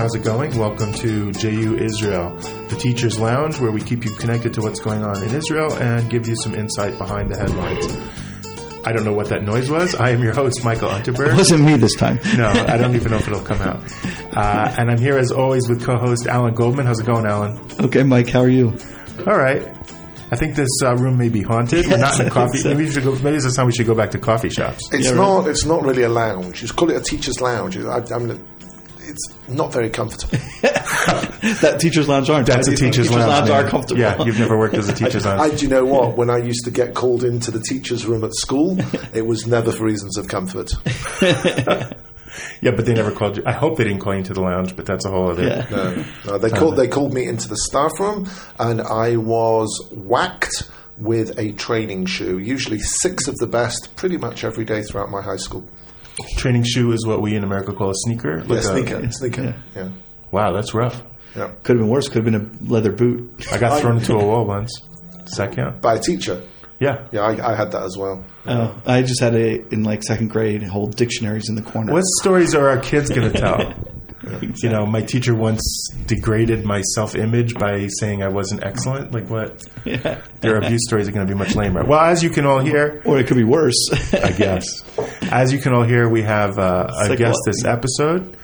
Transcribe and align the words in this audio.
how's 0.00 0.14
it 0.14 0.24
going? 0.24 0.56
Welcome 0.56 0.94
to 0.94 1.30
JU 1.32 1.76
Israel, 1.76 2.30
the 2.68 2.76
Teacher's 2.76 3.18
Lounge, 3.18 3.58
where 3.60 3.70
we 3.70 3.82
keep 3.82 4.02
you 4.02 4.10
connected 4.12 4.54
to 4.54 4.62
what's 4.62 4.80
going 4.80 5.02
on 5.04 5.22
in 5.22 5.34
Israel 5.34 5.74
and 5.74 6.08
give 6.08 6.26
you 6.26 6.34
some 6.36 6.54
insight 6.54 6.96
behind 6.96 7.28
the 7.28 7.36
headlines. 7.36 7.86
I 8.86 8.92
don't 8.92 9.04
know 9.04 9.12
what 9.12 9.28
that 9.28 9.42
noise 9.42 9.68
was. 9.68 9.94
I 9.94 10.08
am 10.10 10.22
your 10.22 10.32
host, 10.32 10.64
Michael 10.64 10.88
Unterberg. 10.88 11.08
It 11.08 11.14
Unterberg. 11.32 11.36
wasn't 11.36 11.64
me 11.64 11.76
this 11.76 11.94
time. 11.96 12.18
No, 12.38 12.48
I 12.48 12.78
don't 12.78 12.94
even 12.94 13.10
know 13.10 13.18
if 13.18 13.28
it'll 13.28 13.42
come 13.42 13.60
out. 13.60 13.82
Uh, 14.34 14.74
and 14.78 14.90
I'm 14.90 14.96
here 14.96 15.18
as 15.18 15.30
always 15.32 15.68
with 15.68 15.84
co-host 15.84 16.26
Alan 16.26 16.54
Goldman. 16.54 16.86
How's 16.86 17.00
it 17.00 17.04
going, 17.06 17.26
Alan? 17.26 17.60
Okay, 17.78 18.02
Mike, 18.02 18.30
how 18.30 18.40
are 18.40 18.48
you? 18.48 18.68
All 19.26 19.36
right. 19.36 19.62
I 20.32 20.36
think 20.36 20.54
this 20.54 20.70
uh, 20.82 20.96
room 20.96 21.18
may 21.18 21.28
be 21.28 21.42
haunted. 21.42 21.86
We're 21.88 21.98
not 21.98 22.18
in 22.18 22.28
a 22.28 22.30
coffee. 22.30 22.52
think 22.52 22.62
so. 22.62 22.68
Maybe, 22.70 22.84
we 22.86 22.90
should 22.90 23.04
go, 23.04 23.12
maybe 23.16 23.32
this 23.32 23.44
is 23.44 23.54
time 23.54 23.66
we 23.66 23.72
should 23.72 23.86
go 23.86 23.94
back 23.94 24.12
to 24.12 24.18
coffee 24.18 24.48
shops. 24.48 24.88
It's 24.94 25.04
Yeah, 25.04 25.10
right. 25.10 25.16
not. 25.18 25.46
It's 25.48 25.66
not 25.66 25.82
really 25.82 26.04
a 26.04 26.08
lounge. 26.08 26.46
You 26.46 26.68
just 26.68 26.76
call 26.76 26.88
it 26.90 26.96
a 26.96 27.00
teacher's 27.02 27.38
lounge. 27.42 27.76
I, 27.76 28.02
I 28.14 28.18
mean, 28.18 28.42
it's 29.10 29.48
not 29.48 29.72
very 29.72 29.90
comfortable. 29.90 30.38
That 31.40 31.78
teacher's 31.80 32.06
lounge 32.06 32.28
aren't. 32.28 32.46
That's 32.46 32.68
a 32.68 32.76
teacher's, 32.76 33.10
lounge. 33.10 33.48
are 33.48 33.66
comfortable. 33.66 33.98
Yeah, 34.00 34.22
you've 34.22 34.38
never 34.38 34.58
worked 34.58 34.74
as 34.74 34.90
a 34.90 34.94
teacher's 34.94 35.24
I, 35.26 35.36
lounge. 35.36 35.58
do 35.60 35.64
you 35.64 35.70
know 35.70 35.86
what? 35.86 36.16
When 36.16 36.28
I 36.28 36.36
used 36.36 36.66
to 36.66 36.70
get 36.70 36.94
called 36.94 37.24
into 37.24 37.50
the 37.50 37.60
teacher's 37.60 38.04
room 38.04 38.24
at 38.24 38.34
school, 38.34 38.76
it 39.14 39.26
was 39.26 39.46
never 39.46 39.72
for 39.72 39.84
reasons 39.84 40.18
of 40.18 40.28
comfort. 40.28 40.70
Yeah, 42.60 42.72
but 42.72 42.84
they 42.84 42.92
never 42.94 43.10
called 43.10 43.38
you. 43.38 43.42
I 43.46 43.52
hope 43.52 43.78
they 43.78 43.84
didn't 43.84 44.00
call 44.00 44.12
you 44.12 44.18
into 44.18 44.34
the 44.34 44.42
lounge, 44.42 44.76
but 44.76 44.86
that's 44.86 45.04
a 45.04 45.10
whole 45.10 45.30
other. 45.30 45.46
Yeah. 45.46 45.66
No, 45.70 46.04
no, 46.26 46.38
they 46.38 46.50
called. 46.50 46.76
They 46.76 46.88
called 46.88 47.14
me 47.14 47.26
into 47.26 47.48
the 47.48 47.56
staff 47.56 47.98
room, 47.98 48.28
and 48.58 48.80
I 48.82 49.16
was 49.16 49.88
whacked 49.90 50.70
with 50.98 51.38
a 51.38 51.52
training 51.52 52.06
shoe. 52.06 52.38
Usually 52.38 52.78
six 52.78 53.26
of 53.28 53.36
the 53.36 53.46
best, 53.46 53.96
pretty 53.96 54.18
much 54.18 54.44
every 54.44 54.64
day 54.64 54.82
throughout 54.82 55.10
my 55.10 55.22
high 55.22 55.38
school. 55.38 55.64
Training 56.36 56.64
shoe 56.64 56.92
is 56.92 57.06
what 57.06 57.20
we 57.20 57.34
in 57.36 57.44
America 57.44 57.72
call 57.72 57.90
a 57.90 57.94
sneaker. 57.94 58.38
Yeah, 58.38 58.44
Like 58.48 58.58
a- 58.58 58.62
sneaker, 58.62 59.10
sneaker. 59.12 59.54
Yeah, 59.74 59.88
Wow, 60.30 60.52
that's 60.52 60.74
rough. 60.74 61.02
yeah. 61.36 61.48
Could 61.62 61.76
have 61.76 61.84
been 61.84 61.88
worse. 61.88 62.08
Could 62.08 62.24
have 62.24 62.32
been 62.32 62.34
a 62.66 62.70
leather 62.72 62.92
boot. 62.92 63.46
I 63.52 63.58
got 63.58 63.80
thrown 63.82 63.98
into 63.98 64.14
a 64.14 64.24
wall 64.24 64.44
once. 64.46 64.72
Does 65.24 65.34
that 65.38 65.54
count? 65.54 65.80
By 65.80 65.94
a 65.94 65.98
teacher. 66.00 66.42
Yeah. 66.78 67.06
Yeah, 67.12 67.20
I, 67.20 67.52
I 67.52 67.54
had 67.56 67.72
that 67.72 67.82
as 67.82 67.96
well. 67.98 68.24
Oh, 68.46 68.80
I 68.86 69.02
just 69.02 69.20
had 69.20 69.34
a 69.34 69.62
in 69.72 69.82
like 69.84 70.02
second 70.02 70.28
grade 70.28 70.62
hold 70.62 70.96
dictionaries 70.96 71.48
in 71.50 71.54
the 71.54 71.62
corner. 71.62 71.92
What 71.92 72.04
stories 72.20 72.54
are 72.54 72.68
our 72.70 72.78
kids 72.80 73.10
going 73.10 73.30
to 73.32 73.38
tell? 73.38 73.74
You 74.62 74.68
know, 74.68 74.86
my 74.86 75.02
teacher 75.02 75.34
once 75.34 75.88
degraded 76.06 76.64
my 76.64 76.80
self 76.94 77.14
image 77.16 77.54
by 77.54 77.86
saying 77.98 78.22
I 78.22 78.28
wasn't 78.28 78.62
excellent. 78.62 79.12
Like, 79.12 79.28
what? 79.28 79.62
Yeah. 79.84 80.20
Their 80.40 80.56
abuse 80.56 80.80
stories 80.86 81.08
are 81.08 81.12
going 81.12 81.26
to 81.26 81.32
be 81.32 81.36
much 81.38 81.54
lamer. 81.54 81.84
Well, 81.84 82.00
as 82.00 82.22
you 82.22 82.30
can 82.30 82.46
all 82.46 82.60
hear, 82.60 83.02
Or 83.04 83.18
it 83.18 83.26
could 83.26 83.36
be 83.36 83.44
worse. 83.44 83.76
I 84.14 84.30
guess. 84.32 84.64
As 85.30 85.52
you 85.52 85.60
can 85.60 85.72
all 85.72 85.84
hear, 85.84 86.08
we 86.08 86.22
have 86.22 86.58
uh, 86.58 86.88
a 86.90 87.08
like 87.08 87.18
guest 87.18 87.38
what? 87.44 87.52
this 87.52 87.64
episode, 87.64 88.36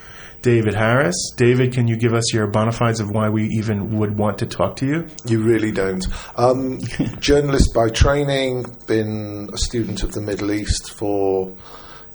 David 0.43 0.75
Harris. 0.75 1.17
David, 1.37 1.73
can 1.73 1.89
you 1.89 1.97
give 1.97 2.15
us 2.15 2.33
your 2.33 2.47
bona 2.47 2.71
fides 2.71 3.01
of 3.01 3.11
why 3.11 3.29
we 3.29 3.49
even 3.49 3.99
would 3.99 4.17
want 4.17 4.39
to 4.39 4.47
talk 4.47 4.77
to 4.77 4.87
you? 4.87 5.09
You 5.25 5.43
really 5.43 5.73
don't. 5.73 6.07
Um, 6.37 6.79
journalist 7.19 7.75
by 7.75 7.89
training, 7.89 8.67
been 8.87 9.51
a 9.53 9.59
student 9.59 10.05
of 10.05 10.13
the 10.13 10.21
Middle 10.21 10.53
East 10.53 10.93
for 10.93 11.53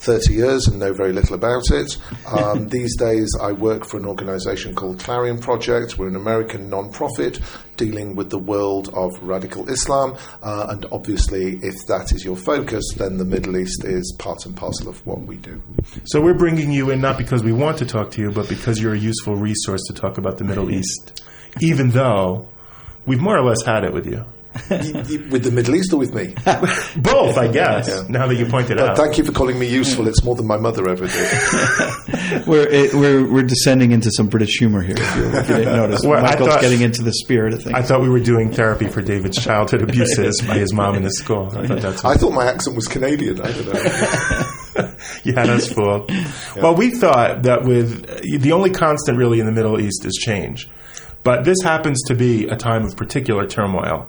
30 0.01 0.33
years 0.33 0.67
and 0.67 0.79
know 0.79 0.93
very 0.93 1.13
little 1.13 1.35
about 1.35 1.69
it. 1.69 1.97
Um, 2.27 2.67
these 2.69 2.95
days, 2.97 3.29
I 3.39 3.51
work 3.51 3.85
for 3.85 3.97
an 3.97 4.05
organization 4.05 4.73
called 4.73 4.99
Clarion 4.99 5.39
Project. 5.39 5.97
We're 5.97 6.07
an 6.07 6.15
American 6.15 6.69
non-profit 6.69 7.39
dealing 7.77 8.15
with 8.15 8.29
the 8.29 8.39
world 8.39 8.89
of 8.93 9.11
radical 9.21 9.69
Islam. 9.69 10.17
Uh, 10.41 10.67
and 10.69 10.85
obviously, 10.91 11.59
if 11.61 11.75
that 11.87 12.11
is 12.13 12.25
your 12.25 12.35
focus, 12.35 12.83
then 12.97 13.17
the 13.17 13.25
Middle 13.25 13.57
East 13.57 13.83
is 13.83 14.15
part 14.17 14.45
and 14.45 14.55
parcel 14.55 14.89
of 14.89 15.05
what 15.05 15.21
we 15.21 15.37
do. 15.37 15.61
So 16.05 16.19
we're 16.19 16.37
bringing 16.37 16.71
you 16.71 16.89
in 16.89 17.01
not 17.01 17.17
because 17.17 17.43
we 17.43 17.53
want 17.53 17.77
to 17.79 17.85
talk 17.85 18.11
to 18.11 18.21
you, 18.21 18.31
but 18.31 18.49
because 18.49 18.81
you're 18.81 18.93
a 18.93 18.99
useful 18.99 19.35
resource 19.35 19.81
to 19.87 19.93
talk 19.93 20.17
about 20.17 20.37
the 20.37 20.43
Middle 20.43 20.71
East, 20.71 21.23
even 21.59 21.91
though 21.91 22.49
we've 23.05 23.21
more 23.21 23.37
or 23.37 23.43
less 23.43 23.63
had 23.63 23.83
it 23.83 23.93
with 23.93 24.05
you. 24.07 24.25
Y- 24.69 24.91
y- 24.93 25.27
with 25.31 25.43
the 25.43 25.51
Middle 25.51 25.75
East 25.75 25.93
or 25.93 25.97
with 25.97 26.13
me? 26.13 26.33
Both, 26.97 27.37
I 27.37 27.47
guess, 27.51 28.07
now 28.09 28.27
that 28.27 28.35
you 28.35 28.45
pointed 28.45 28.79
out. 28.79 28.97
Thank 28.97 29.17
you 29.17 29.23
for 29.23 29.31
calling 29.31 29.57
me 29.57 29.67
useful. 29.67 30.07
It's 30.07 30.23
more 30.23 30.35
than 30.35 30.45
my 30.47 30.57
mother 30.57 30.89
ever 30.89 31.07
did. 31.07 32.45
we're, 32.47 32.67
it, 32.67 32.93
we're 32.93 33.31
we're 33.31 33.43
descending 33.43 33.91
into 33.91 34.11
some 34.11 34.27
British 34.27 34.57
humor 34.59 34.81
here. 34.81 34.95
If 34.97 35.15
you, 35.15 35.23
if 35.27 35.49
you 35.49 35.55
didn't 35.55 35.75
notice, 35.77 36.01
Well, 36.03 36.19
I 36.19 36.31
Michael's 36.31 36.49
thought- 36.49 36.61
getting 36.61 36.81
into 36.81 37.01
the 37.03 37.13
spirit 37.13 37.53
of 37.53 37.63
things. 37.63 37.75
I 37.75 37.81
thought 37.81 38.01
we 38.01 38.09
were 38.09 38.19
doing 38.19 38.51
therapy 38.51 38.87
for 38.89 39.01
David's 39.01 39.41
childhood 39.41 39.81
abuses 39.83 40.41
by 40.41 40.57
his 40.57 40.73
mom 40.73 40.95
in 40.95 41.03
his 41.03 41.17
school. 41.17 41.47
I 41.57 41.67
thought 41.67 41.81
that's 41.81 42.05
I 42.05 42.15
thought 42.15 42.31
my 42.33 42.45
accent 42.45 42.75
was 42.75 42.87
Canadian. 42.87 43.39
I 43.41 43.51
don't 43.51 43.65
know. 43.67 44.93
you 45.23 45.33
had 45.33 45.49
us 45.49 45.67
fooled. 45.71 46.11
Well, 46.57 46.75
we 46.75 46.91
thought 46.91 47.43
that 47.43 47.63
with 47.63 48.05
the 48.41 48.51
only 48.51 48.69
constant 48.71 49.17
really 49.17 49.39
in 49.39 49.45
the 49.45 49.51
Middle 49.51 49.79
East 49.79 50.05
is 50.05 50.13
change, 50.15 50.69
but 51.23 51.45
this 51.45 51.61
happens 51.63 52.01
to 52.07 52.15
be 52.15 52.47
a 52.47 52.55
time 52.55 52.85
of 52.85 52.95
particular 52.97 53.45
turmoil. 53.47 54.07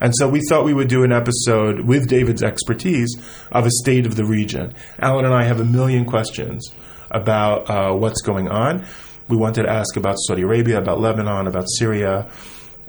And 0.00 0.12
so 0.16 0.28
we 0.28 0.40
thought 0.48 0.64
we 0.64 0.74
would 0.74 0.88
do 0.88 1.04
an 1.04 1.12
episode 1.12 1.80
with 1.80 2.08
David's 2.08 2.42
expertise 2.42 3.14
of 3.50 3.66
a 3.66 3.70
state 3.70 4.06
of 4.06 4.16
the 4.16 4.24
region. 4.24 4.74
Alan 4.98 5.24
and 5.24 5.34
I 5.34 5.44
have 5.44 5.60
a 5.60 5.64
million 5.64 6.04
questions 6.04 6.70
about 7.10 7.70
uh, 7.70 7.94
what's 7.94 8.20
going 8.22 8.48
on. 8.48 8.84
We 9.28 9.36
wanted 9.36 9.64
to 9.64 9.70
ask 9.70 9.96
about 9.96 10.16
Saudi 10.18 10.42
Arabia, 10.42 10.78
about 10.78 11.00
Lebanon, 11.00 11.46
about 11.46 11.66
Syria, 11.78 12.30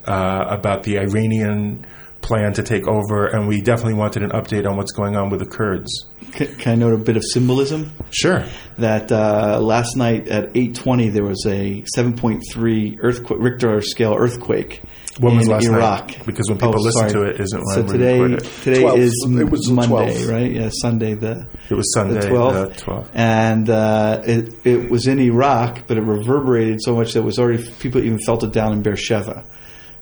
uh, 0.06 0.46
about 0.50 0.84
the 0.84 1.00
Iranian 1.00 1.86
plan 2.28 2.54
to 2.54 2.64
take 2.64 2.88
over, 2.88 3.26
and 3.28 3.48
we 3.48 3.62
definitely 3.62 3.94
wanted 3.96 4.22
an 4.24 4.32
update 4.32 4.68
on 4.70 4.76
what's 4.78 4.92
going 4.92 5.16
on 5.16 5.30
with 5.30 5.40
the 5.40 5.46
Kurds. 5.46 5.90
can, 6.34 6.48
can 6.56 6.72
I 6.74 6.76
note 6.76 6.94
a 6.94 6.98
bit 6.98 7.16
of 7.18 7.24
symbolism? 7.34 7.92
Sure. 8.12 8.44
that 8.78 9.12
uh, 9.12 9.60
last 9.62 9.96
night 9.96 10.28
at 10.28 10.54
8:20 10.54 11.12
there 11.14 11.24
was 11.24 11.44
a 11.48 11.84
7.3 11.98 12.98
earthquake 13.02 13.40
Richter 13.40 13.82
scale 13.82 14.14
earthquake 14.16 14.82
When 15.20 15.38
was 15.38 15.46
in 15.48 15.52
last 15.54 15.66
Iraq. 15.68 16.08
night? 16.10 16.26
Because 16.26 16.48
when 16.50 16.58
people 16.58 16.76
Oh, 16.78 16.82
listen 16.84 17.10
sorry. 17.10 17.14
to 17.14 17.22
it, 17.24 17.40
isn't 17.40 17.62
when 17.66 17.76
so 17.76 17.82
we 17.84 17.88
today 17.98 18.20
record 18.20 18.40
it. 18.44 18.52
today 18.64 18.82
12th. 18.84 18.98
is 18.98 19.28
It 19.40 19.50
was 19.50 19.70
Monday, 19.72 20.14
12th. 20.18 20.32
right? 20.32 20.52
Yeah, 20.52 20.70
Sunday 20.82 21.14
the 21.16 21.48
It 21.70 21.74
was 21.76 21.94
Sunday, 21.94 22.16
the 22.16 22.28
the 22.28 22.34
12th. 22.34 22.80
12th. 22.82 23.08
and 23.14 23.70
uh, 23.70 24.22
it 24.26 24.54
it 24.66 24.90
was 24.92 25.08
in 25.08 25.20
Iraq, 25.20 25.88
but 25.88 25.98
it 25.98 26.02
reverberated 26.04 26.82
so 26.84 26.94
much 26.96 27.14
that 27.14 27.20
it 27.20 27.26
was 27.26 27.40
already 27.40 27.64
people 27.80 28.02
even 28.02 28.20
felt 28.26 28.44
it 28.44 28.52
down 28.52 28.74
in 28.74 28.82
Beersheba. 28.82 29.44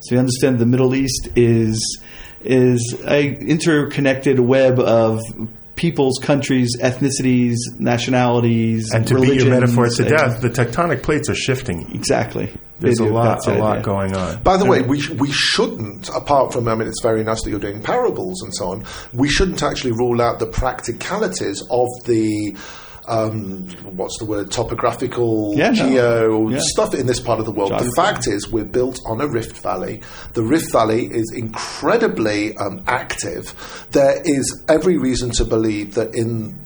So 0.01 0.15
you 0.15 0.19
understand 0.19 0.59
the 0.59 0.65
Middle 0.67 0.93
East 0.93 1.29
is 1.35 1.79
is 2.45 2.95
a 3.05 3.35
interconnected 3.35 4.39
web 4.39 4.79
of 4.79 5.19
peoples, 5.75 6.19
countries, 6.21 6.77
ethnicities, 6.79 7.55
nationalities, 7.79 8.93
And 8.93 9.07
to 9.07 9.19
beat 9.19 9.41
your 9.41 9.49
metaphor 9.49 9.89
to 9.89 10.03
death, 10.03 10.41
the 10.41 10.49
tectonic 10.49 11.03
plates 11.03 11.29
are 11.29 11.35
shifting. 11.35 11.93
Exactly. 11.93 12.51
There's 12.79 12.99
a 12.99 13.05
lot, 13.05 13.47
a 13.47 13.53
it, 13.53 13.59
lot 13.59 13.83
going 13.83 14.15
on. 14.15 14.41
By 14.43 14.57
the 14.57 14.65
way, 14.65 14.81
we, 14.81 14.99
sh- 14.99 15.11
we 15.11 15.31
shouldn't, 15.31 16.09
apart 16.09 16.51
from, 16.51 16.67
I 16.67 16.75
mean, 16.75 16.87
it's 16.87 17.01
very 17.01 17.23
nice 17.23 17.41
that 17.43 17.49
you're 17.49 17.59
doing 17.59 17.81
parables 17.81 18.41
and 18.41 18.53
so 18.53 18.69
on, 18.69 18.85
we 19.13 19.29
shouldn't 19.29 19.63
actually 19.63 19.93
rule 19.93 20.21
out 20.21 20.39
the 20.39 20.47
practicalities 20.47 21.61
of 21.69 21.87
the. 22.05 22.55
Um, 23.07 23.67
what's 23.95 24.17
the 24.19 24.25
word? 24.25 24.51
Topographical, 24.51 25.53
Yeah, 25.55 25.71
geo 25.71 26.49
Yeah. 26.49 26.57
stuff 26.61 26.93
in 26.93 27.05
this 27.07 27.19
part 27.19 27.39
of 27.39 27.45
the 27.45 27.51
world. 27.51 27.71
The 27.71 27.91
fact 27.95 28.27
is, 28.27 28.51
we're 28.51 28.63
built 28.65 28.99
on 29.05 29.21
a 29.21 29.27
rift 29.27 29.57
valley. 29.57 30.01
The 30.33 30.43
rift 30.43 30.71
valley 30.71 31.05
is 31.05 31.31
incredibly 31.35 32.55
um, 32.57 32.81
active. 32.87 33.53
There 33.91 34.21
is 34.25 34.63
every 34.67 34.97
reason 34.97 35.29
to 35.31 35.45
believe 35.45 35.95
that 35.95 36.15
in 36.15 36.59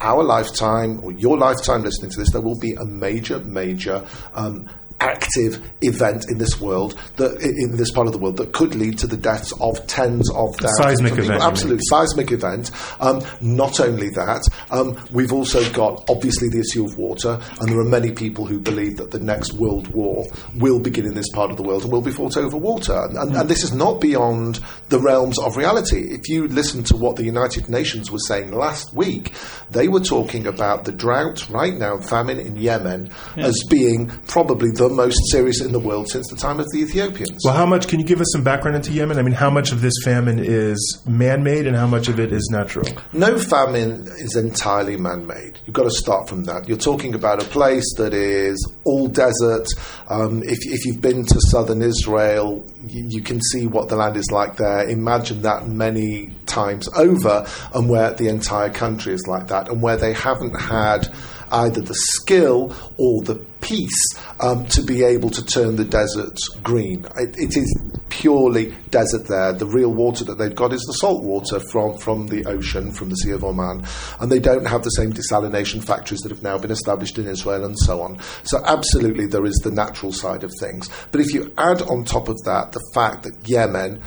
our 0.00 0.22
lifetime 0.24 1.00
or 1.02 1.12
your 1.12 1.38
lifetime 1.38 1.82
listening 1.82 2.10
to 2.10 2.18
this, 2.18 2.32
there 2.32 2.40
will 2.40 2.58
be 2.58 2.74
a 2.74 2.84
major, 2.84 3.38
major 3.40 4.04
um, 4.34 4.68
active 5.02 5.60
event 5.82 6.26
in 6.28 6.38
this 6.38 6.60
world 6.60 6.98
that 7.16 7.40
in 7.42 7.76
this 7.76 7.90
part 7.90 8.06
of 8.06 8.12
the 8.12 8.18
world 8.18 8.36
that 8.36 8.52
could 8.52 8.74
lead 8.74 8.98
to 8.98 9.06
the 9.06 9.16
deaths 9.16 9.52
of 9.60 9.84
tens 9.86 10.30
of 10.30 10.54
thousands 10.56 10.78
seismic 10.78 11.12
of 11.12 11.18
people. 11.18 11.34
event, 11.34 11.42
Absolute 11.42 11.80
seismic 11.84 12.32
event. 12.32 12.70
Um, 13.00 13.22
not 13.40 13.80
only 13.80 14.10
that, 14.10 14.48
um, 14.70 14.98
we've 15.12 15.32
also 15.32 15.68
got 15.72 16.04
obviously 16.08 16.48
the 16.48 16.60
issue 16.60 16.84
of 16.84 16.96
water, 16.96 17.40
and 17.60 17.68
there 17.68 17.80
are 17.80 17.84
many 17.84 18.12
people 18.12 18.46
who 18.46 18.58
believe 18.58 18.96
that 18.98 19.10
the 19.10 19.20
next 19.20 19.54
world 19.54 19.88
war 19.88 20.24
will 20.56 20.78
begin 20.78 21.06
in 21.06 21.14
this 21.14 21.30
part 21.30 21.50
of 21.50 21.56
the 21.56 21.62
world 21.62 21.82
and 21.82 21.92
will 21.92 22.00
be 22.00 22.12
fought 22.12 22.36
over 22.36 22.56
water. 22.56 22.94
And, 22.94 23.16
and, 23.16 23.36
and 23.36 23.48
this 23.48 23.64
is 23.64 23.72
not 23.72 24.00
beyond 24.00 24.60
the 24.88 25.00
realms 25.00 25.38
of 25.38 25.56
reality. 25.56 26.12
If 26.12 26.28
you 26.28 26.48
listen 26.48 26.84
to 26.84 26.96
what 26.96 27.16
the 27.16 27.24
United 27.24 27.68
Nations 27.68 28.10
was 28.10 28.26
saying 28.28 28.52
last 28.52 28.94
week, 28.94 29.32
they 29.70 29.88
were 29.88 30.00
talking 30.00 30.46
about 30.46 30.84
the 30.84 30.92
drought 30.92 31.48
right 31.50 31.74
now, 31.74 31.98
famine 31.98 32.38
in 32.38 32.56
Yemen, 32.56 33.10
as 33.36 33.58
being 33.68 34.08
probably 34.26 34.70
the 34.70 34.88
most 34.92 35.20
serious 35.30 35.60
in 35.60 35.72
the 35.72 35.78
world 35.78 36.08
since 36.08 36.28
the 36.28 36.36
time 36.36 36.60
of 36.60 36.66
the 36.72 36.78
Ethiopians. 36.78 37.42
Well, 37.44 37.54
how 37.54 37.66
much 37.66 37.88
can 37.88 38.00
you 38.00 38.06
give 38.06 38.20
us 38.20 38.28
some 38.32 38.44
background 38.44 38.76
into 38.76 38.92
Yemen? 38.92 39.18
I 39.18 39.22
mean, 39.22 39.34
how 39.34 39.50
much 39.50 39.72
of 39.72 39.80
this 39.80 39.94
famine 40.04 40.38
is 40.38 41.02
man 41.06 41.42
made 41.42 41.66
and 41.66 41.76
how 41.76 41.86
much 41.86 42.08
of 42.08 42.20
it 42.20 42.32
is 42.32 42.48
natural? 42.50 42.86
No 43.12 43.38
famine 43.38 44.06
is 44.18 44.36
entirely 44.36 44.96
man 44.96 45.26
made. 45.26 45.58
You've 45.66 45.74
got 45.74 45.84
to 45.84 45.90
start 45.90 46.28
from 46.28 46.44
that. 46.44 46.68
You're 46.68 46.78
talking 46.78 47.14
about 47.14 47.42
a 47.42 47.46
place 47.46 47.86
that 47.96 48.14
is 48.14 48.72
all 48.84 49.08
desert. 49.08 49.66
Um, 50.08 50.42
if, 50.44 50.58
if 50.62 50.84
you've 50.84 51.00
been 51.00 51.24
to 51.26 51.40
southern 51.50 51.82
Israel, 51.82 52.64
you, 52.86 53.06
you 53.08 53.22
can 53.22 53.40
see 53.40 53.66
what 53.66 53.88
the 53.88 53.96
land 53.96 54.16
is 54.16 54.30
like 54.30 54.56
there. 54.56 54.88
Imagine 54.88 55.42
that 55.42 55.66
many 55.66 56.34
times 56.46 56.88
over, 56.96 57.46
and 57.74 57.88
where 57.88 58.12
the 58.12 58.28
entire 58.28 58.70
country 58.70 59.14
is 59.14 59.26
like 59.26 59.48
that, 59.48 59.68
and 59.68 59.82
where 59.82 59.96
they 59.96 60.12
haven't 60.12 60.58
had 60.58 61.08
either 61.52 61.80
the 61.80 61.94
skill 61.94 62.74
or 62.98 63.22
the 63.22 63.36
peace 63.60 64.16
um, 64.40 64.66
to 64.66 64.82
be 64.82 65.04
able 65.04 65.30
to 65.30 65.44
turn 65.44 65.76
the 65.76 65.84
desert 65.84 66.36
green. 66.62 67.06
It, 67.16 67.36
it 67.38 67.56
is 67.56 67.92
purely 68.08 68.74
desert 68.90 69.26
there. 69.28 69.52
The 69.52 69.66
real 69.66 69.92
water 69.92 70.24
that 70.24 70.36
they've 70.36 70.54
got 70.54 70.72
is 70.72 70.82
the 70.82 70.92
salt 70.94 71.24
water 71.24 71.60
from, 71.70 71.96
from 71.96 72.26
the 72.26 72.44
ocean, 72.46 72.92
from 72.92 73.08
the 73.08 73.16
Sea 73.16 73.30
of 73.30 73.44
Oman. 73.44 73.84
And 74.20 74.30
they 74.30 74.38
don't 74.38 74.66
have 74.66 74.82
the 74.82 74.90
same 74.90 75.12
desalination 75.12 75.82
factories 75.82 76.20
that 76.20 76.30
have 76.30 76.42
now 76.42 76.58
been 76.58 76.70
established 76.70 77.18
in 77.18 77.26
Israel 77.26 77.64
and 77.64 77.78
so 77.78 78.02
on. 78.02 78.18
So, 78.44 78.62
absolutely, 78.64 79.26
there 79.26 79.46
is 79.46 79.56
the 79.64 79.70
natural 79.70 80.12
side 80.12 80.44
of 80.44 80.52
things. 80.60 80.90
But 81.10 81.20
if 81.20 81.32
you 81.32 81.52
add 81.56 81.82
on 81.82 82.04
top 82.04 82.28
of 82.28 82.36
that 82.44 82.72
the 82.72 82.84
fact 82.94 83.22
that 83.22 83.48
Yemen 83.48 84.02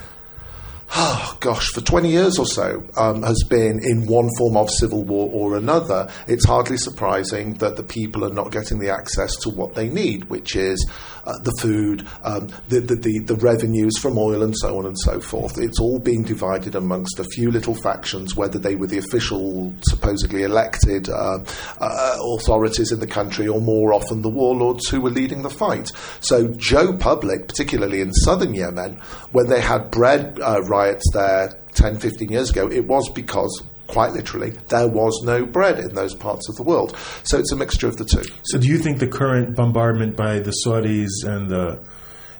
oh 0.95 1.37
gosh, 1.39 1.69
for 1.69 1.81
20 1.81 2.09
years 2.09 2.37
or 2.37 2.45
so, 2.45 2.83
um, 2.97 3.23
has 3.23 3.43
been 3.49 3.79
in 3.83 4.05
one 4.07 4.29
form 4.37 4.57
of 4.57 4.69
civil 4.69 5.03
war 5.03 5.29
or 5.31 5.57
another, 5.57 6.11
it's 6.27 6.45
hardly 6.45 6.77
surprising 6.77 7.55
that 7.55 7.75
the 7.75 7.83
people 7.83 8.23
are 8.23 8.33
not 8.33 8.51
getting 8.51 8.79
the 8.79 8.89
access 8.89 9.35
to 9.37 9.49
what 9.49 9.75
they 9.75 9.89
need, 9.89 10.25
which 10.25 10.55
is 10.55 10.85
uh, 11.25 11.33
the 11.43 11.53
food, 11.59 12.07
um, 12.23 12.47
the, 12.69 12.79
the, 12.79 12.95
the, 12.95 13.19
the, 13.25 13.35
revenues 13.37 13.97
from 13.97 14.17
oil, 14.17 14.43
and 14.43 14.55
so 14.57 14.77
on 14.77 14.85
and 14.85 14.97
so 14.99 15.19
forth. 15.19 15.57
It's 15.57 15.79
all 15.79 15.97
being 15.97 16.23
divided 16.23 16.75
amongst 16.75 17.19
a 17.19 17.23
few 17.23 17.51
little 17.51 17.73
factions, 17.73 18.35
whether 18.35 18.59
they 18.59 18.75
were 18.75 18.87
the 18.87 18.99
official, 18.99 19.73
supposedly 19.89 20.43
elected 20.43 21.09
uh, 21.09 21.39
uh, 21.79 22.17
authorities 22.37 22.91
in 22.91 22.99
the 22.99 23.07
country, 23.07 23.47
or 23.47 23.59
more 23.59 23.93
often 23.93 24.21
the 24.21 24.29
warlords 24.29 24.87
who 24.87 25.01
were 25.01 25.09
leading 25.09 25.41
the 25.41 25.49
fight. 25.49 25.91
So, 26.19 26.49
Joe 26.57 26.95
Public, 26.95 27.47
particularly 27.47 28.01
in 28.01 28.13
southern 28.13 28.53
Yemen, 28.53 28.99
when 29.31 29.47
they 29.47 29.61
had 29.61 29.89
bread 29.89 30.39
uh, 30.39 30.61
riots 30.75 31.05
there 31.13 31.57
10, 31.73 31.99
15 31.99 32.29
years 32.29 32.49
ago, 32.49 32.67
it 32.67 32.85
was 32.85 33.09
because 33.09 33.63
quite 33.87 34.13
literally, 34.13 34.51
there 34.69 34.87
was 34.87 35.21
no 35.23 35.45
bread 35.45 35.79
in 35.79 35.93
those 35.93 36.15
parts 36.15 36.49
of 36.49 36.55
the 36.55 36.63
world. 36.63 36.95
So 37.23 37.37
it's 37.37 37.51
a 37.51 37.55
mixture 37.55 37.87
of 37.87 37.97
the 37.97 38.05
two. 38.05 38.23
So 38.43 38.57
do 38.57 38.67
you 38.67 38.77
think 38.77 38.99
the 38.99 39.07
current 39.07 39.55
bombardment 39.55 40.15
by 40.15 40.39
the 40.39 40.53
Saudis 40.65 41.09
and 41.23 41.49
the 41.49 41.83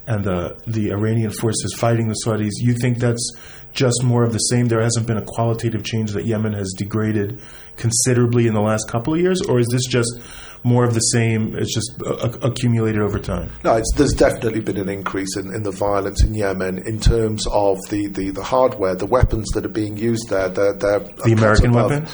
and 0.07 0.23
the 0.23 0.55
the 0.67 0.91
Iranian 0.91 1.31
forces 1.31 1.73
fighting 1.77 2.07
the 2.07 2.17
Saudis, 2.25 2.51
you 2.59 2.75
think 2.79 2.99
that's 2.99 3.31
just 3.73 4.03
more 4.03 4.23
of 4.23 4.33
the 4.33 4.39
same? 4.39 4.67
There 4.67 4.81
hasn't 4.81 5.07
been 5.07 5.17
a 5.17 5.25
qualitative 5.25 5.83
change 5.83 6.11
that 6.11 6.25
Yemen 6.25 6.53
has 6.53 6.73
degraded 6.77 7.39
considerably 7.77 8.47
in 8.47 8.53
the 8.53 8.61
last 8.61 8.88
couple 8.88 9.13
of 9.13 9.19
years, 9.19 9.41
or 9.41 9.59
is 9.59 9.67
this 9.71 9.85
just 9.85 10.19
more 10.65 10.83
of 10.83 10.94
the 10.94 11.00
same. 11.00 11.56
It's 11.56 11.73
just 11.73 11.91
uh, 12.06 12.38
accumulated 12.41 13.01
over 13.01 13.19
time. 13.19 13.51
No, 13.63 13.81
there's 13.95 14.13
definitely 14.13 14.62
been 14.62 14.77
an 14.77 14.89
increase 14.89 15.38
in, 15.38 15.53
in 15.53 15.63
the 15.63 15.71
violence 15.71 16.23
in 16.23 16.33
Yemen 16.33 16.79
in 16.88 17.00
terms 17.00 17.45
of 17.47 17.77
the, 17.89 18.07
the, 18.07 18.31
the 18.31 18.44
hardware, 18.44 18.95
the 18.95 19.06
weapons 19.06 19.47
that 19.53 19.63
are 19.63 19.69
being 19.69 19.95
used 19.95 20.27
there. 20.29 20.50
They're, 20.50 20.73
they're 20.73 21.00
the 21.00 21.33
American 21.33 21.71
weapons 21.71 22.12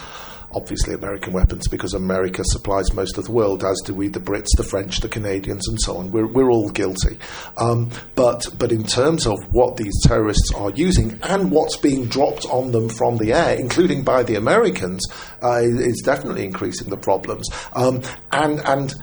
obviously 0.54 0.94
American 0.94 1.34
weapons 1.34 1.68
because 1.68 1.94
America 1.94 2.44
supplies 2.46 2.94
most 2.94 3.18
of 3.18 3.26
the 3.26 3.32
world, 3.32 3.64
as 3.64 3.80
do 3.86 3.94
we, 3.94 4.08
the 4.08 4.20
Brits, 4.20 4.50
the 4.58 4.64
French, 4.64 5.00
the 5.00 5.10
Canadians, 5.10 5.68
and 5.68 5.80
so 5.82 5.98
on. 5.98 6.12
We're, 6.12 6.28
we're 6.28 6.52
all 6.52 6.70
guilty. 6.70 7.18
Um, 7.58 7.92
but, 8.16 8.46
but 8.58 8.72
in 8.72 8.84
terms 8.84 9.26
of 9.26 9.38
what 9.52 9.78
these 9.78 9.94
terrorists 10.06 10.54
are 10.54 10.72
using 10.72 11.20
and 11.24 11.52
what's 11.52 11.78
being 11.78 12.08
dropped 12.08 12.46
on 12.46 12.72
them 12.72 12.90
from 12.90 13.18
the 13.18 13.34
air, 13.34 13.56
including 13.60 14.04
by 14.04 14.24
the 14.24 14.36
Americans, 14.36 15.02
uh, 15.44 15.62
is 15.62 16.02
definitely 16.04 16.46
increasing 16.46 16.90
the 16.90 16.98
problems. 16.98 17.48
Um, 17.74 18.02
and, 18.32 18.60
and 18.62 18.96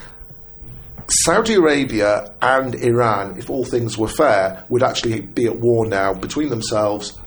Saudi 1.11 1.55
Arabia 1.55 2.35
and 2.43 2.75
Iran, 2.75 3.39
if 3.39 3.49
all 3.49 3.65
things 3.65 3.97
were 3.97 4.09
fair, 4.09 4.65
would 4.69 4.83
actually 4.83 5.23
be 5.23 5.47
at 5.47 5.59
war 5.59 5.87
now 5.87 6.13
between 6.13 6.51
themselves 6.51 7.19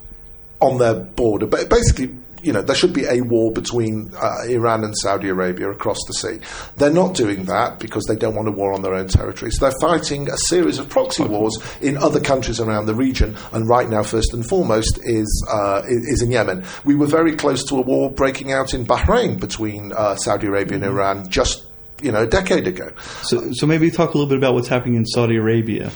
on 0.59 0.77
their 0.77 0.93
border. 0.93 1.47
But 1.47 1.69
basically, 1.69 2.15
you 2.41 2.51
know, 2.51 2.61
there 2.61 2.75
should 2.75 2.93
be 2.93 3.05
a 3.05 3.21
war 3.21 3.51
between 3.51 4.11
uh, 4.15 4.43
Iran 4.47 4.83
and 4.83 4.97
Saudi 4.97 5.29
Arabia 5.29 5.69
across 5.69 5.97
the 6.07 6.13
sea. 6.13 6.39
They're 6.77 6.91
not 6.91 7.15
doing 7.15 7.45
that 7.45 7.79
because 7.79 8.05
they 8.05 8.15
don't 8.15 8.35
want 8.35 8.47
a 8.47 8.51
war 8.51 8.73
on 8.73 8.81
their 8.81 8.95
own 8.95 9.07
territory. 9.07 9.51
So 9.51 9.65
they're 9.65 9.79
fighting 9.79 10.29
a 10.29 10.37
series 10.37 10.79
of 10.79 10.89
proxy 10.89 11.23
wars 11.23 11.57
in 11.81 11.97
other 11.97 12.19
countries 12.19 12.59
around 12.59 12.85
the 12.85 12.95
region. 12.95 13.37
And 13.51 13.67
right 13.67 13.89
now, 13.89 14.03
first 14.03 14.33
and 14.33 14.47
foremost, 14.47 14.99
is 15.03 15.47
uh, 15.51 15.83
is 15.85 16.21
in 16.21 16.31
Yemen. 16.31 16.65
We 16.83 16.95
were 16.95 17.07
very 17.07 17.35
close 17.35 17.63
to 17.65 17.75
a 17.75 17.81
war 17.81 18.11
breaking 18.11 18.51
out 18.51 18.73
in 18.73 18.85
Bahrain 18.85 19.39
between 19.39 19.93
uh, 19.93 20.15
Saudi 20.15 20.47
Arabia 20.47 20.75
and 20.75 20.85
Iran 20.85 21.29
just 21.29 21.65
you 22.01 22.11
know 22.11 22.23
a 22.23 22.27
decade 22.27 22.67
ago. 22.67 22.91
So, 23.23 23.51
so 23.51 23.67
maybe 23.67 23.91
talk 23.91 24.13
a 24.13 24.17
little 24.17 24.29
bit 24.29 24.37
about 24.37 24.53
what's 24.53 24.67
happening 24.67 24.95
in 24.95 25.05
Saudi 25.05 25.37
Arabia. 25.37 25.91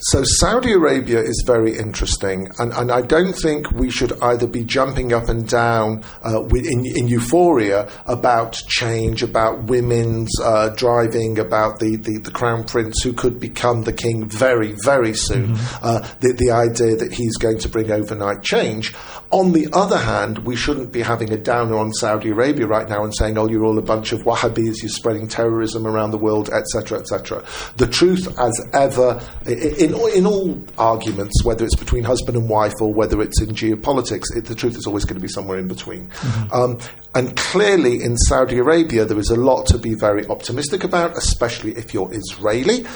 So 0.00 0.22
Saudi 0.22 0.72
Arabia 0.72 1.20
is 1.20 1.42
very 1.44 1.76
interesting, 1.76 2.48
and, 2.58 2.72
and 2.72 2.92
I 2.92 3.02
don't 3.02 3.32
think 3.32 3.70
we 3.72 3.90
should 3.90 4.12
either 4.22 4.46
be 4.46 4.62
jumping 4.62 5.12
up 5.12 5.28
and 5.28 5.48
down 5.48 6.04
uh, 6.24 6.44
in, 6.46 6.86
in, 6.86 7.08
euphoria 7.08 7.90
about 8.06 8.52
change, 8.52 9.24
about 9.24 9.64
women's 9.64 10.30
uh, 10.40 10.68
driving, 10.76 11.38
about 11.38 11.80
the, 11.80 11.96
the, 11.96 12.18
the, 12.18 12.30
crown 12.30 12.62
prince 12.62 13.02
who 13.02 13.12
could 13.12 13.40
become 13.40 13.82
the 13.82 13.92
king 13.92 14.28
very, 14.28 14.72
very 14.84 15.14
soon, 15.14 15.54
mm-hmm. 15.54 15.84
uh, 15.84 16.06
the, 16.20 16.32
the 16.34 16.52
idea 16.52 16.94
that 16.94 17.12
he's 17.12 17.36
going 17.36 17.58
to 17.58 17.68
bring 17.68 17.90
overnight 17.90 18.42
change. 18.42 18.94
On 19.30 19.52
the 19.52 19.68
other 19.74 19.98
hand, 19.98 20.38
we 20.38 20.56
shouldn't 20.56 20.90
be 20.90 21.02
having 21.02 21.32
a 21.32 21.36
downer 21.36 21.76
on 21.76 21.92
Saudi 21.92 22.30
Arabia 22.30 22.66
right 22.66 22.88
now 22.88 23.04
and 23.04 23.14
saying, 23.14 23.36
oh, 23.36 23.46
you're 23.46 23.64
all 23.64 23.78
a 23.78 23.82
bunch 23.82 24.12
of 24.12 24.22
Wahhabis, 24.22 24.76
you're 24.80 24.88
spreading 24.88 25.28
terrorism 25.28 25.86
around 25.86 26.12
the 26.12 26.18
world, 26.18 26.48
etc., 26.48 26.98
etc. 26.98 27.44
The 27.76 27.86
truth, 27.86 28.38
as 28.38 28.66
ever, 28.72 29.20
in, 29.46 29.94
in 29.94 30.26
all 30.26 30.62
arguments, 30.76 31.44
whether 31.44 31.64
it's 31.64 31.76
between 31.76 32.04
husband 32.04 32.36
and 32.36 32.48
wife 32.48 32.74
or 32.80 32.92
whether 32.92 33.20
it's 33.22 33.40
in 33.40 33.50
geopolitics, 33.50 34.24
it, 34.36 34.44
the 34.44 34.54
truth 34.54 34.76
is 34.76 34.86
always 34.86 35.04
going 35.04 35.16
to 35.16 35.22
be 35.22 35.28
somewhere 35.28 35.58
in 35.58 35.68
between. 35.68 36.08
Mm-hmm. 36.08 36.52
Um, 36.52 36.78
and 37.14 37.36
clearly, 37.36 38.02
in 38.02 38.16
Saudi 38.16 38.58
Arabia, 38.58 39.04
there 39.04 39.18
is 39.18 39.30
a 39.30 39.36
lot 39.36 39.66
to 39.66 39.78
be 39.78 39.94
very 39.94 40.26
optimistic 40.26 40.84
about, 40.84 41.16
especially 41.16 41.72
if 41.72 41.94
you're 41.94 42.12
Israeli. 42.12 42.86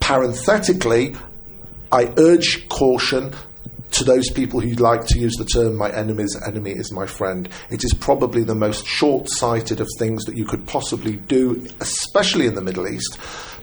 Parenthetically, 0.00 1.16
I 1.92 2.12
urge 2.16 2.68
caution 2.68 3.34
to 3.90 4.04
those 4.04 4.30
people 4.30 4.60
who 4.60 4.70
like 4.74 5.06
to 5.06 5.18
use 5.18 5.34
the 5.36 5.44
term 5.44 5.76
my 5.76 5.90
enemy's 5.90 6.36
enemy 6.46 6.72
is 6.72 6.92
my 6.92 7.06
friend. 7.06 7.48
It 7.70 7.84
is 7.84 7.94
probably 7.94 8.44
the 8.44 8.54
most 8.54 8.86
short 8.86 9.28
sighted 9.30 9.80
of 9.80 9.88
things 9.98 10.24
that 10.24 10.36
you 10.36 10.44
could 10.44 10.66
possibly 10.66 11.16
do, 11.16 11.66
especially 11.80 12.46
in 12.46 12.54
the 12.54 12.60
Middle 12.60 12.86
East, 12.86 13.18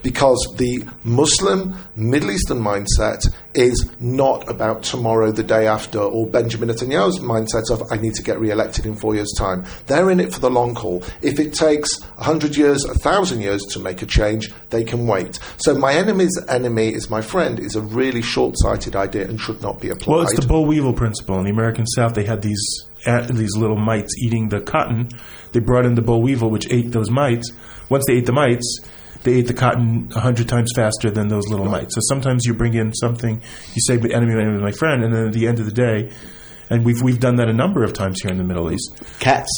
because 0.06 0.54
the 0.58 0.86
Muslim 1.04 1.76
Middle 1.96 2.30
Eastern 2.30 2.60
mindset 2.60 3.26
is 3.56 3.90
not 4.00 4.48
about 4.48 4.84
tomorrow, 4.84 5.32
the 5.32 5.42
day 5.42 5.66
after, 5.66 5.98
or 5.98 6.28
Benjamin 6.28 6.70
Netanyahu's 6.70 7.22
mindset 7.22 7.72
of 7.72 7.92
I 7.92 7.98
need 7.98 8.14
to 8.14 8.22
get 8.22 8.40
re 8.40 8.52
elected 8.52 8.86
in 8.86 8.96
four 8.96 9.16
years' 9.16 9.34
time. 9.36 9.66
They're 9.88 10.12
in 10.12 10.20
it 10.20 10.32
for 10.32 10.40
the 10.40 10.52
long 10.52 10.76
haul. 10.76 11.04
If 11.24 11.40
it 11.40 11.56
takes 11.56 12.00
100 12.18 12.56
years, 12.56 12.86
1,000 12.86 13.42
years 13.42 13.64
to 13.72 13.80
make 13.80 14.04
a 14.04 14.06
change, 14.06 14.54
they 14.70 14.84
can 14.84 15.08
wait. 15.08 15.40
So, 15.58 15.74
my 15.74 15.94
enemy's 15.94 16.38
enemy 16.50 16.94
is 16.94 17.10
my 17.10 17.22
friend 17.22 17.60
is 17.60 17.76
a 17.76 17.82
really 17.82 18.22
short 18.22 18.54
sighted 18.60 18.96
idea 18.96 19.28
and 19.28 19.40
should 19.40 19.64
not 19.64 19.82
be 19.82 19.90
applied. 19.90 20.14
Well, 20.14 20.22
it's 20.22 20.40
the 20.40 20.46
boll 20.46 20.68
weevil 20.68 20.94
principle. 20.94 21.40
In 21.40 21.46
the 21.46 21.52
American 21.52 21.88
South, 21.88 22.14
they 22.14 22.26
had 22.26 22.44
these 22.44 22.64
eh, 23.08 23.26
these 23.32 23.58
little 23.58 23.78
mites 23.80 24.14
eating 24.24 24.50
the 24.50 24.62
cotton. 24.62 25.10
They 25.54 25.62
brought 25.62 25.86
in 25.86 25.96
the 25.96 26.04
boll 26.04 26.22
weevil, 26.22 26.52
which 26.52 26.72
ate 26.72 26.92
those 26.92 27.10
mites. 27.10 27.52
Once 27.90 28.04
they 28.08 28.14
ate 28.14 28.28
the 28.28 28.34
mites, 28.34 28.82
they 29.26 29.34
ate 29.34 29.48
the 29.48 29.54
cotton 29.54 30.10
a 30.16 30.20
hundred 30.22 30.48
times 30.48 30.72
faster 30.76 31.12
than 31.12 31.28
those 31.28 31.48
little 31.48 31.66
mites. 31.66 31.96
So 31.96 32.02
sometimes 32.04 32.46
you 32.46 32.54
bring 32.54 32.76
in 32.76 32.94
something, 32.94 33.42
you 33.74 33.82
say, 33.86 33.98
"My 33.98 34.10
enemy, 34.10 34.36
my 34.36 34.42
enemy, 34.42 34.62
my 34.62 34.72
friend," 34.72 35.04
and 35.04 35.14
then 35.14 35.28
at 35.28 35.34
the 35.34 35.48
end 35.48 35.60
of 35.60 35.66
the 35.66 35.74
day, 35.74 36.12
and 36.70 36.86
we've 36.86 37.02
we've 37.02 37.20
done 37.20 37.36
that 37.38 37.50
a 37.50 37.54
number 37.54 37.84
of 37.84 37.94
times 37.94 38.22
here 38.22 38.32
in 38.32 38.38
the 38.38 38.44
Middle 38.44 38.72
East. 38.72 38.96
Cats. 39.20 39.50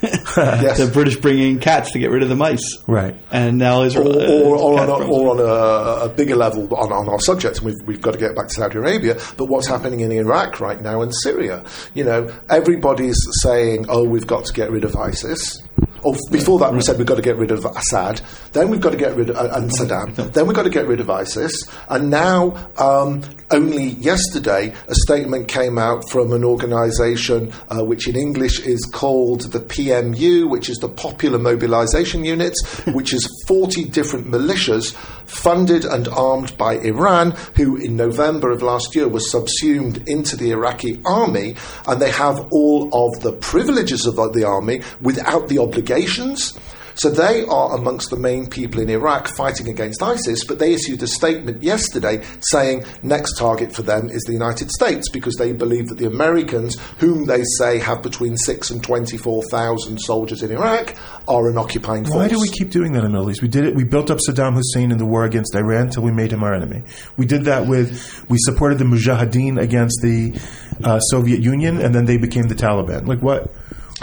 yes. 0.00 0.78
The 0.78 0.90
British 0.92 1.16
bring 1.16 1.40
in 1.40 1.58
cats 1.58 1.90
to 1.92 1.98
get 1.98 2.10
rid 2.10 2.22
of 2.22 2.28
the 2.28 2.36
mice, 2.36 2.78
right? 2.86 3.16
And 3.32 3.58
now 3.58 3.82
Israel, 3.82 4.16
or, 4.16 4.22
uh, 4.22 4.26
or, 4.28 4.56
or, 4.56 4.80
on, 4.80 4.88
a, 4.88 5.06
or 5.06 5.30
on 5.30 5.40
a, 5.40 6.04
a, 6.04 6.08
bigger 6.08 6.36
level 6.36 6.72
on, 6.72 6.92
on, 6.92 7.08
our 7.08 7.18
subject, 7.18 7.56
and 7.58 7.66
we've, 7.66 7.86
we've 7.86 8.00
got 8.00 8.12
to 8.12 8.18
get 8.18 8.36
back 8.36 8.46
to 8.46 8.54
Saudi 8.54 8.78
Arabia. 8.78 9.16
But 9.36 9.46
what's 9.46 9.66
happening 9.66 10.00
in 10.00 10.12
Iraq 10.12 10.60
right 10.60 10.80
now 10.80 11.02
and 11.02 11.12
Syria? 11.12 11.64
You 11.94 12.04
know, 12.04 12.32
everybody's 12.48 13.18
saying, 13.42 13.86
"Oh, 13.88 14.04
we've 14.04 14.26
got 14.26 14.44
to 14.44 14.52
get 14.52 14.70
rid 14.70 14.84
of 14.84 14.94
ISIS." 14.94 15.60
Or 16.02 16.14
before 16.30 16.58
that, 16.60 16.72
we 16.72 16.80
said 16.80 16.98
we've 16.98 17.06
got 17.06 17.16
to 17.16 17.22
get 17.22 17.36
rid 17.36 17.50
of 17.50 17.64
Assad. 17.64 18.20
Then 18.52 18.70
we've 18.70 18.80
got 18.80 18.90
to 18.90 18.96
get 18.96 19.16
rid 19.16 19.30
of 19.30 19.36
uh, 19.36 19.50
and 19.54 19.70
Saddam. 19.70 20.32
Then 20.32 20.46
we've 20.46 20.56
got 20.56 20.64
to 20.64 20.70
get 20.70 20.86
rid 20.86 21.00
of 21.00 21.10
ISIS. 21.10 21.52
And 21.88 22.10
now, 22.10 22.70
um, 22.78 23.22
only 23.50 23.84
yesterday, 23.84 24.74
a 24.88 24.94
statement 24.94 25.48
came 25.48 25.78
out 25.78 26.08
from 26.10 26.32
an 26.32 26.44
organisation 26.44 27.52
uh, 27.68 27.84
which 27.84 28.08
in 28.08 28.16
English 28.16 28.60
is 28.60 28.84
called 28.92 29.52
the 29.52 29.60
PMU, 29.60 30.48
which 30.48 30.68
is 30.68 30.78
the 30.78 30.88
Popular 30.88 31.38
Mobilisation 31.38 32.24
Units, 32.24 32.62
which 32.88 33.12
is 33.12 33.26
40 33.46 33.84
different 33.84 34.26
militias 34.26 34.94
funded 35.28 35.84
and 35.84 36.08
armed 36.08 36.56
by 36.56 36.74
Iran, 36.78 37.32
who 37.56 37.76
in 37.76 37.96
November 37.96 38.50
of 38.50 38.62
last 38.62 38.94
year 38.94 39.08
was 39.08 39.30
subsumed 39.30 40.08
into 40.08 40.36
the 40.36 40.50
Iraqi 40.52 41.00
army, 41.04 41.54
and 41.86 42.00
they 42.00 42.10
have 42.10 42.46
all 42.50 42.88
of 42.92 43.22
the 43.22 43.32
privileges 43.32 44.06
of 44.06 44.16
the 44.32 44.44
army 44.44 44.82
without 45.00 45.48
the 45.48 45.58
obligations. 45.88 46.58
So 46.94 47.10
they 47.10 47.44
are 47.44 47.76
amongst 47.76 48.10
the 48.10 48.16
main 48.16 48.50
people 48.50 48.80
in 48.80 48.90
Iraq 48.90 49.28
fighting 49.28 49.68
against 49.68 50.02
ISIS, 50.02 50.44
but 50.44 50.58
they 50.58 50.74
issued 50.74 51.00
a 51.04 51.06
statement 51.06 51.62
yesterday 51.62 52.24
saying 52.40 52.84
next 53.04 53.38
target 53.38 53.72
for 53.72 53.82
them 53.82 54.10
is 54.10 54.24
the 54.24 54.32
United 54.32 54.72
States 54.72 55.08
because 55.08 55.36
they 55.36 55.52
believe 55.52 55.86
that 55.88 55.98
the 55.98 56.06
Americans, 56.06 56.76
whom 56.98 57.26
they 57.26 57.44
say 57.56 57.78
have 57.78 58.02
between 58.02 58.36
six 58.36 58.70
and 58.70 58.82
24,000 58.82 59.98
soldiers 59.98 60.42
in 60.42 60.50
Iraq, 60.50 60.96
are 61.28 61.48
an 61.48 61.56
occupying 61.56 62.04
force. 62.04 62.16
Why 62.16 62.26
do 62.26 62.40
we 62.40 62.48
keep 62.48 62.70
doing 62.70 62.90
that 62.94 63.04
in 63.04 63.12
the 63.12 63.16
Middle 63.16 63.30
East? 63.30 63.42
We 63.42 63.48
did 63.48 63.64
it. 63.64 63.76
We 63.76 63.84
built 63.84 64.10
up 64.10 64.18
Saddam 64.28 64.54
Hussein 64.54 64.90
in 64.90 64.98
the 64.98 65.06
war 65.06 65.24
against 65.24 65.54
Iran 65.54 65.82
until 65.82 66.02
we 66.02 66.10
made 66.10 66.32
him 66.32 66.42
our 66.42 66.52
enemy. 66.52 66.82
We 67.16 67.26
did 67.26 67.44
that 67.44 67.68
with 67.68 68.28
we 68.28 68.38
supported 68.40 68.78
the 68.78 68.84
Mujahideen 68.84 69.60
against 69.60 70.00
the 70.02 70.36
uh, 70.82 70.98
Soviet 70.98 71.42
Union, 71.42 71.80
and 71.80 71.94
then 71.94 72.06
they 72.06 72.16
became 72.16 72.48
the 72.48 72.56
Taliban. 72.56 73.06
Like 73.06 73.20
what? 73.22 73.52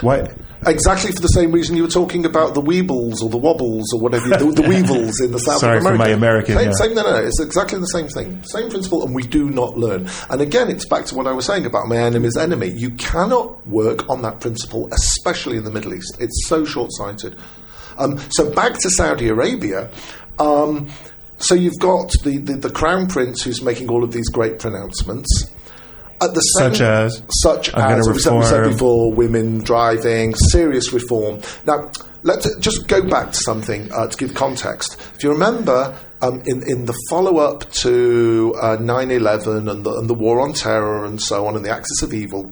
What? 0.00 0.34
Exactly 0.66 1.12
for 1.12 1.20
the 1.20 1.28
same 1.28 1.52
reason 1.52 1.76
you 1.76 1.82
were 1.82 1.88
talking 1.88 2.24
about 2.24 2.54
the 2.54 2.60
Weebles 2.60 3.22
or 3.22 3.30
the 3.30 3.36
Wobbles 3.36 3.92
or 3.94 4.00
whatever, 4.00 4.28
the, 4.28 4.50
the 4.50 4.62
Weevils 4.68 5.20
in 5.20 5.30
the 5.32 5.38
South 5.38 5.60
Sorry 5.60 5.76
of 5.78 5.82
for 5.84 5.90
America. 5.94 6.10
my 6.10 6.14
American, 6.16 6.56
Same, 6.56 6.66
yeah. 6.66 6.72
same, 6.72 6.94
no, 6.94 7.02
no, 7.02 7.16
it's 7.16 7.40
exactly 7.40 7.78
the 7.78 7.86
same 7.86 8.08
thing. 8.08 8.42
Same 8.42 8.68
principle, 8.68 9.04
and 9.04 9.14
we 9.14 9.22
do 9.22 9.48
not 9.50 9.78
learn. 9.78 10.08
And 10.28 10.40
again, 10.40 10.68
it's 10.70 10.86
back 10.86 11.04
to 11.06 11.14
what 11.14 11.26
I 11.26 11.32
was 11.32 11.46
saying 11.46 11.66
about 11.66 11.86
my 11.86 11.96
enemy's 11.98 12.36
enemy. 12.36 12.72
You 12.74 12.90
cannot 12.92 13.66
work 13.66 14.08
on 14.10 14.22
that 14.22 14.40
principle, 14.40 14.88
especially 14.92 15.56
in 15.56 15.64
the 15.64 15.70
Middle 15.70 15.94
East. 15.94 16.16
It's 16.20 16.46
so 16.48 16.64
short 16.64 16.90
sighted. 16.92 17.36
Um, 17.98 18.18
so 18.30 18.50
back 18.52 18.74
to 18.80 18.90
Saudi 18.90 19.28
Arabia. 19.28 19.90
Um, 20.38 20.90
so 21.38 21.54
you've 21.54 21.78
got 21.78 22.10
the, 22.24 22.38
the, 22.38 22.54
the 22.54 22.70
Crown 22.70 23.06
Prince 23.06 23.42
who's 23.42 23.62
making 23.62 23.88
all 23.90 24.02
of 24.02 24.12
these 24.12 24.28
great 24.28 24.58
pronouncements. 24.58 25.50
At 26.20 26.32
the 26.34 26.40
same, 26.40 26.72
Such 26.72 26.80
as? 26.80 27.22
such 27.42 27.74
I'm 27.74 27.98
as 27.98 28.08
we 28.08 28.18
said, 28.18 28.36
we 28.36 28.44
said 28.44 28.70
before, 28.70 29.12
women 29.12 29.58
driving, 29.58 30.34
serious 30.34 30.92
reform. 30.92 31.40
Now, 31.66 31.90
let's 32.22 32.54
just 32.56 32.88
go 32.88 33.06
back 33.06 33.32
to 33.32 33.38
something 33.38 33.92
uh, 33.92 34.06
to 34.06 34.16
give 34.16 34.34
context. 34.34 34.98
If 35.14 35.22
you 35.22 35.30
remember, 35.30 35.96
um, 36.22 36.42
in, 36.46 36.62
in 36.66 36.86
the 36.86 36.98
follow 37.10 37.36
up 37.38 37.70
to 37.72 38.54
uh, 38.60 38.76
9 38.80 39.10
11 39.10 39.68
and 39.68 39.84
the, 39.84 39.92
and 39.92 40.08
the 40.08 40.14
war 40.14 40.40
on 40.40 40.54
terror 40.54 41.04
and 41.04 41.20
so 41.20 41.46
on, 41.46 41.54
and 41.54 41.64
the 41.64 41.70
axis 41.70 42.02
of 42.02 42.14
evil, 42.14 42.50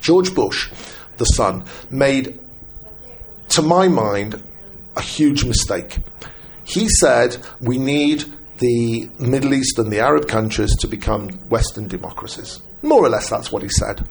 George 0.00 0.34
Bush, 0.34 0.70
the 1.16 1.24
son, 1.24 1.64
made, 1.90 2.38
to 3.48 3.62
my 3.62 3.88
mind, 3.88 4.42
a 4.96 5.00
huge 5.00 5.44
mistake. 5.44 5.98
He 6.64 6.88
said 6.88 7.38
we 7.60 7.78
need 7.78 8.24
the 8.58 9.08
Middle 9.18 9.54
East 9.54 9.78
and 9.78 9.90
the 9.90 10.00
Arab 10.00 10.28
countries 10.28 10.74
to 10.76 10.86
become 10.86 11.28
Western 11.48 11.88
democracies. 11.88 12.60
More 12.82 13.04
or 13.04 13.08
less, 13.08 13.28
that's 13.28 13.50
what 13.50 13.62
he 13.62 13.68
said. 13.68 14.06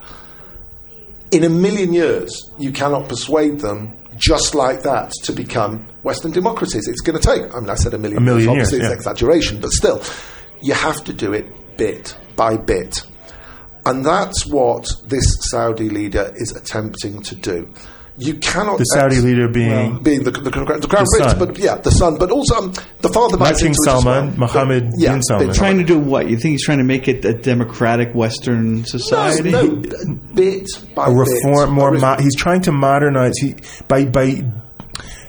In 1.31 1.43
a 1.43 1.49
million 1.49 1.93
years, 1.93 2.49
you 2.57 2.71
cannot 2.71 3.09
persuade 3.09 3.59
them 3.59 3.97
just 4.17 4.55
like 4.55 4.83
that 4.83 5.11
to 5.23 5.33
become 5.33 5.85
Western 6.03 6.31
democracies. 6.31 6.87
It's 6.87 7.01
going 7.01 7.19
to 7.19 7.25
take, 7.25 7.53
I 7.53 7.59
mean, 7.59 7.69
I 7.69 7.75
said 7.75 7.93
a 7.93 7.97
million, 7.97 8.19
A 8.19 8.21
million 8.21 8.39
years, 8.39 8.49
obviously 8.49 8.77
years, 8.79 8.91
it's 8.91 8.91
yeah. 8.91 8.93
an 8.93 8.97
exaggeration, 8.97 9.61
but 9.61 9.71
still, 9.71 10.01
you 10.61 10.73
have 10.73 11.03
to 11.05 11.13
do 11.13 11.33
it 11.33 11.77
bit 11.77 12.15
by 12.35 12.57
bit. 12.57 13.01
And 13.85 14.05
that's 14.05 14.45
what 14.45 14.87
this 15.05 15.25
Saudi 15.41 15.89
leader 15.89 16.31
is 16.35 16.55
attempting 16.55 17.21
to 17.23 17.35
do. 17.35 17.71
You 18.17 18.35
cannot. 18.35 18.77
The 18.77 18.85
Saudi 18.85 19.15
ex- 19.15 19.25
leader 19.25 19.49
being 19.49 20.01
being 20.01 20.23
the, 20.23 20.31
the, 20.31 20.49
the 20.49 20.51
crown 20.87 21.05
prince, 21.05 21.31
son. 21.31 21.37
but 21.37 21.57
yeah, 21.59 21.75
the 21.75 21.89
son, 21.91 22.17
but 22.17 22.31
also 22.31 22.55
um, 22.55 22.73
the 23.01 23.09
father. 23.09 23.37
Not 23.37 23.57
King 23.57 23.67
into 23.67 23.79
it 23.83 23.87
as 23.89 24.03
Salman, 24.03 24.27
well. 24.27 24.37
Mohammed 24.37 24.89
yeah, 24.97 25.11
bin 25.13 25.23
Salman. 25.23 25.47
bin 25.47 25.55
Trying 25.55 25.77
to 25.79 25.83
do 25.83 25.99
what? 25.99 26.29
You 26.29 26.37
think 26.37 26.53
he's 26.53 26.63
trying 26.65 26.77
to 26.77 26.85
make 26.85 27.09
it 27.09 27.25
a 27.25 27.33
democratic 27.33 28.15
Western 28.15 28.85
society? 28.85 29.51
No, 29.51 29.63
no, 29.63 30.15
bit 30.33 30.65
by 30.95 31.07
a 31.07 31.09
bit. 31.09 31.17
reform, 31.17 31.71
more. 31.71 31.91
Mo- 31.91 32.15
he's 32.19 32.35
trying 32.35 32.61
to 32.63 32.71
modernize. 32.71 33.37
He 33.37 33.55
by 33.87 34.05
by. 34.05 34.43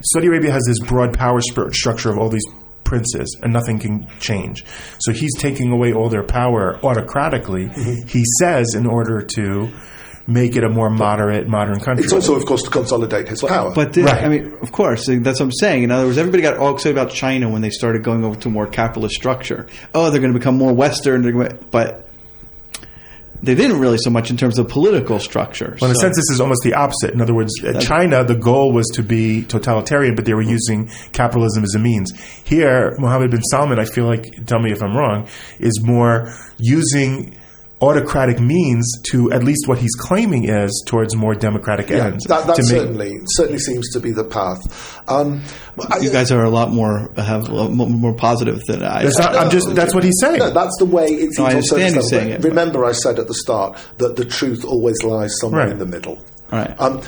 Saudi 0.03 0.29
Arabia 0.29 0.53
has 0.53 0.63
this 0.69 0.79
broad 0.79 1.13
power 1.19 1.41
sp- 1.43 1.73
structure 1.73 2.11
of 2.11 2.19
all 2.19 2.29
these 2.29 2.47
princes, 2.85 3.37
and 3.43 3.53
nothing 3.53 3.81
can 3.81 4.07
change. 4.21 4.65
So 5.01 5.13
he's 5.13 5.37
taking 5.37 5.73
away 5.73 5.93
all 5.93 6.09
their 6.09 6.23
power 6.23 6.79
autocratically. 6.85 7.67
Mm-hmm. 7.67 8.07
He 8.07 8.23
says 8.39 8.75
in 8.75 8.87
order 8.87 9.23
to 9.23 9.73
make 10.27 10.57
it 10.57 10.65
a 10.65 10.69
more 10.69 10.91
moderate, 10.91 11.47
modern 11.47 11.79
country. 11.81 12.05
It's 12.05 12.13
also, 12.13 12.35
of 12.35 12.45
course, 12.47 12.63
to 12.65 12.71
consolidate 12.71 13.29
his 13.29 13.43
power. 13.43 13.73
But 13.73 13.93
the, 13.93 14.03
Right. 14.03 14.25
I 14.25 14.29
mean, 14.29 14.59
of 14.61 14.73
course, 14.73 15.07
that's 15.07 15.41
what 15.41 15.47
I'm 15.47 15.53
saying. 15.53 15.85
In 15.85 15.91
other 15.91 16.07
words, 16.07 16.19
everybody 16.19 16.43
got 16.43 16.57
all 16.57 16.75
excited 16.75 16.97
about 16.97 17.13
China 17.13 17.49
when 17.49 17.63
they 17.63 17.71
started 17.71 18.03
going 18.03 18.25
over 18.25 18.39
to 18.41 18.49
a 18.49 18.51
more 18.51 18.67
capitalist 18.67 19.15
structure. 19.15 19.67
Oh, 19.95 20.11
they're 20.11 20.21
going 20.21 20.33
to 20.33 20.39
become 20.39 20.57
more 20.57 20.73
Western, 20.73 21.23
but 21.71 22.09
they 23.43 23.55
didn't 23.55 23.79
really 23.79 23.99
so 23.99 24.11
much 24.11 24.31
in 24.31 24.37
terms 24.37 24.59
of 24.59 24.69
political 24.69 25.21
structure. 25.21 25.77
Well, 25.81 25.91
in 25.91 25.97
a 25.97 26.01
sense, 26.01 26.17
this 26.17 26.31
is 26.31 26.41
almost 26.41 26.63
the 26.65 26.75
opposite. 26.75 27.13
In 27.13 27.21
other 27.21 27.35
words, 27.35 27.53
uh, 27.63 27.79
China, 27.81 28.25
the 28.25 28.35
goal 28.35 28.73
was 28.73 28.87
to 28.95 29.03
be 29.03 29.43
totalitarian, 29.43 30.17
but 30.17 30.25
they 30.25 30.35
were 30.35 30.43
using 30.43 30.91
capitalism 31.13 31.63
as 31.63 31.75
a 31.75 31.79
means. 31.79 32.11
Here, 32.45 32.97
Mohammed 32.99 33.31
bin 33.31 33.43
Salman, 33.43 33.79
I 33.79 33.85
feel 33.85 34.07
like, 34.07 34.25
tell 34.47 34.59
me 34.59 34.73
if 34.73 34.83
I'm 34.83 34.97
wrong, 34.97 35.29
is 35.61 35.81
more 35.85 36.33
using 36.59 37.37
autocratic 37.83 38.41
means 38.41 38.91
to 39.11 39.31
at 39.33 39.45
least 39.45 39.69
what 39.69 39.77
he's 39.79 39.95
claiming 39.99 40.49
is 40.49 40.83
towards 40.87 41.15
more 41.15 41.35
democratic 41.35 41.91
yeah, 41.91 42.07
ends. 42.07 42.25
that, 42.25 42.47
that 42.47 42.57
to 42.57 42.63
make- 42.63 42.71
certainly 42.71 43.13
certainly 43.27 43.59
seems 43.59 43.91
to 43.93 44.01
be 44.01 44.13
the 44.13 44.25
path. 44.25 44.61
Um, 45.09 45.43
I- 45.91 45.99
you 45.99 46.11
guys 46.11 46.33
are 46.33 46.43
a 46.43 46.49
lot 46.51 46.71
more 46.73 47.11
have 47.17 47.49
a 47.49 47.55
lot 47.55 47.71
more, 47.73 47.89
more 47.89 48.15
positive 48.15 48.61
than 48.67 48.83
I. 48.83 49.03
That's 49.03 49.19
not, 49.19 49.37
I'm 49.37 49.51
just, 49.51 49.75
that's 49.75 49.95
what 49.95 50.05
he's 50.05 50.19
saying. 50.21 50.39
No, 50.39 50.51
that's 50.51 50.75
the 50.79 50.87
way 50.87 51.05
it 51.07 51.35
seems 51.35 51.39
No, 51.39 51.45
I 51.45 51.49
understand 51.51 51.81
surface 51.81 52.11
you 52.13 52.17
level. 52.17 52.31
saying 52.31 52.31
it, 52.31 52.45
Remember, 52.45 52.85
I 52.87 52.93
said 52.93 53.19
at 53.19 53.27
the 53.27 53.35
start 53.35 53.79
that 53.99 54.17
the 54.17 54.25
truth 54.25 54.65
always 54.65 55.03
lies 55.03 55.39
somewhere 55.41 55.65
Right. 55.65 55.73
in 55.73 55.79
the 55.79 55.87
middle. 55.87 56.19
Right. 56.51 56.75
Um, 56.81 57.03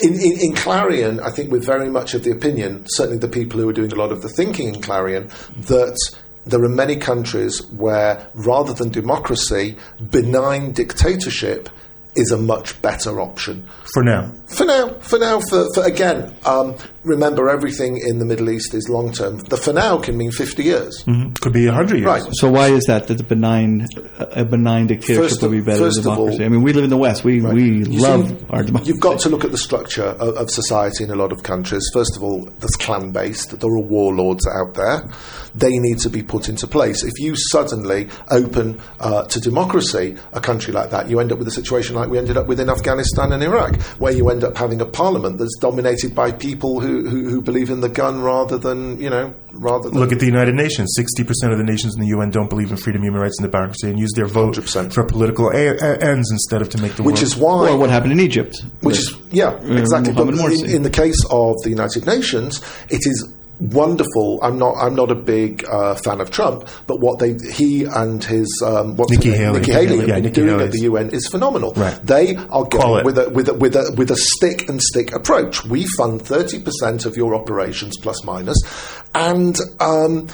in, 0.00 0.14
in, 0.14 0.40
in 0.40 0.54
Clarion, 0.56 1.20
I 1.20 1.30
think 1.30 1.52
we're 1.52 1.60
very 1.60 1.88
much 1.88 2.14
of 2.14 2.24
the 2.24 2.32
opinion, 2.32 2.84
certainly 2.88 3.18
the 3.18 3.28
people 3.28 3.60
who 3.60 3.68
are 3.68 3.72
doing 3.72 3.92
a 3.92 3.94
lot 3.94 4.10
of 4.10 4.22
the 4.22 4.28
thinking 4.28 4.74
in 4.74 4.82
Clarion, 4.82 5.28
that 5.68 5.96
there 6.46 6.62
are 6.62 6.68
many 6.68 6.96
countries 6.96 7.64
where, 7.72 8.26
rather 8.34 8.72
than 8.72 8.90
democracy, 8.90 9.76
benign 10.10 10.72
dictatorship 10.72 11.68
is 12.16 12.30
a 12.30 12.38
much 12.38 12.80
better 12.82 13.20
option. 13.20 13.66
for 13.92 14.02
now. 14.02 14.30
For 14.46 14.64
now, 14.64 14.90
for 15.00 15.18
now, 15.18 15.40
for, 15.40 15.72
for 15.74 15.82
again, 15.84 16.34
um, 16.44 16.76
remember 17.04 17.48
everything 17.50 17.98
in 17.98 18.18
the 18.18 18.24
Middle 18.24 18.50
East 18.50 18.74
is 18.74 18.88
long 18.88 19.12
term. 19.12 19.38
The 19.38 19.56
for 19.56 19.72
now 19.72 19.98
can 19.98 20.16
mean 20.16 20.30
50 20.32 20.62
years. 20.62 21.04
Could 21.40 21.52
be 21.52 21.66
100 21.66 21.96
years. 21.96 22.06
Right. 22.06 22.22
So 22.32 22.50
why 22.50 22.68
is 22.68 22.84
that 22.86 23.06
that 23.08 23.18
the 23.18 23.24
benign 23.24 23.86
a 24.18 24.44
benign 24.44 24.86
dictatorship 24.86 25.22
First 25.30 25.42
would 25.42 25.50
be 25.50 25.58
of- 25.58 25.66
better 25.66 25.78
than 25.78 25.86
first 25.88 25.98
of 26.00 26.06
all- 26.06 26.14
democracy? 26.16 26.44
I 26.44 26.48
mean, 26.48 26.62
we 26.62 26.72
live 26.72 26.84
in 26.84 26.90
the 26.90 26.96
West. 26.96 27.24
We 27.24 27.40
we 27.40 27.64
You 27.64 27.84
love 28.00 28.28
see, 28.28 28.36
our 28.50 28.62
democracy. 28.62 28.92
You've 28.92 29.00
got 29.02 29.20
to 29.20 29.28
look 29.28 29.44
at 29.44 29.50
the 29.52 29.58
structure 29.58 30.02
of, 30.04 30.36
of 30.36 30.50
society 30.50 31.04
in 31.04 31.10
a 31.10 31.16
lot 31.16 31.32
of 31.32 31.42
countries. 31.42 31.82
First 31.92 32.16
of 32.16 32.22
all, 32.22 32.48
that's 32.60 32.76
clan 32.76 33.10
based. 33.12 33.58
There 33.60 33.70
are 33.70 33.80
warlords 33.80 34.46
out 34.46 34.74
there. 34.74 35.04
They 35.54 35.78
need 35.78 35.98
to 36.00 36.10
be 36.10 36.22
put 36.22 36.48
into 36.48 36.66
place. 36.66 37.04
If 37.04 37.12
you 37.20 37.34
suddenly 37.36 38.08
open 38.30 38.80
uh, 38.98 39.24
to 39.26 39.40
democracy 39.40 40.16
a 40.32 40.40
country 40.40 40.72
like 40.72 40.90
that, 40.90 41.08
you 41.08 41.20
end 41.20 41.30
up 41.32 41.38
with 41.38 41.46
a 41.48 41.52
situation 41.52 41.94
like 41.94 42.08
we 42.08 42.18
ended 42.18 42.36
up 42.36 42.46
with 42.48 42.58
in 42.58 42.68
Afghanistan 42.68 43.32
and 43.32 43.42
Iraq, 43.42 43.76
where 44.00 44.12
you 44.12 44.30
end 44.30 44.42
up 44.42 44.56
having 44.56 44.80
a 44.80 44.84
parliament 44.86 45.38
that's 45.38 45.56
dominated 45.60 46.14
by 46.14 46.32
people 46.32 46.80
who, 46.80 46.93
who, 47.02 47.28
who 47.28 47.40
believe 47.42 47.70
in 47.70 47.80
the 47.80 47.88
gun 47.88 48.22
rather 48.22 48.56
than, 48.58 49.00
you 49.00 49.10
know, 49.10 49.34
rather 49.52 49.88
than. 49.90 49.98
Look 49.98 50.12
at 50.12 50.20
the 50.20 50.26
United 50.26 50.54
Nations. 50.54 50.94
60% 50.98 51.52
of 51.52 51.58
the 51.58 51.64
nations 51.64 51.94
in 51.94 52.00
the 52.02 52.08
UN 52.08 52.30
don't 52.30 52.48
believe 52.48 52.70
in 52.70 52.76
freedom, 52.76 53.02
human 53.02 53.20
rights, 53.20 53.36
and 53.40 53.50
democracy 53.50 53.88
and 53.90 53.98
use 53.98 54.12
their 54.14 54.26
vote 54.26 54.56
100%. 54.56 54.92
for 54.92 55.04
political 55.04 55.48
a- 55.50 55.76
a- 55.76 55.98
ends 55.98 56.30
instead 56.30 56.62
of 56.62 56.68
to 56.70 56.80
make 56.80 56.94
the 56.96 57.02
which 57.02 57.14
world. 57.16 57.22
is 57.22 57.36
why. 57.36 57.68
or 57.70 57.76
what 57.76 57.90
happened 57.90 58.12
in 58.12 58.20
Egypt? 58.20 58.62
Which 58.80 58.98
is 58.98 59.16
yeah, 59.30 59.48
uh, 59.48 59.74
exactly. 59.76 60.12
But 60.12 60.28
in, 60.28 60.66
in 60.70 60.82
the 60.82 60.90
case 60.90 61.24
of 61.30 61.54
the 61.64 61.70
United 61.70 62.06
Nations, 62.06 62.60
it 62.88 63.00
is 63.04 63.28
wonderful. 63.60 64.38
I'm 64.42 64.58
not. 64.58 64.74
I'm 64.76 64.94
not 64.94 65.10
a 65.10 65.14
big 65.14 65.64
uh, 65.68 65.94
fan 65.94 66.20
of 66.20 66.30
Trump, 66.30 66.68
but 66.86 67.00
what 67.00 67.18
they 67.18 67.34
he 67.52 67.84
and 67.84 68.22
his 68.22 68.62
um, 68.64 68.96
what's 68.96 69.10
Nikki? 69.12 69.30
Haley. 69.30 69.60
Nikki 69.60 69.72
Haley 69.72 69.84
Yeah, 69.84 70.00
have 70.00 70.06
been 70.06 70.22
Nikki 70.24 70.34
doing 70.34 70.48
Haley's. 70.50 70.66
at 70.66 70.72
the 70.72 70.80
UN 70.80 71.10
is 71.10 71.28
phenomenal. 71.28 71.72
Right. 71.74 71.94
They 72.02 72.36
are 72.36 72.64
going 72.64 73.04
with 73.04 73.18
a 73.18 73.30
with 73.30 73.48
a 73.48 73.54
with 73.54 73.76
a 73.76 73.94
with 73.96 74.10
a 74.10 74.16
stick 74.16 74.68
and 74.68 74.80
stick 74.82 75.12
approach. 75.14 75.64
We 75.64 75.86
fund 75.96 76.22
thirty 76.22 76.60
percent 76.62 77.06
of 77.06 77.16
your 77.16 77.34
operations 77.34 77.96
plus 77.98 78.24
minus, 78.24 78.58
and. 79.14 79.58
Um, 79.80 80.28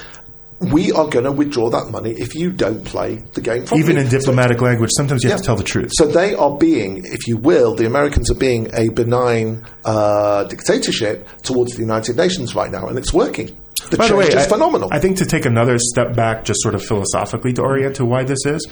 we 0.60 0.92
are 0.92 1.08
going 1.08 1.24
to 1.24 1.32
withdraw 1.32 1.70
that 1.70 1.90
money 1.90 2.10
if 2.10 2.34
you 2.34 2.52
don't 2.52 2.84
play 2.84 3.16
the 3.32 3.40
game 3.40 3.64
properly. 3.64 3.80
Even 3.80 3.96
in 3.96 4.08
diplomatic 4.08 4.60
language, 4.60 4.90
sometimes 4.94 5.24
you 5.24 5.30
have 5.30 5.40
to 5.40 5.46
tell 5.46 5.56
the 5.56 5.64
truth. 5.64 5.90
So 5.94 6.06
they 6.06 6.34
are 6.34 6.56
being, 6.58 7.02
if 7.04 7.26
you 7.26 7.38
will, 7.38 7.74
the 7.74 7.86
Americans 7.86 8.30
are 8.30 8.34
being 8.34 8.68
a 8.74 8.90
benign 8.90 9.66
uh, 9.86 10.44
dictatorship 10.44 11.26
towards 11.42 11.74
the 11.74 11.80
United 11.80 12.16
Nations 12.16 12.54
right 12.54 12.70
now, 12.70 12.88
and 12.88 12.98
it's 12.98 13.12
working. 13.12 13.56
The 13.90 13.96
By 13.96 14.08
change 14.08 14.10
the 14.10 14.16
way, 14.16 14.26
is 14.26 14.34
I, 14.46 14.48
phenomenal. 14.48 14.90
I 14.92 14.98
think 14.98 15.16
to 15.18 15.24
take 15.24 15.46
another 15.46 15.78
step 15.78 16.14
back, 16.14 16.44
just 16.44 16.60
sort 16.60 16.74
of 16.74 16.84
philosophically 16.84 17.54
to 17.54 17.62
orient 17.62 17.96
to 17.96 18.04
why 18.04 18.24
this 18.24 18.44
is, 18.44 18.66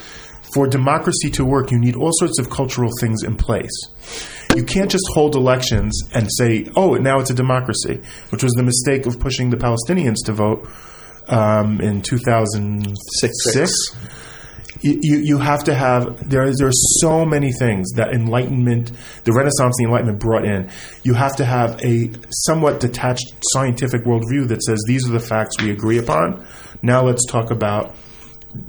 for 0.53 0.67
democracy 0.67 1.31
to 1.31 1.45
work, 1.45 1.71
you 1.71 1.79
need 1.79 1.95
all 1.95 2.11
sorts 2.13 2.37
of 2.37 2.51
cultural 2.51 2.91
things 2.99 3.23
in 3.23 3.35
place. 3.35 3.71
You 4.55 4.63
can't 4.63 4.91
just 4.91 5.05
hold 5.13 5.35
elections 5.35 5.99
and 6.13 6.27
say, 6.37 6.67
"Oh, 6.75 6.95
now 6.95 7.19
it's 7.19 7.31
a 7.31 7.35
democracy," 7.35 8.01
which 8.29 8.43
was 8.43 8.53
the 8.53 8.63
mistake 8.63 9.07
of 9.07 9.19
pushing 9.19 9.49
the 9.49 9.57
Palestinians 9.57 10.17
to 10.25 10.33
vote 10.33 10.67
um, 11.29 11.79
in 11.81 12.01
2006. 12.01 13.95
you, 14.81 14.99
you, 15.01 15.17
you 15.17 15.37
have 15.39 15.63
to 15.65 15.75
have 15.75 16.29
there. 16.29 16.49
There 16.53 16.67
are 16.67 16.71
so 17.01 17.25
many 17.25 17.51
things 17.51 17.91
that 17.95 18.13
Enlightenment, 18.13 18.91
the 19.23 19.33
Renaissance, 19.33 19.75
the 19.77 19.85
Enlightenment 19.85 20.19
brought 20.19 20.45
in. 20.45 20.69
You 21.03 21.13
have 21.15 21.35
to 21.37 21.45
have 21.45 21.83
a 21.83 22.11
somewhat 22.29 22.79
detached 22.79 23.33
scientific 23.51 24.03
worldview 24.03 24.47
that 24.47 24.63
says 24.63 24.83
these 24.87 25.07
are 25.07 25.11
the 25.11 25.19
facts 25.19 25.61
we 25.61 25.71
agree 25.71 25.97
upon. 25.97 26.45
Now 26.81 27.03
let's 27.03 27.25
talk 27.25 27.51
about 27.51 27.95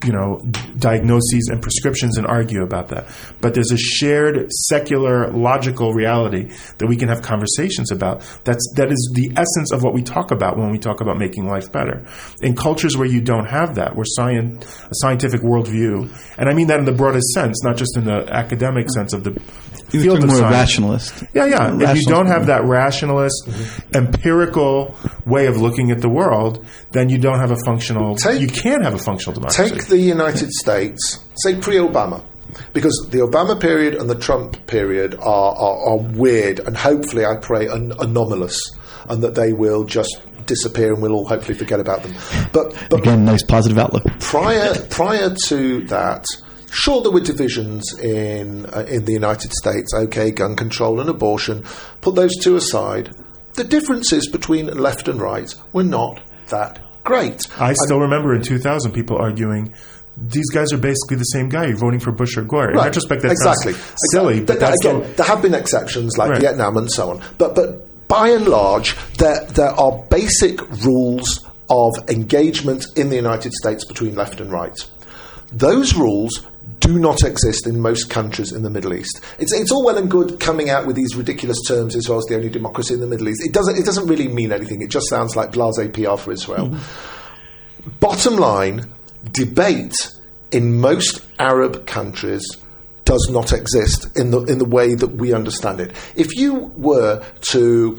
you 0.05 0.13
know 0.13 0.39
diagnoses 0.79 1.49
and 1.51 1.63
prescriptions 1.63 2.19
and 2.19 2.27
argue 2.27 2.63
about 2.63 2.89
that 2.89 3.07
but 3.41 3.55
there's 3.55 3.73
a 3.73 3.79
shared 3.79 4.47
secular 4.69 5.31
logical 5.31 5.95
reality 5.95 6.51
that 6.79 6.87
we 6.87 6.97
can 6.97 7.09
have 7.09 7.23
conversations 7.23 7.91
about 7.91 8.21
that's 8.45 8.63
that 8.77 8.93
is 8.93 9.13
the 9.15 9.33
essence 9.37 9.73
of 9.73 9.83
what 9.83 9.95
we 9.95 10.03
talk 10.03 10.31
about 10.31 10.59
when 10.59 10.71
we 10.71 10.79
talk 10.79 11.01
about 11.01 11.17
making 11.17 11.47
life 11.47 11.73
better 11.73 12.07
in 12.43 12.55
cultures 12.55 12.97
where 12.97 13.09
you 13.09 13.23
don't 13.23 13.47
have 13.47 13.75
that 13.77 13.97
where 13.97 14.05
science 14.05 14.67
a 14.85 14.95
scientific 14.97 15.41
worldview 15.41 16.07
and 16.37 16.51
i 16.51 16.53
mean 16.53 16.67
that 16.67 16.79
in 16.79 16.85
the 16.85 16.93
broadest 16.93 17.29
sense 17.33 17.65
not 17.65 17.77
just 17.77 17.97
in 17.97 18.05
the 18.05 18.27
academic 18.31 18.87
sense 18.91 19.15
of 19.15 19.25
the 19.25 19.31
You're 19.93 20.03
field 20.03 20.19
of 20.19 20.27
more 20.27 20.37
science. 20.37 20.55
rationalist. 20.55 21.25
Yeah, 21.35 21.47
yeah. 21.47 21.91
If 21.91 21.97
you 21.97 22.07
don't 22.07 22.27
have 22.27 22.47
that 22.47 22.65
rationalist, 22.65 23.47
mm-hmm. 23.47 23.97
empirical 23.97 24.97
way 25.27 25.47
of 25.47 25.57
looking 25.57 25.91
at 25.91 26.01
the 26.01 26.09
world, 26.09 26.65
then 26.93 27.09
you 27.09 27.19
don't 27.19 27.41
have 27.41 27.51
a 27.51 27.57
functional. 27.65 28.15
Take- 28.17 28.41
you 28.41 28.47
can't 28.47 28.85
have 28.85 28.95
a 28.95 28.99
functional 28.99 29.35
democracy. 29.35 29.70
Take 29.71 29.87
the 29.89 29.99
United 29.99 30.53
States, 30.53 31.19
say 31.43 31.57
pre 31.59 31.77
Obama, 31.77 32.23
because 32.73 33.09
the 33.11 33.19
Obama 33.19 33.59
period 33.61 33.95
and 33.95 34.09
the 34.11 34.15
Trump 34.19 34.67
period 34.67 35.15
are, 35.15 35.55
are, 35.55 35.79
are 35.91 35.97
weird 35.99 36.61
and 36.61 36.77
hopefully, 36.77 37.25
I 37.25 37.37
pray, 37.37 37.67
an- 37.67 37.93
anomalous, 37.99 38.59
and 39.09 39.23
that 39.23 39.35
they 39.35 39.53
will 39.53 39.85
just 39.85 40.21
disappear 40.47 40.93
and 40.93 41.01
we'll 41.03 41.13
all 41.13 41.29
hopefully 41.29 41.57
forget 41.57 41.79
about 41.81 42.03
them. 42.03 42.13
But, 42.53 42.75
but 42.91 43.01
Again, 43.01 43.25
nice 43.25 43.45
positive 43.45 43.79
outlook. 43.79 44.05
prior 44.21 44.75
prior 44.91 45.35
to 45.47 45.87
that, 45.87 46.25
sure 46.73 47.03
there 47.03 47.13
were 47.13 47.21
divisions 47.21 47.97
in 47.99 48.67
uh, 48.67 48.85
in 48.89 49.05
the 49.05 49.13
United 49.13 49.53
States. 49.53 49.93
Okay, 49.95 50.31
gun 50.33 50.57
control 50.57 51.01
and 51.01 51.09
abortion. 51.09 51.65
Put 52.01 52.15
those 52.17 52.37
two 52.43 52.57
aside. 52.57 53.15
The 53.55 53.65
differences 53.65 54.29
between 54.29 54.67
left 54.67 55.07
and 55.09 55.21
right 55.21 55.53
were 55.73 55.85
not 55.85 56.21
that 56.49 56.81
great. 57.11 57.41
I 57.59 57.73
still 57.85 58.01
remember 58.01 58.35
in 58.35 58.43
2000 58.43 58.93
people 58.93 59.17
arguing. 59.19 59.73
These 60.17 60.51
guys 60.51 60.73
are 60.73 60.79
basically 60.79 61.17
the 61.17 61.31
same 61.37 61.49
guy. 61.49 61.67
You're 61.67 61.77
voting 61.77 62.01
for 62.01 62.13
Bush 62.13 62.37
or 62.37 62.43
Gore. 62.43 62.71
In 62.71 62.77
Right. 62.77 62.87
retrospect, 62.87 63.23
that 63.23 63.33
exactly 63.33 63.75
silly, 64.13 64.39
Exactly. 64.39 64.41
but 64.45 64.61
that's 64.61 64.85
again, 64.85 65.01
the- 65.01 65.07
there 65.17 65.27
have 65.27 65.41
been 65.43 65.55
exceptions 65.55 66.19
like 66.19 66.31
Right. 66.31 66.41
Vietnam 66.41 66.77
and 66.77 66.91
so 66.91 67.11
on, 67.11 67.21
but 67.39 67.55
but 67.55 67.69
by 68.09 68.29
and 68.29 68.47
large, 68.47 68.97
there 69.19 69.47
there 69.55 69.71
are 69.81 69.93
basic 70.11 70.61
rules 70.85 71.41
of 71.71 71.93
engagement 72.09 72.85
in 72.97 73.09
the 73.11 73.17
United 73.17 73.53
States 73.55 73.85
between 73.85 74.15
left 74.15 74.41
and 74.41 74.51
right. 74.53 74.77
Those 75.53 75.95
rules 75.95 76.41
do 76.91 76.99
not 76.99 77.23
exist 77.23 77.69
in 77.69 77.81
most 77.81 78.11
countries 78.11 78.51
in 78.51 78.65
the 78.65 78.71
Middle 78.71 78.93
East. 78.95 79.21
It's, 79.39 79.53
it's 79.53 79.71
all 79.71 79.85
well 79.85 79.97
and 79.97 80.11
good 80.11 80.41
coming 80.41 80.71
out 80.71 80.87
with 80.87 80.97
these 80.97 81.15
ridiculous 81.15 81.59
terms 81.69 81.95
Israel 81.95 82.19
is 82.19 82.25
the 82.27 82.35
only 82.35 82.49
democracy 82.49 82.95
in 82.95 83.01
the 83.01 83.07
Middle 83.07 83.29
East. 83.29 83.47
It 83.47 83.53
doesn't, 83.53 83.79
it 83.79 83.85
doesn't 83.85 84.09
really 84.09 84.27
mean 84.27 84.51
anything. 84.51 84.83
It 84.83 84.91
just 84.91 85.09
sounds 85.09 85.37
like 85.37 85.53
blase 85.53 85.79
PR 85.93 86.17
for 86.17 86.33
Israel. 86.33 86.69
Mm-hmm. 86.69 87.91
Bottom 88.01 88.37
line, 88.37 88.89
debate 89.31 89.95
in 90.51 90.81
most 90.81 91.25
Arab 91.39 91.87
countries 91.87 92.45
does 93.05 93.29
not 93.31 93.53
exist 93.53 94.09
in 94.19 94.33
the 94.33 94.41
in 94.43 94.59
the 94.59 94.65
way 94.65 94.95
that 94.95 95.13
we 95.13 95.33
understand 95.33 95.81
it. 95.81 95.93
If 96.17 96.35
you 96.37 96.73
were 96.77 97.25
to 97.53 97.99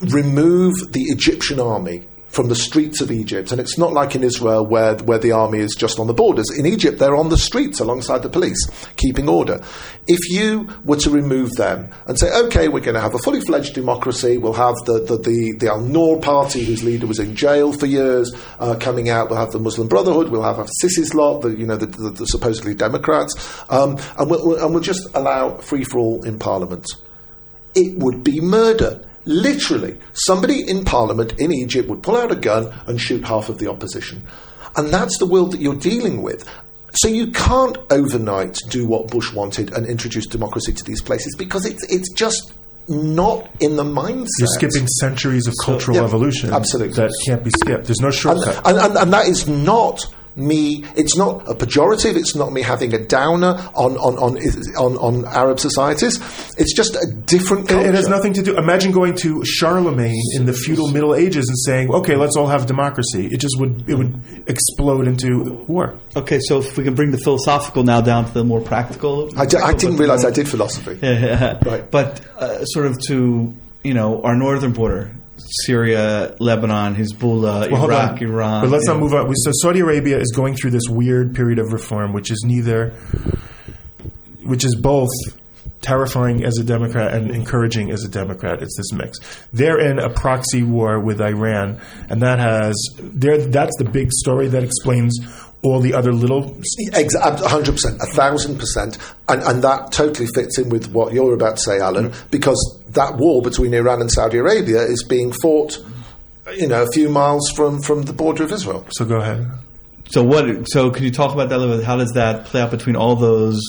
remove 0.00 0.92
the 0.92 1.02
Egyptian 1.04 1.60
army 1.60 2.06
from 2.38 2.48
the 2.48 2.54
streets 2.54 3.00
of 3.00 3.10
Egypt, 3.10 3.50
and 3.50 3.60
it's 3.60 3.76
not 3.76 3.92
like 3.92 4.14
in 4.14 4.22
Israel 4.22 4.64
where 4.64 4.94
where 4.94 5.18
the 5.18 5.32
army 5.32 5.58
is 5.58 5.74
just 5.74 5.98
on 5.98 6.06
the 6.06 6.14
borders. 6.14 6.46
In 6.56 6.66
Egypt, 6.66 7.00
they're 7.00 7.16
on 7.16 7.30
the 7.30 7.36
streets 7.36 7.80
alongside 7.80 8.22
the 8.22 8.28
police, 8.28 8.64
keeping 8.94 9.28
order. 9.28 9.60
If 10.06 10.20
you 10.30 10.68
were 10.84 10.98
to 10.98 11.10
remove 11.10 11.50
them 11.56 11.90
and 12.06 12.16
say, 12.16 12.32
okay, 12.44 12.68
we're 12.68 12.78
going 12.78 12.94
to 12.94 13.00
have 13.00 13.16
a 13.16 13.18
fully 13.18 13.40
fledged 13.40 13.74
democracy, 13.74 14.38
we'll 14.38 14.52
have 14.52 14.76
the 14.86 15.00
the 15.00 15.16
the, 15.18 15.56
the 15.58 15.68
Al 15.68 15.80
Noor 15.80 16.20
party, 16.20 16.62
whose 16.62 16.84
leader 16.84 17.08
was 17.08 17.18
in 17.18 17.34
jail 17.34 17.72
for 17.72 17.86
years, 17.86 18.32
uh, 18.60 18.76
coming 18.78 19.08
out. 19.08 19.30
We'll 19.30 19.40
have 19.40 19.50
the 19.50 19.58
Muslim 19.58 19.88
Brotherhood. 19.88 20.28
We'll 20.28 20.44
have 20.44 20.64
Sisi's 20.80 21.14
lot, 21.14 21.40
the 21.40 21.48
you 21.48 21.66
know 21.66 21.76
the, 21.76 21.86
the, 21.86 22.10
the 22.10 22.26
supposedly 22.26 22.74
Democrats, 22.74 23.34
um, 23.68 23.98
and 24.16 24.30
we'll- 24.30 24.62
and 24.62 24.72
we'll 24.72 24.84
just 24.84 25.08
allow 25.14 25.56
free 25.56 25.82
for 25.82 25.98
all 25.98 26.22
in 26.22 26.38
Parliament 26.38 26.86
it 27.74 27.98
would 27.98 28.24
be 28.24 28.40
murder. 28.40 29.00
Literally, 29.28 29.98
somebody 30.14 30.66
in 30.66 30.86
Parliament 30.86 31.34
in 31.38 31.52
Egypt 31.52 31.86
would 31.90 32.02
pull 32.02 32.16
out 32.16 32.32
a 32.32 32.34
gun 32.34 32.72
and 32.86 32.98
shoot 32.98 33.24
half 33.24 33.50
of 33.50 33.58
the 33.58 33.70
opposition. 33.70 34.22
And 34.74 34.88
that's 34.88 35.18
the 35.18 35.26
world 35.26 35.52
that 35.52 35.60
you're 35.60 35.74
dealing 35.74 36.22
with. 36.22 36.48
So 36.94 37.08
you 37.08 37.30
can't 37.30 37.76
overnight 37.90 38.58
do 38.70 38.86
what 38.86 39.10
Bush 39.10 39.34
wanted 39.34 39.70
and 39.74 39.86
introduce 39.86 40.26
democracy 40.26 40.72
to 40.72 40.82
these 40.82 41.02
places 41.02 41.36
because 41.36 41.66
it's, 41.66 41.84
it's 41.92 42.10
just 42.14 42.54
not 42.88 43.50
in 43.60 43.76
the 43.76 43.84
mindset. 43.84 44.28
You're 44.38 44.48
skipping 44.48 44.86
centuries 44.86 45.46
of 45.46 45.52
cultural 45.62 45.98
yeah, 45.98 46.04
evolution 46.04 46.50
absolutely. 46.50 46.94
that 46.94 47.12
can't 47.26 47.44
be 47.44 47.50
skipped. 47.50 47.84
There's 47.84 48.00
no 48.00 48.06
and, 48.06 48.16
shortcut. 48.16 48.66
and, 48.66 48.78
and, 48.78 48.96
and 48.96 49.12
that 49.12 49.28
is 49.28 49.46
not 49.46 50.06
me. 50.38 50.84
It's 50.96 51.16
not 51.16 51.48
a 51.48 51.54
pejorative. 51.54 52.16
It's 52.16 52.34
not 52.36 52.52
me 52.52 52.62
having 52.62 52.94
a 52.94 52.98
downer 53.04 53.58
on 53.74 53.96
on 53.96 54.16
on 54.18 54.38
on, 54.78 54.96
on 54.96 55.24
Arab 55.26 55.58
societies. 55.60 56.16
It's 56.56 56.74
just 56.74 56.94
a 56.96 57.06
different 57.26 57.64
It, 57.64 57.68
culture. 57.74 57.88
it 57.88 57.94
has 57.94 58.08
nothing 58.08 58.32
to 58.34 58.42
do. 58.42 58.56
Imagine 58.56 58.92
going 58.92 59.14
to 59.16 59.44
Charlemagne 59.44 60.22
in 60.34 60.46
the 60.46 60.52
feudal 60.52 60.88
Middle 60.88 61.14
Ages 61.14 61.48
and 61.48 61.58
saying, 61.58 61.90
"Okay, 61.92 62.16
let's 62.16 62.36
all 62.36 62.46
have 62.46 62.66
democracy." 62.66 63.26
It 63.26 63.40
just 63.40 63.58
would 63.58 63.88
it 63.88 63.94
would 63.96 64.14
explode 64.46 65.06
into 65.08 65.64
war. 65.68 65.94
Okay, 66.16 66.38
so 66.40 66.58
if 66.58 66.76
we 66.78 66.84
can 66.84 66.94
bring 66.94 67.10
the 67.10 67.18
philosophical 67.18 67.82
now 67.82 68.00
down 68.00 68.24
to 68.26 68.32
the 68.32 68.44
more 68.44 68.60
practical. 68.60 69.30
I, 69.38 69.46
di- 69.46 69.58
I 69.60 69.72
didn't 69.74 69.96
realize 69.96 70.24
I 70.24 70.30
did 70.30 70.48
philosophy. 70.48 70.98
Right. 71.68 71.90
But 71.90 72.20
uh, 72.38 72.64
sort 72.64 72.86
of 72.86 72.98
to 73.08 73.54
you 73.82 73.94
know 73.94 74.22
our 74.22 74.36
northern 74.36 74.72
border, 74.72 75.10
Syria, 75.38 76.36
Lebanon, 76.38 76.94
Hezbollah, 76.94 77.70
Well, 77.70 77.84
Iraq. 77.84 78.20
Iran. 78.22 78.62
But 78.62 78.70
let's 78.70 78.86
not 78.86 78.98
move 78.98 79.14
on. 79.14 79.34
So 79.36 79.50
Saudi 79.54 79.80
Arabia 79.80 80.18
is 80.18 80.32
going 80.34 80.54
through 80.54 80.70
this 80.72 80.88
weird 80.88 81.34
period 81.34 81.58
of 81.58 81.72
reform, 81.72 82.12
which 82.12 82.30
is 82.30 82.42
neither, 82.46 82.90
which 84.44 84.64
is 84.64 84.74
both 84.76 85.10
terrifying 85.80 86.44
as 86.44 86.58
a 86.58 86.64
Democrat 86.64 87.14
and 87.14 87.30
encouraging 87.30 87.90
as 87.90 88.04
a 88.04 88.08
Democrat. 88.08 88.60
It's 88.62 88.76
this 88.76 88.92
mix. 88.92 89.18
They're 89.52 89.78
in 89.78 89.98
a 89.98 90.10
proxy 90.10 90.62
war 90.62 90.98
with 91.00 91.20
Iran, 91.20 91.80
and 92.08 92.20
that 92.22 92.38
has 92.38 92.74
there. 92.98 93.38
That's 93.38 93.76
the 93.78 93.84
big 93.84 94.12
story 94.12 94.48
that 94.48 94.62
explains 94.64 95.16
all 95.62 95.80
the 95.80 95.94
other 95.94 96.12
little. 96.12 96.56
Ex- 96.92 97.16
100%, 97.16 98.02
a 98.02 98.06
thousand 98.14 98.58
percent. 98.58 98.98
And, 99.28 99.42
and 99.42 99.62
that 99.62 99.92
totally 99.92 100.28
fits 100.34 100.58
in 100.58 100.68
with 100.68 100.92
what 100.92 101.12
you're 101.12 101.34
about 101.34 101.56
to 101.56 101.62
say, 101.62 101.80
Alan, 101.80 102.10
mm. 102.10 102.30
because 102.30 102.80
that 102.90 103.16
war 103.16 103.42
between 103.42 103.74
Iran 103.74 104.00
and 104.00 104.10
Saudi 104.10 104.38
Arabia 104.38 104.82
is 104.82 105.04
being 105.08 105.32
fought, 105.32 105.78
you 106.56 106.68
know, 106.68 106.82
a 106.82 106.92
few 106.92 107.08
miles 107.08 107.50
from, 107.50 107.80
from 107.82 108.02
the 108.02 108.12
border 108.12 108.44
of 108.44 108.52
Israel. 108.52 108.86
So 108.90 109.04
go 109.04 109.16
ahead. 109.16 109.50
So 110.10 110.22
what? 110.22 110.66
So 110.70 110.90
could 110.90 111.02
you 111.02 111.10
talk 111.10 111.34
about 111.34 111.50
that 111.50 111.56
a 111.56 111.58
little 111.58 111.76
bit? 111.76 111.84
How 111.84 111.96
does 111.96 112.12
that 112.12 112.46
play 112.46 112.62
out 112.62 112.70
between 112.70 112.96
all 112.96 113.14
those 113.14 113.60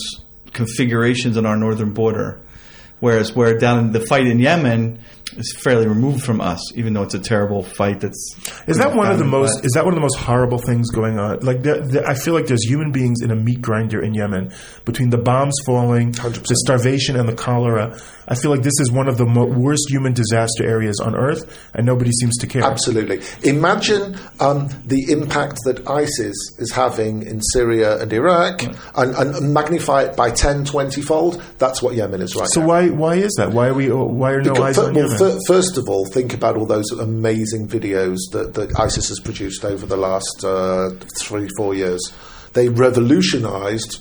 configurations 0.52 1.36
on 1.36 1.44
our 1.44 1.56
northern 1.56 1.92
border? 1.92 2.40
Whereas 3.00 3.34
where 3.34 3.58
down 3.58 3.78
in 3.78 3.92
the 3.92 4.00
fight 4.00 4.26
in 4.26 4.38
Yemen 4.38 4.98
is 5.36 5.54
fairly 5.62 5.86
removed 5.86 6.22
from 6.24 6.40
us, 6.40 6.60
even 6.74 6.92
though 6.92 7.02
it's 7.02 7.14
a 7.14 7.18
terrible 7.20 7.62
fight. 7.62 8.00
That's 8.00 8.36
Is 8.66 8.78
that 8.78 8.94
one 8.96 9.10
of 9.12 9.18
the 9.18 9.24
most? 9.24 9.60
by- 9.60 9.66
Is 9.66 9.72
that 9.72 9.84
one 9.84 9.94
of 9.94 9.96
the 9.96 10.00
most 10.02 10.16
horrible 10.18 10.58
things 10.58 10.90
going 10.90 11.18
on? 11.20 11.38
Like, 11.40 11.62
the, 11.62 11.80
the, 11.80 12.04
I 12.06 12.14
feel 12.14 12.34
like 12.34 12.46
there's 12.46 12.64
human 12.64 12.90
beings 12.90 13.22
in 13.22 13.30
a 13.30 13.36
meat 13.36 13.62
grinder 13.62 14.02
in 14.02 14.12
Yemen 14.12 14.52
between 14.84 15.10
the 15.10 15.18
bombs 15.18 15.54
falling, 15.64 16.12
100%. 16.12 16.46
the 16.48 16.56
starvation, 16.56 17.14
and 17.16 17.28
the 17.28 17.34
cholera. 17.34 17.96
I 18.26 18.34
feel 18.34 18.50
like 18.50 18.62
this 18.62 18.78
is 18.80 18.90
one 18.90 19.08
of 19.08 19.18
the 19.18 19.24
mo- 19.26 19.46
worst 19.46 19.88
human 19.88 20.12
disaster 20.14 20.64
areas 20.66 20.98
on 21.00 21.14
earth, 21.16 21.70
and 21.74 21.86
nobody 21.86 22.10
seems 22.20 22.36
to 22.38 22.46
care. 22.48 22.64
Absolutely. 22.64 23.20
Imagine 23.48 24.16
um, 24.40 24.68
the 24.84 25.10
impact 25.12 25.58
that 25.64 25.88
ISIS 25.88 26.36
is 26.58 26.72
having 26.72 27.22
in 27.22 27.40
Syria 27.40 28.00
and 28.02 28.12
Iraq 28.12 28.62
and, 28.64 29.14
and 29.14 29.54
magnify 29.54 30.02
it 30.02 30.16
by 30.16 30.30
10, 30.32 30.64
20 30.64 31.00
fold. 31.02 31.40
That's 31.58 31.80
what 31.82 31.94
Yemen 31.94 32.20
is 32.20 32.34
right 32.36 32.48
So 32.48 32.60
now. 32.60 32.66
why 32.66 32.89
why 32.90 33.14
is 33.16 33.32
that? 33.38 33.52
Why 33.52 33.68
are 33.68 33.74
we? 33.74 33.90
Why 33.90 34.32
are 34.32 34.42
no 34.42 34.52
Because- 34.52 34.78
eyes 34.78 34.84
on 34.84 34.94
well, 34.94 35.04
Yemen? 35.04 35.18
fir- 35.18 35.38
first 35.46 35.78
of 35.78 35.88
all, 35.88 36.06
think 36.06 36.34
about 36.34 36.56
all 36.56 36.66
those 36.66 36.90
amazing 36.92 37.68
videos 37.68 38.18
that, 38.32 38.54
that 38.54 38.78
ISIS 38.78 39.08
has 39.08 39.20
produced 39.20 39.64
over 39.64 39.86
the 39.86 39.96
last 39.96 40.44
uh, 40.44 40.90
three, 41.18 41.48
four 41.56 41.74
years. 41.74 42.00
They 42.52 42.68
revolutionized 42.68 44.00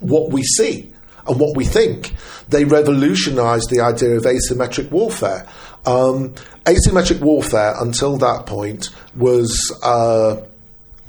what 0.00 0.30
we 0.30 0.42
see 0.42 0.90
and 1.26 1.38
what 1.40 1.56
we 1.56 1.64
think. 1.64 2.14
They 2.48 2.64
revolutionized 2.64 3.70
the 3.70 3.80
idea 3.80 4.16
of 4.16 4.24
asymmetric 4.24 4.90
warfare. 4.90 5.46
Um, 5.86 6.34
asymmetric 6.64 7.20
warfare, 7.20 7.74
until 7.80 8.16
that 8.18 8.46
point, 8.46 8.88
was. 9.16 9.76
Uh, 9.82 10.42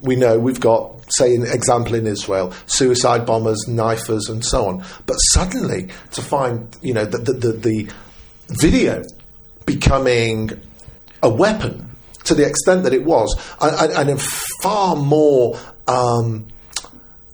we 0.04 0.16
know 0.16 0.38
we've 0.38 0.60
got, 0.60 1.02
say, 1.10 1.34
an 1.34 1.44
example 1.44 1.96
in 1.96 2.06
Israel, 2.06 2.54
suicide 2.66 3.26
bombers, 3.26 3.66
knifers, 3.68 4.30
and 4.30 4.44
so 4.46 4.68
on. 4.68 4.86
But 5.06 5.16
suddenly, 5.16 5.90
to 6.12 6.22
find, 6.22 6.76
you 6.82 6.94
know, 6.94 7.06
the, 7.06 7.18
the, 7.18 7.34
the, 7.34 7.52
the 7.54 7.92
video 8.50 9.04
becoming 9.66 10.52
a 11.22 11.30
weapon 11.30 11.90
to 12.26 12.36
the 12.36 12.46
extent 12.46 12.84
that 12.84 12.94
it 12.94 13.04
was, 13.04 13.36
and, 13.62 13.92
and, 13.94 14.10
in 14.10 14.18
far 14.62 14.96
more 14.96 15.60
um, 15.88 16.48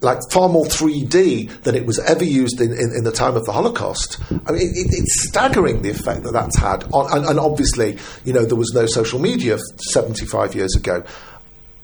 like 0.01 0.19
far 0.31 0.47
more 0.47 0.65
3D 0.65 1.63
than 1.63 1.75
it 1.75 1.85
was 1.85 1.99
ever 1.99 2.23
used 2.23 2.61
in, 2.61 2.71
in, 2.71 2.93
in 2.97 3.03
the 3.03 3.11
time 3.11 3.35
of 3.35 3.45
the 3.45 3.51
Holocaust. 3.51 4.17
I 4.45 4.51
mean, 4.51 4.61
it, 4.61 4.87
it's 4.91 5.27
staggering 5.27 5.81
the 5.81 5.89
effect 5.89 6.23
that 6.23 6.31
that's 6.31 6.57
had. 6.57 6.85
On, 6.93 7.11
and, 7.11 7.25
and 7.25 7.39
obviously, 7.39 7.97
you 8.23 8.33
know, 8.33 8.45
there 8.45 8.55
was 8.55 8.71
no 8.73 8.85
social 8.85 9.19
media 9.19 9.57
75 9.91 10.55
years 10.55 10.75
ago. 10.75 11.03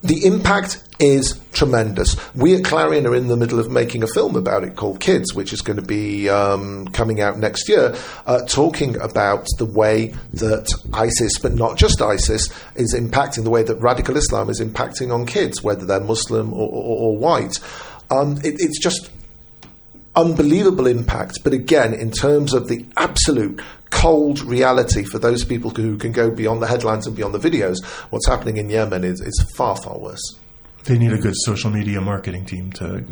The 0.05 0.23
impact 0.23 0.83
is 0.99 1.41
tremendous. 1.51 2.15
We 2.35 2.55
at 2.55 2.63
Clarion 2.63 3.07
are 3.07 3.15
in 3.15 3.27
the 3.27 3.35
middle 3.35 3.59
of 3.59 3.71
making 3.71 4.03
a 4.03 4.07
film 4.07 4.35
about 4.35 4.63
it 4.63 4.75
called 4.75 4.99
Kids, 4.99 5.33
which 5.33 5.51
is 5.51 5.61
going 5.61 5.77
to 5.77 5.85
be 5.85 6.29
um, 6.29 6.87
coming 6.89 7.21
out 7.21 7.39
next 7.39 7.67
year, 7.67 7.95
uh, 8.27 8.45
talking 8.45 8.95
about 9.01 9.47
the 9.57 9.65
way 9.65 10.13
that 10.33 10.71
ISIS, 10.93 11.39
but 11.39 11.53
not 11.53 11.75
just 11.75 12.03
ISIS, 12.03 12.53
is 12.75 12.93
impacting 12.93 13.45
the 13.45 13.49
way 13.49 13.63
that 13.63 13.77
radical 13.77 14.15
Islam 14.15 14.51
is 14.51 14.61
impacting 14.61 15.11
on 15.11 15.25
kids, 15.25 15.63
whether 15.63 15.87
they're 15.87 15.99
Muslim 15.99 16.53
or, 16.53 16.69
or, 16.69 16.97
or 16.99 17.17
white. 17.17 17.59
Um, 18.11 18.37
it, 18.43 18.57
it's 18.59 18.79
just 18.79 19.09
unbelievable 20.15 20.88
impact. 20.88 21.43
But 21.43 21.54
again, 21.54 21.93
in 21.93 22.12
terms 22.12 22.54
of 22.54 22.67
the 22.67 22.86
absolute 22.97 23.62
cold 23.89 24.41
reality 24.41 25.04
for 25.04 25.19
those 25.19 25.43
people 25.43 25.69
who 25.71 25.97
can 25.97 26.12
go 26.12 26.32
beyond 26.32 26.62
the 26.62 26.67
headlines 26.67 27.08
and 27.08 27.15
beyond 27.15 27.34
the 27.34 27.39
videos, 27.39 27.84
what's 28.10 28.28
happening 28.28 28.58
in 28.58 28.69
Yemen 28.69 29.04
is, 29.04 29.21
is 29.21 29.45
far, 29.56 29.75
far 29.75 29.97
worse. 29.99 30.38
They 30.84 30.97
need 30.97 31.13
a 31.13 31.17
good 31.17 31.34
social 31.36 31.71
media 31.71 32.01
marketing 32.01 32.45
team 32.45 32.71
to. 32.73 33.04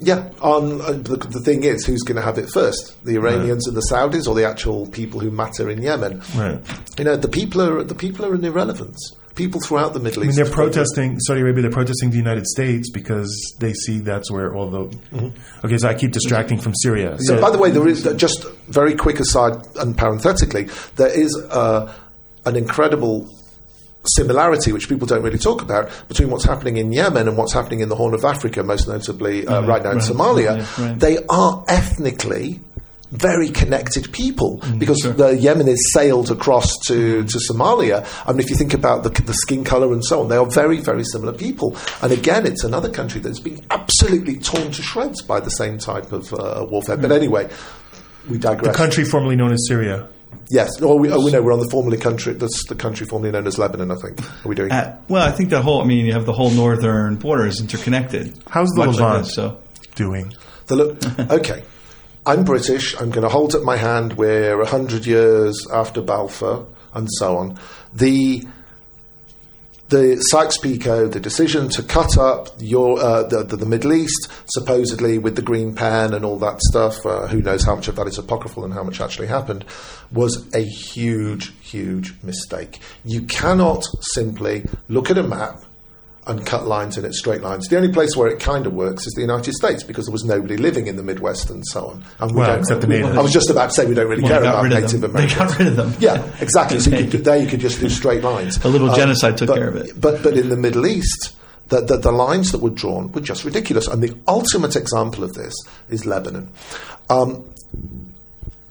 Yeah, 0.00 0.30
um, 0.42 0.80
uh, 0.80 0.92
the, 0.92 1.16
the 1.16 1.40
thing 1.40 1.64
is, 1.64 1.84
who's 1.84 2.02
going 2.02 2.16
to 2.16 2.22
have 2.22 2.38
it 2.38 2.50
first? 2.50 3.02
The 3.04 3.16
Iranians 3.16 3.66
and 3.66 3.76
the 3.76 3.86
Saudis, 3.90 4.28
or 4.28 4.34
the 4.34 4.46
actual 4.46 4.86
people 4.86 5.18
who 5.18 5.30
matter 5.30 5.68
in 5.70 5.82
Yemen? 5.82 6.22
Right. 6.36 6.60
You 6.98 7.04
know, 7.04 7.16
the 7.16 7.28
people 7.28 7.62
are 7.62 7.82
the 7.82 7.96
people 7.96 8.24
are 8.24 8.34
an 8.34 8.44
irrelevance. 8.44 9.16
People 9.38 9.60
throughout 9.60 9.94
the 9.94 10.00
Middle 10.00 10.24
East. 10.24 10.36
I 10.36 10.42
mean, 10.42 10.44
they're 10.44 10.52
protesting 10.52 11.18
Saudi 11.20 11.40
Arabia. 11.42 11.62
They're 11.62 11.70
protesting 11.70 12.10
the 12.10 12.16
United 12.16 12.44
States 12.46 12.90
because 12.90 13.30
they 13.60 13.72
see 13.72 14.00
that's 14.00 14.30
where 14.30 14.52
all 14.52 14.68
the. 14.68 14.98
Okay, 15.64 15.78
so 15.78 15.88
I 15.88 15.94
keep 15.94 16.10
distracting 16.10 16.58
from 16.58 16.74
Syria. 16.74 17.16
So, 17.20 17.36
So, 17.36 17.40
by 17.40 17.50
the 17.50 17.58
way, 17.58 17.70
there 17.70 17.86
is 17.86 18.02
just 18.16 18.44
very 18.66 18.94
quick 18.96 19.20
aside 19.20 19.54
and 19.76 19.96
parenthetically, 19.96 20.64
there 20.96 21.08
is 21.16 21.34
uh, 21.50 21.94
an 22.46 22.56
incredible 22.56 23.32
similarity 24.04 24.72
which 24.72 24.88
people 24.88 25.06
don't 25.06 25.22
really 25.22 25.38
talk 25.38 25.62
about 25.62 25.90
between 26.08 26.30
what's 26.30 26.44
happening 26.44 26.76
in 26.76 26.92
Yemen 26.92 27.28
and 27.28 27.36
what's 27.36 27.52
happening 27.52 27.80
in 27.80 27.88
the 27.88 27.96
Horn 27.96 28.14
of 28.14 28.24
Africa, 28.24 28.62
most 28.62 28.88
notably 28.88 29.46
uh, 29.46 29.62
right 29.62 29.82
now 29.82 29.92
in 29.92 29.98
Somalia. 29.98 30.58
right, 30.58 30.78
right. 30.78 30.98
They 30.98 31.18
are 31.28 31.64
ethnically 31.68 32.60
very 33.10 33.48
connected 33.48 34.12
people 34.12 34.58
Mm, 34.62 34.78
because 34.78 34.98
the 34.98 35.36
Yemenis 35.36 35.78
sailed 35.92 36.30
across 36.30 36.76
to, 36.86 37.24
to 37.24 37.38
Somalia. 37.50 38.06
I 38.26 38.32
mean, 38.32 38.40
if 38.40 38.50
you 38.50 38.56
think 38.56 38.74
about 38.74 39.02
the, 39.02 39.10
the 39.22 39.34
skin 39.34 39.64
color 39.64 39.92
and 39.92 40.04
so 40.04 40.20
on, 40.22 40.28
they 40.28 40.36
are 40.36 40.46
very, 40.50 40.80
very 40.80 41.04
similar 41.04 41.32
people. 41.32 41.76
And 42.02 42.12
again, 42.12 42.46
it's 42.46 42.64
another 42.64 42.90
country 42.90 43.20
that's 43.20 43.40
been 43.40 43.64
absolutely 43.70 44.36
torn 44.38 44.70
to 44.72 44.82
shreds 44.82 45.22
by 45.22 45.40
the 45.40 45.50
same 45.50 45.78
type 45.78 46.12
of 46.12 46.32
uh, 46.34 46.66
warfare. 46.68 46.96
But 46.96 47.12
anyway, 47.12 47.48
we 48.28 48.38
digress. 48.38 48.72
the 48.72 48.76
country 48.76 49.04
formerly 49.04 49.36
known 49.36 49.52
as 49.52 49.64
Syria. 49.68 50.08
Yes. 50.50 50.70
Oh, 50.82 50.96
we, 50.96 51.10
oh, 51.10 51.24
we 51.24 51.30
know 51.30 51.42
we're 51.42 51.52
on 51.52 51.60
the 51.60 51.68
formerly 51.70 51.98
country. 51.98 52.32
That's 52.34 52.66
the 52.68 52.74
country 52.74 53.06
formerly 53.06 53.32
known 53.32 53.46
as 53.46 53.58
Lebanon. 53.58 53.90
I 53.90 53.96
think. 53.96 54.20
Are 54.44 54.48
we 54.48 54.54
doing? 54.54 54.72
Uh, 54.72 54.98
well, 55.08 55.26
I 55.26 55.30
think 55.30 55.50
the 55.50 55.62
whole. 55.62 55.82
I 55.82 55.84
mean, 55.84 56.04
you 56.06 56.12
have 56.12 56.26
the 56.26 56.32
whole 56.32 56.50
northern 56.50 57.16
border 57.16 57.46
is 57.46 57.60
interconnected. 57.60 58.38
How's 58.48 58.68
the 58.70 58.84
Much 58.86 58.96
like 58.96 59.00
Levant 59.00 59.24
this, 59.26 59.34
so 59.34 59.60
doing? 59.94 60.32
The 60.66 60.76
look. 60.76 61.18
okay. 61.30 61.64
I'm 62.28 62.44
British. 62.44 62.94
I'm 63.00 63.08
going 63.08 63.22
to 63.22 63.30
hold 63.30 63.54
up 63.54 63.62
my 63.62 63.76
hand. 63.76 64.18
We're 64.18 64.62
hundred 64.66 65.06
years 65.06 65.66
after 65.72 66.02
Balfour, 66.02 66.66
and 66.92 67.08
so 67.10 67.38
on. 67.38 67.58
The 67.94 68.46
the 69.88 70.22
Sykes-Picot, 70.28 71.12
the 71.12 71.20
decision 71.20 71.70
to 71.70 71.82
cut 71.82 72.18
up 72.18 72.50
your 72.58 73.00
uh, 73.00 73.22
the, 73.22 73.44
the, 73.44 73.56
the 73.56 73.64
Middle 73.64 73.94
East, 73.94 74.28
supposedly 74.44 75.16
with 75.16 75.36
the 75.36 75.42
green 75.42 75.74
pen 75.74 76.12
and 76.12 76.22
all 76.22 76.38
that 76.40 76.60
stuff. 76.60 77.06
Uh, 77.06 77.28
who 77.28 77.40
knows 77.40 77.64
how 77.64 77.76
much 77.76 77.88
of 77.88 77.96
that 77.96 78.06
is 78.06 78.18
apocryphal 78.18 78.62
and 78.62 78.74
how 78.74 78.82
much 78.82 79.00
actually 79.00 79.28
happened? 79.28 79.64
Was 80.12 80.54
a 80.54 80.60
huge, 80.60 81.58
huge 81.62 82.12
mistake. 82.22 82.78
You 83.06 83.22
cannot 83.22 83.86
simply 84.02 84.66
look 84.90 85.10
at 85.10 85.16
a 85.16 85.22
map 85.22 85.62
and 86.28 86.44
cut 86.46 86.66
lines 86.66 86.96
in 86.98 87.04
it, 87.04 87.14
straight 87.14 87.40
lines. 87.40 87.66
The 87.68 87.76
only 87.76 87.90
place 87.90 88.14
where 88.16 88.28
it 88.28 88.38
kind 88.38 88.66
of 88.66 88.74
works 88.74 89.06
is 89.06 89.14
the 89.14 89.22
United 89.22 89.54
States 89.54 89.82
because 89.82 90.06
there 90.06 90.12
was 90.12 90.24
nobody 90.24 90.56
living 90.56 90.86
in 90.86 90.96
the 90.96 91.02
Midwest 91.02 91.48
and 91.50 91.66
so 91.66 91.86
on. 91.88 92.04
And 92.20 92.32
we 92.32 92.38
Well, 92.38 92.48
don't- 92.50 92.58
except 92.60 92.80
the 92.82 92.86
natives. 92.86 93.16
I 93.16 93.20
was 93.20 93.32
just 93.32 93.50
about 93.50 93.70
to 93.70 93.74
say 93.74 93.86
we 93.86 93.94
don't 93.94 94.08
really 94.08 94.22
Well, 94.22 94.32
care 94.32 94.40
about 94.42 94.68
Native 94.68 95.00
them. 95.00 95.12
They 95.12 95.24
Americans. 95.24 95.50
got 95.50 95.58
rid 95.58 95.68
of 95.68 95.76
them. 95.76 95.94
Yeah, 95.98 96.22
exactly. 96.40 96.78
So 96.80 96.90
you 96.90 97.10
could, 97.10 97.24
there 97.24 97.36
you 97.38 97.46
could 97.48 97.60
just 97.60 97.80
do 97.80 97.88
straight 97.88 98.22
lines. 98.22 98.62
A 98.64 98.68
little 98.68 98.94
genocide 98.94 99.36
took 99.38 99.48
but, 99.48 99.56
care 99.56 99.68
of 99.68 99.76
it. 99.76 100.00
But 100.00 100.22
but 100.22 100.36
in 100.36 100.48
the 100.50 100.56
Middle 100.56 100.86
East, 100.86 101.32
the, 101.68 101.80
the, 101.80 101.96
the 101.96 102.12
lines 102.12 102.52
that 102.52 102.58
were 102.58 102.70
drawn 102.70 103.10
were 103.12 103.20
just 103.20 103.44
ridiculous. 103.44 103.86
And 103.88 104.02
the 104.02 104.14
ultimate 104.26 104.76
example 104.76 105.24
of 105.24 105.34
this 105.34 105.54
is 105.88 106.06
Lebanon. 106.06 106.50
Um, 107.10 107.44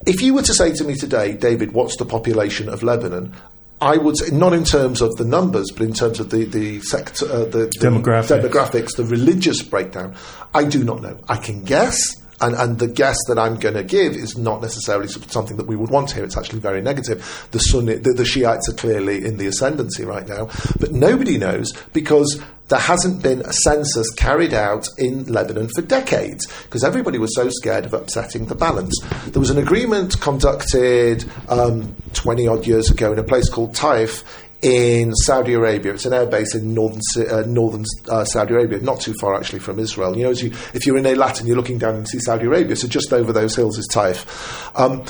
if 0.05 0.21
you 0.21 0.33
were 0.33 0.41
to 0.43 0.53
say 0.53 0.71
to 0.73 0.83
me 0.83 0.95
today, 0.95 1.33
David, 1.33 1.73
what's 1.73 1.97
the 1.97 2.05
population 2.05 2.69
of 2.69 2.81
Lebanon? 2.83 3.33
I 3.79 3.97
would 3.97 4.17
say, 4.17 4.35
not 4.35 4.53
in 4.53 4.63
terms 4.63 5.01
of 5.01 5.15
the 5.17 5.25
numbers, 5.25 5.71
but 5.71 5.83
in 5.83 5.93
terms 5.93 6.19
of 6.19 6.31
the 6.31 6.45
the 6.45 6.81
sector, 6.81 7.25
uh, 7.25 7.45
the, 7.45 7.71
the 7.79 7.79
Demographics. 7.79 8.41
demographics, 8.41 8.95
the 8.97 9.05
religious 9.05 9.61
breakdown. 9.61 10.15
I 10.53 10.63
do 10.63 10.83
not 10.83 11.01
know. 11.01 11.19
I 11.29 11.37
can 11.37 11.63
guess, 11.63 12.15
and, 12.41 12.55
and 12.55 12.79
the 12.79 12.87
guess 12.87 13.17
that 13.27 13.39
I'm 13.39 13.57
going 13.57 13.75
to 13.75 13.83
give 13.83 14.13
is 14.13 14.37
not 14.37 14.61
necessarily 14.61 15.07
something 15.07 15.57
that 15.57 15.67
we 15.67 15.75
would 15.75 15.89
want 15.89 16.11
here. 16.11 16.23
It's 16.23 16.37
actually 16.37 16.59
very 16.59 16.81
negative. 16.81 17.47
The 17.51 17.59
Sunni, 17.59 17.95
the, 17.95 18.13
the 18.13 18.25
Shiites 18.25 18.69
are 18.69 18.73
clearly 18.73 19.25
in 19.25 19.37
the 19.37 19.47
ascendancy 19.47 20.05
right 20.05 20.27
now, 20.27 20.49
but 20.79 20.91
nobody 20.91 21.37
knows 21.37 21.71
because 21.93 22.41
there 22.69 22.79
hasn't 22.79 23.23
been 23.23 23.41
a 23.41 23.53
census 23.53 24.09
carried 24.11 24.53
out 24.53 24.87
in 24.97 25.23
Lebanon 25.25 25.69
for 25.69 25.81
decades 25.81 26.45
because 26.63 26.83
everybody 26.83 27.17
was 27.17 27.33
so 27.33 27.49
scared 27.49 27.85
of 27.85 27.93
upsetting 27.93 28.45
the 28.45 28.55
balance. 28.55 28.93
There 29.27 29.39
was 29.39 29.49
an 29.49 29.57
agreement 29.57 30.19
conducted 30.19 31.23
um, 31.47 31.95
20 32.13 32.47
odd 32.47 32.67
years 32.67 32.91
ago 32.91 33.13
in 33.13 33.19
a 33.19 33.23
place 33.23 33.49
called 33.49 33.73
Taif 33.73 34.23
in 34.61 35.13
Saudi 35.15 35.53
Arabia. 35.53 35.93
It's 35.93 36.05
an 36.05 36.13
airbase 36.13 36.55
in 36.55 36.73
northern 36.73 37.01
uh, 37.29 37.43
northern 37.45 37.85
uh, 38.09 38.25
Saudi 38.25 38.53
Arabia, 38.53 38.79
not 38.79 38.99
too 38.99 39.13
far 39.19 39.35
actually 39.35 39.59
from 39.59 39.79
Israel. 39.79 40.17
You 40.17 40.23
know, 40.23 40.31
you, 40.31 40.51
if 40.73 40.85
you're 40.85 40.97
in 40.97 41.03
Eilat 41.03 41.39
and 41.39 41.47
you're 41.47 41.57
looking 41.57 41.77
down 41.77 41.95
and 41.95 42.07
see 42.07 42.19
Saudi 42.19 42.45
Arabia, 42.45 42.75
so 42.75 42.87
just 42.87 43.13
over 43.13 43.31
those 43.31 43.55
hills 43.55 43.77
is 43.77 43.87
Taif. 43.87 44.71
Um, 44.77 45.03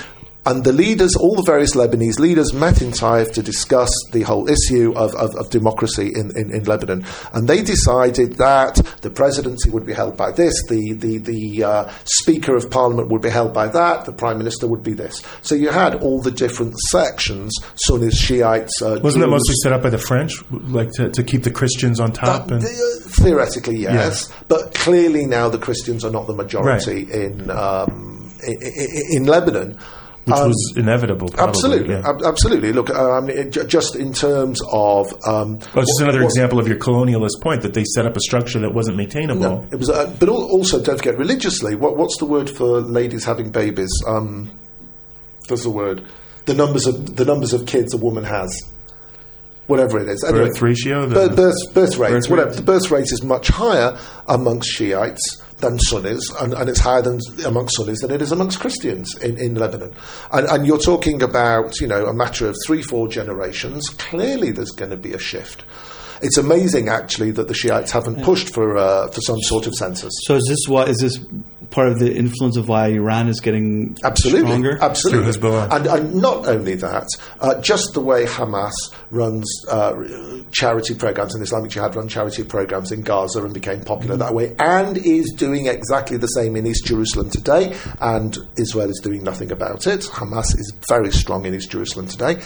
and 0.47 0.63
the 0.63 0.71
leaders, 0.71 1.15
all 1.15 1.35
the 1.35 1.43
various 1.43 1.75
Lebanese 1.75 2.19
leaders, 2.19 2.53
met 2.53 2.81
in 2.81 2.91
Taif 2.91 3.33
to 3.33 3.43
discuss 3.43 3.89
the 4.13 4.21
whole 4.21 4.47
issue 4.49 4.93
of, 4.95 5.13
of, 5.15 5.35
of 5.35 5.49
democracy 5.49 6.07
in, 6.15 6.31
in, 6.37 6.53
in 6.55 6.63
Lebanon. 6.63 7.05
And 7.33 7.47
they 7.49 7.61
decided 7.61 8.37
that 8.37 8.75
the 9.01 9.09
presidency 9.09 9.69
would 9.69 9.85
be 9.85 9.93
held 9.93 10.15
by 10.15 10.31
this, 10.31 10.55
the, 10.67 10.93
the, 10.93 11.17
the 11.17 11.63
uh, 11.63 11.91
Speaker 12.05 12.55
of 12.55 12.71
Parliament 12.71 13.09
would 13.09 13.21
be 13.21 13.29
held 13.29 13.53
by 13.53 13.67
that, 13.67 14.05
the 14.05 14.13
Prime 14.13 14.37
Minister 14.37 14.67
would 14.67 14.83
be 14.83 14.93
this. 14.93 15.21
So 15.41 15.53
you 15.53 15.69
had 15.69 15.95
all 15.95 16.21
the 16.21 16.31
different 16.31 16.79
sections 16.91 17.53
Sunnis, 17.75 18.17
Shiites. 18.17 18.81
Uh, 18.81 18.99
Wasn't 19.03 19.21
that 19.21 19.27
mostly 19.29 19.55
set 19.61 19.73
up 19.73 19.83
by 19.83 19.89
the 19.89 19.97
French, 19.97 20.33
like 20.51 20.91
to, 20.93 21.09
to 21.09 21.23
keep 21.23 21.43
the 21.43 21.51
Christians 21.51 21.99
on 21.99 22.13
top? 22.13 22.49
And 22.51 22.61
the- 22.61 22.67
uh, 22.67 23.09
theoretically, 23.21 23.77
yes, 23.77 24.31
but 24.47 24.73
clearly 24.73 25.25
now 25.25 25.49
the 25.49 25.57
Christians 25.57 26.05
are 26.05 26.11
not 26.11 26.27
the 26.27 26.33
majority 26.33 27.01
in, 27.11 27.49
um, 27.51 28.31
in 28.45 28.57
in 29.11 29.25
Lebanon. 29.25 29.77
Which 30.27 30.35
Um, 30.35 30.49
was 30.49 30.73
inevitable. 30.75 31.29
Probably, 31.29 31.49
absolutely, 31.49 31.93
yeah. 31.95 32.07
ab- 32.09 32.21
absolutely. 32.23 32.73
Look, 32.73 32.93
I 32.93 33.19
mean, 33.21 33.37
it, 33.37 33.51
ju- 33.51 33.63
just 33.63 33.95
in 33.95 34.13
terms 34.13 34.61
of, 34.71 35.07
um, 35.25 35.57
Well, 35.73 35.83
it's 35.83 35.91
just 35.91 36.01
another 36.01 36.19
what- 36.19 36.25
example 36.25 36.59
of 36.59 36.67
your 36.67 36.77
colonialist 36.77 37.41
point 37.41 37.61
that 37.61 37.73
they 37.73 37.83
set 37.95 38.05
up 38.05 38.15
a 38.15 38.19
structure 38.19 38.59
that 38.59 38.73
wasn't 38.73 38.97
maintainable. 38.97 39.41
No, 39.41 39.65
it 39.71 39.77
was, 39.77 39.89
uh, 39.89 40.13
but 40.19 40.27
al- 40.29 40.35
also 40.51 40.81
don't 40.81 40.97
forget 40.97 41.17
religiously. 41.17 41.75
What, 41.75 41.97
what's 41.97 42.17
the 42.17 42.25
word 42.25 42.49
for 42.49 42.81
ladies 42.81 43.23
having 43.25 43.49
babies? 43.51 43.89
Um, 44.07 44.51
what's 45.47 45.63
the 45.63 45.69
word? 45.71 46.03
The 46.45 46.53
numbers 46.53 46.85
of 46.87 47.15
the 47.15 47.25
numbers 47.25 47.53
of 47.53 47.65
kids 47.65 47.93
a 47.93 47.97
woman 47.97 48.23
has, 48.25 48.49
whatever 49.67 49.99
it 49.99 50.09
is. 50.09 50.23
Anyway, 50.23 50.47
Birth 50.47 50.61
ratio. 50.61 51.07
Birth, 51.09 51.35
birth, 51.35 51.73
birth 51.73 51.97
rate, 51.97 52.11
Birth 52.11 52.29
whatever. 52.29 52.49
rate. 52.49 52.55
The 52.57 52.63
birth 52.63 52.91
rate 52.91 53.11
is 53.11 53.23
much 53.23 53.47
higher 53.49 53.97
amongst 54.27 54.69
Shiites 54.69 55.41
than 55.59 55.79
Sunnis, 55.79 56.29
and, 56.39 56.53
and 56.53 56.69
it's 56.69 56.79
higher 56.79 57.01
than 57.01 57.19
amongst 57.45 57.77
Sunnis 57.77 58.01
than 58.01 58.11
it 58.11 58.21
is 58.21 58.31
amongst 58.31 58.59
Christians 58.59 59.17
in, 59.17 59.37
in 59.37 59.55
Lebanon. 59.55 59.93
And, 60.31 60.47
and 60.47 60.67
you're 60.67 60.77
talking 60.77 61.21
about, 61.23 61.79
you 61.79 61.87
know, 61.87 62.05
a 62.05 62.13
matter 62.13 62.47
of 62.47 62.55
three, 62.65 62.81
four 62.81 63.07
generations. 63.07 63.89
Clearly, 63.89 64.51
there's 64.51 64.71
going 64.71 64.91
to 64.91 64.97
be 64.97 65.13
a 65.13 65.19
shift. 65.19 65.63
It's 66.21 66.37
amazing, 66.37 66.89
actually, 66.89 67.31
that 67.31 67.47
the 67.47 67.53
Shiites 67.53 67.91
haven't 67.91 68.23
pushed 68.23 68.53
for 68.53 68.77
uh, 68.77 69.07
for 69.07 69.21
some 69.21 69.39
sort 69.41 69.67
of 69.67 69.75
census. 69.75 70.13
So 70.25 70.35
is 70.35 70.45
this 70.47 70.67
why 70.67 70.83
is 70.85 70.97
this 70.97 71.19
part 71.69 71.89
of 71.89 71.99
the 71.99 72.15
influence 72.15 72.55
of 72.55 72.69
why 72.69 72.87
Iran 72.87 73.27
is 73.27 73.41
getting 73.41 73.97
Absolutely, 74.03 74.47
stronger? 74.47 74.77
absolutely. 74.81 75.31
Hezbollah. 75.31 75.69
And, 75.69 75.85
and 75.85 76.15
not 76.15 76.47
only 76.47 76.75
that, 76.75 77.07
uh, 77.41 77.59
just 77.59 77.93
the 77.93 77.99
way 77.99 78.23
Hamas 78.23 78.71
runs 79.11 79.45
uh, 79.69 79.93
charity 80.51 80.95
programs 80.95 81.35
and 81.35 81.43
Islamic 81.43 81.71
Jihad 81.71 81.93
run 81.95 82.07
charity 82.07 82.45
programs 82.45 82.93
in 82.93 83.01
Gaza 83.01 83.43
and 83.43 83.53
became 83.53 83.81
popular 83.81 84.15
that 84.15 84.33
way, 84.33 84.55
and 84.59 84.97
is 84.97 85.33
doing 85.35 85.67
exactly 85.67 86.15
the 86.15 86.27
same 86.27 86.55
in 86.55 86.65
East 86.65 86.85
Jerusalem 86.85 87.29
today, 87.29 87.75
and 87.99 88.37
Israel 88.57 88.89
is 88.89 89.01
doing 89.03 89.23
nothing 89.23 89.51
about 89.51 89.87
it. 89.87 90.01
Hamas 90.01 90.45
is 90.57 90.73
very 90.87 91.11
strong 91.11 91.45
in 91.45 91.53
East 91.53 91.69
Jerusalem 91.69 92.07
today. 92.07 92.41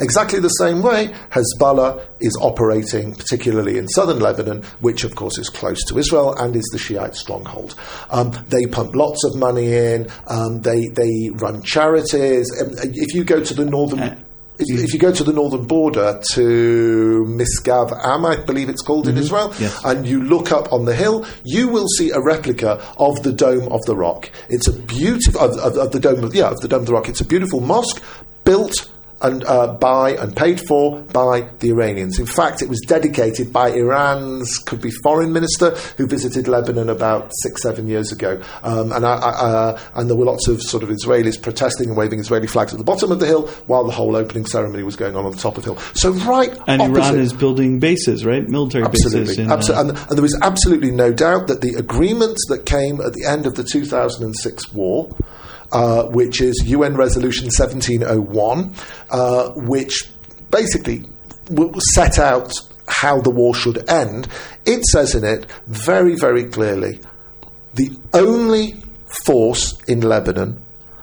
Exactly 0.00 0.38
the 0.38 0.48
same 0.48 0.82
way, 0.82 1.14
Hezbollah 1.30 2.04
is 2.20 2.36
operating, 2.42 3.15
particularly 3.16 3.78
in 3.78 3.88
southern 3.88 4.20
Lebanon, 4.20 4.62
which 4.80 5.04
of 5.04 5.14
course 5.14 5.38
is 5.38 5.48
close 5.48 5.82
to 5.88 5.98
Israel 5.98 6.34
and 6.34 6.54
is 6.54 6.68
the 6.72 6.78
Shiite 6.78 7.14
stronghold. 7.16 7.74
Um, 8.10 8.32
they 8.48 8.66
pump 8.66 8.94
lots 8.94 9.24
of 9.24 9.34
money 9.36 9.72
in. 9.74 10.08
Um, 10.28 10.60
they 10.62 10.88
they 10.88 11.30
run 11.34 11.62
charities. 11.62 12.50
Um, 12.60 12.70
if 12.82 13.14
you 13.14 13.24
go 13.24 13.42
to 13.42 13.54
the 13.54 13.64
northern. 13.64 14.22
If 14.58 14.84
if 14.84 14.94
you 14.94 14.98
go 14.98 15.12
to 15.12 15.22
the 15.22 15.34
northern 15.34 15.66
border 15.66 16.18
to 16.32 17.26
Misgav 17.28 17.92
Am, 18.02 18.24
I 18.24 18.36
believe 18.36 18.70
it's 18.70 18.80
called 18.80 19.06
in 19.06 19.18
Israel, 19.18 19.52
Yes. 19.58 19.84
and 19.84 20.06
you 20.06 20.22
look 20.24 20.50
up 20.50 20.72
on 20.72 20.86
the 20.86 20.94
hill, 20.94 21.26
you 21.44 21.68
will 21.68 21.86
see 21.98 22.10
a 22.10 22.20
replica 22.20 22.82
of 22.96 23.22
the 23.22 23.32
Dome 23.32 23.70
of 23.70 23.82
the 23.84 23.94
Rock. 23.94 24.30
It's 24.48 24.66
a 24.66 24.72
beautiful 24.72 25.42
of, 25.42 25.58
of, 25.58 25.76
of 25.76 25.92
the 25.92 26.00
Dome 26.00 26.24
of 26.24 26.34
yeah 26.34 26.48
of 26.48 26.60
the 26.60 26.68
Dome 26.68 26.80
of 26.80 26.86
the 26.86 26.94
Rock. 26.94 27.06
It's 27.10 27.20
a 27.20 27.26
beautiful 27.26 27.60
mosque 27.60 28.02
built 28.44 28.88
and 29.22 29.44
uh, 29.44 29.74
by 29.74 30.10
and 30.10 30.36
paid 30.36 30.60
for 30.60 31.00
by 31.00 31.48
the 31.60 31.70
Iranians. 31.70 32.18
In 32.18 32.26
fact, 32.26 32.62
it 32.62 32.68
was 32.68 32.80
dedicated 32.86 33.52
by 33.52 33.70
Iran's 33.70 34.58
could 34.58 34.80
be 34.80 34.90
foreign 35.02 35.32
minister 35.32 35.70
who 35.96 36.06
visited 36.06 36.48
Lebanon 36.48 36.88
about 36.88 37.30
six 37.42 37.62
seven 37.62 37.88
years 37.88 38.12
ago, 38.12 38.42
um, 38.62 38.92
and 38.92 39.06
I, 39.06 39.14
I, 39.14 39.30
uh, 39.30 39.80
and 39.94 40.10
there 40.10 40.16
were 40.16 40.24
lots 40.24 40.48
of 40.48 40.60
sort 40.62 40.82
of 40.82 40.90
Israelis 40.90 41.40
protesting 41.40 41.88
and 41.88 41.96
waving 41.96 42.20
Israeli 42.20 42.46
flags 42.46 42.72
at 42.72 42.78
the 42.78 42.84
bottom 42.84 43.10
of 43.10 43.20
the 43.20 43.26
hill 43.26 43.48
while 43.66 43.84
the 43.84 43.92
whole 43.92 44.16
opening 44.16 44.46
ceremony 44.46 44.82
was 44.82 44.96
going 44.96 45.16
on 45.16 45.24
on 45.24 45.32
the 45.32 45.38
top 45.38 45.56
of 45.56 45.64
the 45.64 45.72
hill. 45.72 45.82
So 45.94 46.10
right 46.10 46.50
And 46.66 46.82
opposite, 46.82 47.12
Iran 47.12 47.20
is 47.20 47.32
building 47.32 47.78
bases, 47.78 48.24
right? 48.24 48.46
Military 48.48 48.84
bases. 48.84 49.14
Absolutely, 49.14 49.44
uh, 49.44 49.52
absolutely. 49.52 49.90
And, 49.90 50.08
and 50.08 50.18
there 50.18 50.24
is 50.24 50.38
absolutely 50.42 50.90
no 50.90 51.12
doubt 51.12 51.48
that 51.48 51.60
the 51.60 51.74
agreement 51.74 52.36
that 52.48 52.66
came 52.66 53.00
at 53.00 53.12
the 53.14 53.24
end 53.26 53.46
of 53.46 53.54
the 53.54 53.64
2006 53.64 54.72
war, 54.72 55.10
uh, 55.72 56.04
which 56.04 56.40
is 56.40 56.62
UN 56.64 56.96
Resolution 56.96 57.46
1701, 57.46 58.74
uh, 59.10 59.50
which 59.50 60.08
basically 60.50 61.04
w- 61.46 61.72
set 61.94 62.18
out 62.18 62.52
how 62.88 63.20
the 63.20 63.30
war 63.30 63.54
should 63.54 63.88
end, 63.90 64.28
it 64.64 64.84
says 64.84 65.14
in 65.14 65.24
it 65.24 65.46
very, 65.66 66.14
very 66.14 66.44
clearly 66.44 67.00
the 67.74 67.90
only 68.14 68.76
force 69.24 69.74
in 69.86 70.00
Lebanon 70.00 70.60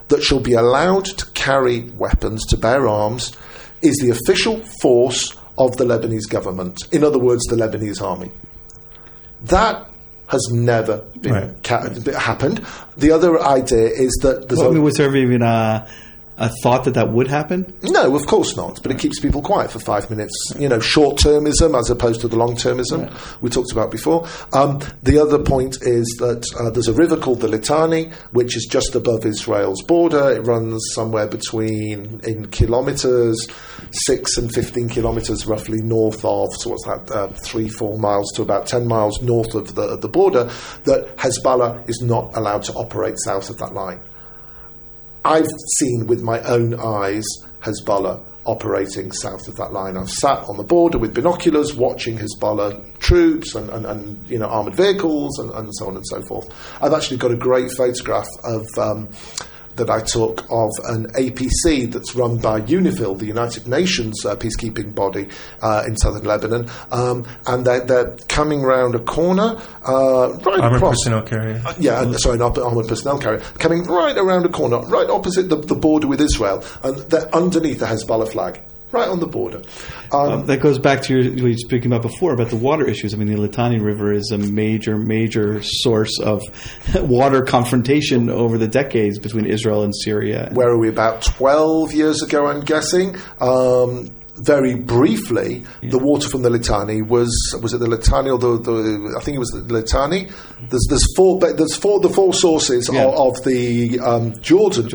that 0.07 0.23
shall 0.23 0.39
be 0.39 0.53
allowed 0.53 1.05
to 1.05 1.25
carry 1.31 1.89
weapons, 1.91 2.45
to 2.47 2.57
bear 2.57 2.87
arms, 2.87 3.35
is 3.81 3.97
the 3.97 4.09
official 4.09 4.63
force 4.81 5.35
of 5.57 5.75
the 5.77 5.83
Lebanese 5.85 6.29
government. 6.29 6.77
In 6.91 7.03
other 7.03 7.19
words, 7.19 7.43
the 7.43 7.55
Lebanese 7.55 8.01
army. 8.01 8.31
That 9.43 9.89
has 10.33 10.49
never 10.51 10.97
been 11.21 11.31
Right. 11.33 11.63
ca- 11.63 11.89
happened. 12.19 12.61
The 12.97 13.11
other 13.11 13.41
idea 13.41 13.87
is 13.87 14.11
that 14.21 14.49
there's 14.49 14.59
well, 14.59 14.69
I 14.69 14.73
mean, 14.73 14.83
was 14.83 14.95
there 14.95 15.15
even 15.15 15.41
a, 15.41 15.87
a 16.37 16.49
thought 16.63 16.85
that 16.85 16.95
that 16.95 17.09
would 17.09 17.27
happen? 17.27 17.71
no, 17.83 18.15
of 18.15 18.25
course 18.25 18.55
not. 18.57 18.81
But 18.81 18.91
it 18.91 18.99
keeps 18.99 19.19
people 19.19 19.41
quiet 19.41 19.71
for 19.71 19.79
five 19.79 20.09
minutes. 20.09 20.33
You 20.57 20.67
know, 20.67 20.79
short 20.79 21.17
termism 21.17 21.77
as 21.77 21.89
opposed 21.89 22.21
to 22.21 22.27
the 22.27 22.35
long 22.35 22.55
termism 22.55 23.11
we 23.41 23.49
talked 23.49 23.71
about 23.71 23.91
before. 23.91 24.27
Um, 24.51 24.79
the 25.03 25.19
other 25.19 25.37
point 25.39 25.77
is 25.81 26.07
that 26.19 26.45
uh, 26.59 26.69
there's 26.71 26.87
a 26.87 26.93
river 26.93 27.17
called 27.17 27.41
the 27.41 27.47
Litani, 27.47 28.11
which 28.31 28.57
is 28.57 28.65
just 28.65 28.95
above 28.95 29.25
Israel's 29.25 29.83
border. 29.83 30.31
It 30.31 30.41
runs 30.41 30.81
somewhere 30.93 31.27
between 31.27 32.19
in 32.23 32.47
kilometres, 32.47 33.47
six 33.91 34.37
and 34.37 34.51
fifteen 34.53 34.89
kilometres, 34.89 35.45
roughly 35.45 35.81
north 35.81 36.25
of. 36.25 36.49
So 36.55 36.71
what's 36.71 36.85
that? 36.85 37.11
Uh, 37.11 37.27
three, 37.27 37.69
four 37.69 37.99
miles 37.99 38.31
to 38.35 38.41
about 38.41 38.65
ten 38.67 38.87
miles 38.87 39.21
north 39.21 39.53
of 39.53 39.75
the, 39.75 39.83
of 39.83 40.01
the 40.01 40.09
border. 40.09 40.45
That 40.85 41.15
Hezbollah 41.17 41.87
is 41.87 42.01
not 42.01 42.35
allowed 42.35 42.63
to 42.63 42.73
operate 42.73 43.15
south 43.23 43.49
of 43.49 43.59
that 43.59 43.73
line. 43.73 43.99
I've 45.25 45.47
seen 45.77 46.07
with 46.07 46.21
my 46.21 46.41
own 46.41 46.79
eyes 46.79 47.25
Hezbollah 47.61 48.23
operating 48.45 49.11
south 49.11 49.47
of 49.47 49.55
that 49.55 49.71
line. 49.71 49.95
I've 49.95 50.09
sat 50.09 50.43
on 50.49 50.57
the 50.57 50.63
border 50.63 50.97
with 50.97 51.13
binoculars 51.13 51.73
watching 51.73 52.17
Hezbollah 52.17 52.99
troops 52.99 53.55
and, 53.55 53.69
and, 53.69 53.85
and 53.85 54.29
you 54.29 54.37
know 54.37 54.47
armored 54.47 54.75
vehicles 54.75 55.39
and, 55.39 55.51
and 55.51 55.69
so 55.75 55.87
on 55.87 55.95
and 55.95 56.05
so 56.07 56.21
forth. 56.23 56.53
I've 56.81 56.93
actually 56.93 57.17
got 57.17 57.31
a 57.31 57.37
great 57.37 57.71
photograph 57.71 58.27
of. 58.43 58.65
Um, 58.77 59.09
that 59.75 59.89
I 59.89 60.01
took 60.01 60.41
of 60.49 60.69
an 60.85 61.07
APC 61.13 61.91
that's 61.91 62.15
run 62.15 62.37
by 62.37 62.61
UNIFIL, 62.61 63.17
the 63.19 63.25
United 63.25 63.67
Nations 63.67 64.25
uh, 64.25 64.35
peacekeeping 64.35 64.93
body 64.93 65.29
uh, 65.61 65.83
in 65.87 65.95
southern 65.97 66.23
Lebanon, 66.23 66.69
um, 66.91 67.25
and 67.47 67.65
they're, 67.65 67.85
they're 67.85 68.17
coming 68.27 68.61
round 68.61 68.95
a 68.95 68.99
corner 68.99 69.59
uh, 69.85 70.29
right 70.45 70.59
Armored 70.59 70.77
across. 70.77 70.95
personnel 71.03 71.23
carrier. 71.23 71.61
Yeah, 71.79 72.01
and, 72.01 72.19
sorry, 72.19 72.35
an 72.35 72.41
armored 72.41 72.59
armored 72.59 72.87
personnel 72.87 73.19
carrier 73.19 73.39
coming 73.59 73.83
right 73.83 74.17
around 74.17 74.45
a 74.45 74.49
corner, 74.49 74.79
right 74.81 75.09
opposite 75.09 75.49
the, 75.49 75.57
the 75.57 75.75
border 75.75 76.07
with 76.07 76.21
Israel, 76.21 76.63
and 76.83 76.97
they're 77.09 77.33
underneath 77.35 77.79
the 77.79 77.85
Hezbollah 77.85 78.31
flag, 78.31 78.61
right 78.93 79.07
on 79.07 79.19
the 79.19 79.27
border. 79.27 79.61
Um, 80.11 80.31
Um, 80.31 80.45
that 80.45 80.61
goes 80.61 80.77
back 80.79 81.01
to 81.03 81.13
your, 81.13 81.23
what 81.31 81.37
you 81.37 81.43
were 81.43 81.53
speaking 81.57 81.91
about 81.91 82.03
before 82.03 82.33
about 82.33 82.49
the 82.49 82.55
water 82.55 82.87
issues. 82.87 83.13
I 83.13 83.17
mean, 83.17 83.27
the 83.27 83.35
Litani 83.47 83.83
River 83.83 84.13
is 84.13 84.31
a 84.31 84.37
major, 84.37 84.97
major 84.97 85.61
source 85.63 86.19
of 86.19 86.41
water 86.95 87.41
confrontation 87.41 88.29
over 88.29 88.57
the 88.57 88.67
decades 88.67 89.19
between 89.19 89.45
Israel 89.45 89.83
and 89.83 89.93
Syria. 89.95 90.49
where 90.53 90.69
are 90.69 90.77
we? 90.79 90.87
About 90.89 91.21
12 91.23 91.93
years 91.93 92.21
ago, 92.21 92.47
I'm 92.47 92.61
guessing. 92.61 93.15
Um, 93.41 94.11
very 94.35 94.73
briefly, 94.75 95.63
the 95.83 95.99
water 95.99 96.27
from 96.27 96.41
the 96.41 96.49
Litani 96.49 97.05
was 97.07 97.29
was 97.61 97.73
it 97.75 97.79
the 97.79 97.85
Litani 97.85 98.31
or 98.33 98.39
the, 98.39 98.57
the 98.63 99.15
I 99.15 99.23
think 99.23 99.35
it 99.35 99.39
was 99.39 99.49
the 99.51 99.61
Litani. 99.61 100.31
There's 100.71 100.85
there's 100.89 101.15
four 101.15 101.39
there's 101.39 101.75
four 101.75 101.99
the 101.99 102.09
four 102.09 102.33
sources 102.33 102.89
Yeah. 102.91 103.03
of, 103.05 103.37
of 103.37 103.43
the 103.45 103.99
um, 103.99 104.33
Jordan. 104.41 104.89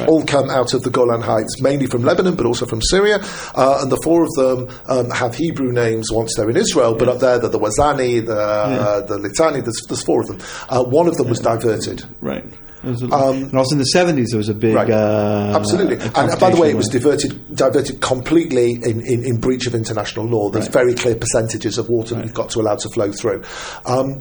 All 0.00 0.24
come 0.24 0.50
out 0.50 0.74
of 0.74 0.82
the 0.82 0.90
Golan 0.90 1.22
Heights, 1.22 1.60
mainly 1.60 1.86
from 1.86 2.02
Lebanon, 2.02 2.36
but 2.36 2.46
also 2.46 2.66
from 2.66 2.82
Syria. 2.82 3.18
Uh, 3.54 3.78
and 3.82 3.90
the 3.90 3.96
four 4.02 4.24
of 4.24 4.32
them 4.34 4.68
um, 4.88 5.10
have 5.10 5.34
Hebrew 5.34 5.72
names 5.72 6.10
once 6.12 6.34
they're 6.36 6.50
in 6.50 6.56
Israel, 6.56 6.94
but 6.94 7.08
up 7.08 7.18
there, 7.20 7.38
they're 7.38 7.48
the 7.50 7.58
Wazani, 7.58 8.24
the, 8.24 8.36
uh, 8.38 9.00
the 9.06 9.18
Litani, 9.18 9.62
there's, 9.64 9.80
there's 9.88 10.02
four 10.02 10.20
of 10.22 10.26
them. 10.28 10.38
Uh, 10.68 10.82
one 10.84 11.06
of 11.06 11.16
them 11.16 11.28
was 11.28 11.40
diverted. 11.40 12.04
Right. 12.20 12.44
Was 12.84 13.02
and 13.02 13.12
also 13.56 13.74
in 13.74 13.78
the 13.78 13.92
70s, 13.96 14.26
there 14.30 14.38
was 14.38 14.48
a 14.48 14.54
big. 14.54 14.76
Um, 14.76 14.76
Right. 14.76 14.90
Uh, 14.90 15.52
Absolutely. 15.56 15.96
And 16.14 16.38
by 16.38 16.50
the 16.50 16.60
way, 16.60 16.70
it 16.70 16.76
was 16.76 16.88
diverted 16.88 17.56
diverted 17.56 18.00
completely 18.00 18.72
in, 18.74 19.00
in, 19.00 19.24
in 19.24 19.40
breach 19.40 19.66
of 19.66 19.74
international 19.74 20.26
law. 20.26 20.50
There's 20.50 20.66
Right. 20.66 20.72
very 20.72 20.94
clear 20.94 21.16
percentages 21.16 21.78
of 21.78 21.88
water 21.88 22.14
that 22.14 22.24
you've 22.24 22.34
got 22.34 22.50
to 22.50 22.60
allow 22.60 22.76
to 22.76 22.88
flow 22.90 23.10
through. 23.10 23.42
Um, 23.86 24.20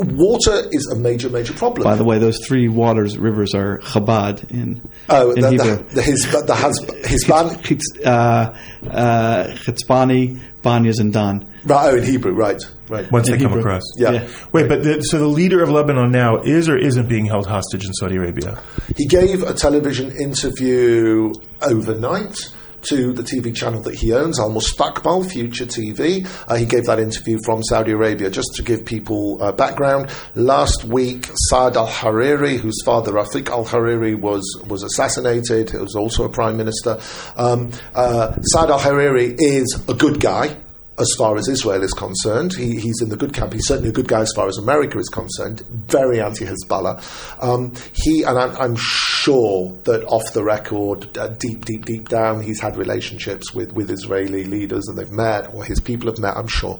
water 0.00 0.68
is 0.72 0.86
a 0.92 0.96
major, 0.98 1.28
major 1.28 1.52
problem. 1.52 1.84
By 1.84 1.96
the 1.96 2.04
way, 2.04 2.18
those 2.18 2.38
three 2.46 2.68
waters, 2.68 3.18
rivers 3.18 3.54
are 3.54 3.78
Chabad 3.80 4.50
in, 4.50 4.80
oh, 5.08 5.32
in 5.32 5.40
the, 5.40 5.50
Hebrew. 5.50 5.76
the, 5.76 5.94
the, 5.94 6.02
his, 6.02 6.46
the 6.46 6.54
has, 6.54 6.78
Hispan, 6.80 7.62
Chitz- 7.62 8.04
uh, 8.04 8.56
uh, 8.90 9.44
Chitzpani, 9.54 10.40
Banyas, 10.62 11.00
and 11.00 11.12
Dan. 11.12 11.46
right, 11.64 11.92
oh, 11.92 11.96
in 11.96 12.04
Hebrew, 12.04 12.32
right, 12.32 12.62
right. 12.88 13.10
Once 13.10 13.28
In 13.28 13.38
they 13.38 13.44
come 13.44 13.58
across. 13.58 13.82
Yeah. 13.96 14.12
Yeah. 14.12 14.28
Wait, 14.52 14.68
but 14.68 14.82
the, 14.82 15.00
so 15.02 15.18
the 15.18 15.26
leader 15.26 15.62
of 15.62 15.70
Lebanon 15.70 16.10
now 16.10 16.42
is 16.42 16.68
or 16.68 16.76
isn't 16.76 17.08
being 17.08 17.26
held 17.26 17.46
hostage 17.46 17.84
in 17.84 17.92
Saudi 17.94 18.16
Arabia? 18.16 18.62
He 18.96 19.06
gave 19.06 19.42
a 19.42 19.54
television 19.54 20.10
interview 20.20 21.32
overnight 21.62 22.52
to 22.82 23.12
the 23.12 23.22
TV 23.22 23.54
channel 23.54 23.82
that 23.82 23.94
he 23.94 24.12
owns, 24.12 24.38
Al 24.38 24.50
Mustaqbal 24.50 25.30
Future 25.30 25.66
TV. 25.66 26.26
Uh, 26.48 26.56
he 26.56 26.66
gave 26.66 26.86
that 26.86 26.98
interview 26.98 27.38
from 27.44 27.62
Saudi 27.62 27.92
Arabia. 27.92 28.30
Just 28.30 28.54
to 28.56 28.62
give 28.62 28.84
people 28.84 29.42
uh, 29.42 29.52
background, 29.52 30.10
last 30.34 30.84
week 30.84 31.28
Saad 31.48 31.76
Al 31.76 31.88
Hariri, 31.88 32.58
whose 32.58 32.82
father 32.84 33.12
Rafiq 33.12 33.48
Al 33.48 33.64
Hariri 33.64 34.18
was 34.18 34.44
was 34.66 34.82
assassinated, 34.82 35.70
he 35.70 35.76
was 35.76 35.94
also 35.94 36.24
a 36.24 36.28
prime 36.28 36.56
minister. 36.56 37.00
Um, 37.36 37.70
uh, 37.94 38.34
Saad 38.40 38.70
Al 38.70 38.80
Hariri 38.80 39.36
is 39.38 39.82
a 39.88 39.94
good 39.94 40.20
guy 40.20 40.56
as 41.00 41.12
far 41.16 41.36
as 41.36 41.48
Israel 41.48 41.82
is 41.82 41.92
concerned. 41.92 42.52
He, 42.52 42.78
he's 42.78 43.00
in 43.00 43.08
the 43.08 43.16
good 43.16 43.32
camp. 43.32 43.52
He's 43.52 43.66
certainly 43.66 43.88
a 43.88 43.92
good 43.92 44.08
guy 44.08 44.20
as 44.20 44.32
far 44.34 44.48
as 44.48 44.58
America 44.58 44.98
is 44.98 45.08
concerned. 45.08 45.60
Very 45.88 46.20
anti 46.20 46.44
Hezbollah. 46.44 47.02
Um, 47.42 47.74
he, 47.92 48.22
and 48.22 48.38
I'm, 48.38 48.56
I'm 48.56 48.76
sure 48.76 49.76
that 49.84 50.04
off 50.04 50.32
the 50.32 50.44
record, 50.44 51.16
uh, 51.16 51.28
deep, 51.28 51.64
deep, 51.64 51.86
deep 51.86 52.08
down, 52.08 52.42
he's 52.42 52.60
had 52.60 52.76
relationships 52.76 53.54
with, 53.54 53.72
with 53.72 53.90
Israeli 53.90 54.44
leaders 54.44 54.86
and 54.88 54.98
they've 54.98 55.10
met, 55.10 55.54
or 55.54 55.64
his 55.64 55.80
people 55.80 56.10
have 56.10 56.18
met, 56.18 56.36
I'm 56.36 56.48
sure. 56.48 56.78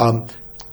Um, 0.00 0.26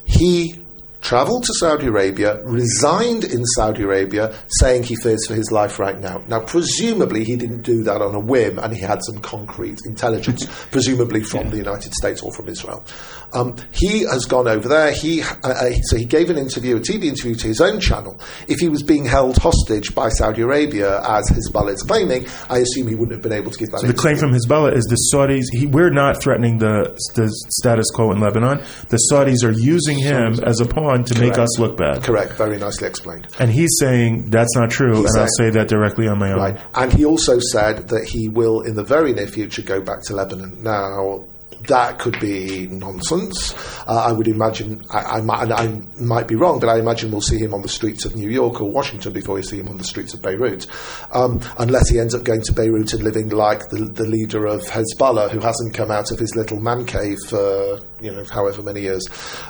he 0.06 0.61
travelled 1.02 1.44
to 1.44 1.54
Saudi 1.56 1.88
Arabia, 1.88 2.42
resigned 2.44 3.24
in 3.24 3.44
Saudi 3.46 3.84
Arabia, 3.84 4.34
saying 4.60 4.84
he 4.84 4.96
fears 4.96 5.26
for 5.28 5.34
his 5.34 5.52
life 5.52 5.80
right 5.80 6.00
now. 6.00 6.24
Now, 6.28 6.40
presumably, 6.40 7.24
he 7.24 7.36
didn't 7.36 7.64
do 7.64 7.84
that 7.84 8.02
on 8.02 8.16
a 8.16 8.20
whim, 8.20 8.60
and 8.60 8.74
he 8.74 8.82
had 8.82 9.00
some 9.04 9.20
concrete 9.20 9.80
intelligence, 9.86 10.46
presumably 10.72 11.24
from 11.24 11.50
the 11.50 11.58
United 11.58 11.94
States 11.94 12.22
or 12.22 12.32
from 12.32 12.48
Israel. 12.48 12.86
Um, 13.34 13.56
he 13.72 14.02
has 14.02 14.26
gone 14.26 14.48
over 14.48 14.68
there. 14.68 14.92
He 14.92 15.22
uh, 15.22 15.36
uh, 15.44 15.72
so 15.84 15.98
he 15.98 16.06
gave 16.06 16.30
an 16.30 16.38
interview, 16.38 16.76
a 16.76 16.80
TV 16.80 17.06
interview 17.06 17.36
to 17.36 17.48
his 17.48 17.62
own 17.62 17.80
channel. 17.80 18.20
If 18.48 18.60
he 18.60 18.68
was 18.68 18.84
being 18.84 19.06
held 19.06 19.38
hostage 19.38 19.96
by 19.96 20.10
Saudi 20.10 20.42
Arabia, 20.42 21.00
as 21.02 21.30
Hezbollah 21.30 21.74
is 21.74 21.84
claiming, 21.84 22.26
I 22.50 22.60
assume 22.60 22.88
he 22.88 22.96
wouldn't 22.96 23.14
have 23.14 23.22
been 23.22 23.32
able 23.32 23.52
to 23.52 23.58
give 23.58 23.70
that. 23.70 23.80
So 23.80 23.88
the 23.88 23.94
claim 23.94 24.18
from 24.18 24.34
Hezbollah 24.34 24.76
is 24.76 24.84
the 24.86 24.98
Saudis. 25.14 25.46
He, 25.52 25.66
we're 25.66 25.90
not 25.90 26.22
threatening 26.22 26.58
the, 26.58 26.92
the 27.16 27.30
status 27.50 27.90
quo 27.92 28.12
in 28.12 28.20
Lebanon. 28.20 28.60
The 28.90 29.00
Saudis 29.12 29.44
are 29.44 29.52
using 29.52 29.98
him 29.98 30.36
as 30.44 30.60
a 30.60 30.66
pawn 30.66 30.91
to 30.98 31.20
make 31.20 31.38
us 31.38 31.60
look 31.60 31.78
bad. 31.78 32.04
Correct. 32.04 32.34
Very 32.34 32.58
nicely 32.58 32.88
explained. 32.88 33.28
And 33.40 33.52
he's 33.52 33.72
saying 33.80 34.30
that's 34.30 34.56
not 34.56 34.70
true, 34.70 35.06
and 35.06 35.18
I'll 35.18 35.28
say 35.38 35.50
that 35.52 35.68
directly 35.68 36.08
on 36.08 36.20
my 36.20 36.32
own. 36.32 36.40
Right. 36.40 36.60
And 36.76 36.94
he 36.94 37.06
also 37.06 37.40
said 37.40 37.90
that 37.90 38.06
he 38.06 38.30
will, 38.30 38.62
in 38.62 38.76
the 38.76 38.84
very 38.84 39.14
near 39.14 39.28
future, 39.28 39.62
go 39.62 39.82
back 39.82 40.04
to 40.04 40.16
Lebanon. 40.16 40.64
Now, 40.64 41.26
that 41.68 42.00
could 42.00 42.20
be 42.20 42.68
nonsense. 42.68 43.54
Uh, 43.88 44.04
I 44.08 44.12
would 44.12 44.28
imagine, 44.28 44.84
I, 44.90 45.18
I, 45.18 45.22
might, 45.22 45.52
I 45.52 45.82
might 46.00 46.28
be 46.28 46.36
wrong, 46.36 46.60
but 46.60 46.70
I 46.70 46.80
imagine 46.80 47.12
we'll 47.12 47.22
see 47.22 47.38
him 47.38 47.54
on 47.54 47.62
the 47.62 47.70
streets 47.70 48.06
of 48.06 48.16
New 48.16 48.30
York 48.30 48.62
or 48.62 48.70
Washington 48.70 49.14
before 49.14 49.36
we 49.36 49.44
see 49.44 49.60
him 49.60 49.68
on 49.68 49.78
the 49.78 49.84
streets 49.84 50.14
of 50.14 50.22
Beirut. 50.22 50.68
Um, 51.12 51.42
unless 51.58 51.90
he 51.90 52.00
ends 52.00 52.16
up 52.16 52.24
going 52.24 52.42
to 52.44 52.54
Beirut 52.54 52.94
and 52.94 53.04
living 53.04 53.30
like 53.30 53.70
the, 53.70 53.86
the 53.86 54.06
leader 54.06 54.46
of 54.46 54.62
Hezbollah, 54.62 55.30
who 55.32 55.40
hasn't 55.40 55.74
come 55.74 55.92
out 55.92 56.12
of 56.12 56.20
his 56.20 56.36
little 56.36 56.60
man 56.60 56.86
cave 56.86 57.18
for, 57.28 57.80
you 58.02 58.12
know, 58.12 58.24
however 58.26 58.62
many 58.62 58.82
years. 58.82 59.08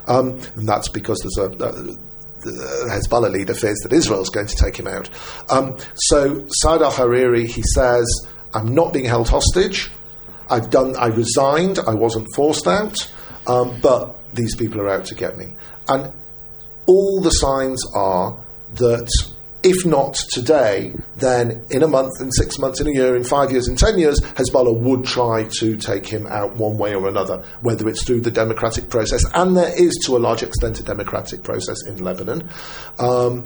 Um, 0.08 0.40
and 0.56 0.68
that's 0.68 0.90
because 0.90 1.20
there's 1.20 1.38
a, 1.38 1.52
a 1.64 1.98
the 2.44 2.90
Hezbollah 2.90 3.32
leader 3.32 3.54
fears 3.54 3.78
that 3.84 3.94
Israel's 3.94 4.30
going 4.30 4.48
to 4.48 4.56
take 4.56 4.78
him 4.78 4.88
out. 4.88 5.10
Um, 5.50 5.78
so 5.94 6.48
Saad 6.48 6.82
al 6.82 6.92
Hariri, 6.92 7.46
he 7.46 7.62
says, 7.76 8.08
I'm 8.54 8.74
not 8.74 8.94
being 8.94 9.06
held 9.06 9.30
hostage. 9.30 9.92
I've 10.52 10.70
done. 10.70 10.96
I 10.98 11.08
resigned. 11.08 11.80
I 11.80 11.94
wasn't 11.94 12.28
forced 12.36 12.68
out, 12.68 13.12
um, 13.48 13.80
but 13.82 14.18
these 14.34 14.56
people 14.56 14.82
are 14.82 14.90
out 14.90 15.06
to 15.06 15.16
get 15.16 15.38
me. 15.38 15.56
And 15.88 16.12
all 16.86 17.22
the 17.22 17.32
signs 17.32 17.84
are 17.96 18.38
that 18.76 19.10
if 19.64 19.86
not 19.86 20.16
today, 20.16 20.94
then 21.18 21.64
in 21.70 21.84
a 21.84 21.88
month, 21.88 22.14
in 22.20 22.32
six 22.32 22.58
months, 22.58 22.82
in 22.82 22.88
a 22.88 22.92
year, 22.92 23.16
in 23.16 23.24
five 23.24 23.52
years, 23.52 23.68
in 23.68 23.76
ten 23.76 24.00
years, 24.00 24.20
Hezbollah 24.20 24.76
would 24.76 25.06
try 25.06 25.48
to 25.60 25.78
take 25.78 26.06
him 26.06 26.26
out 26.28 26.56
one 26.56 26.78
way 26.78 26.96
or 26.96 27.08
another, 27.08 27.44
whether 27.62 27.88
it's 27.88 28.04
through 28.04 28.22
the 28.22 28.32
democratic 28.32 28.90
process, 28.90 29.24
and 29.34 29.56
there 29.56 29.72
is 29.78 29.98
to 30.06 30.18
a 30.18 30.20
large 30.20 30.42
extent 30.44 30.80
a 30.80 30.84
democratic 30.84 31.44
process 31.44 31.78
in 31.86 32.04
Lebanon. 32.04 32.50
Um, 32.98 33.46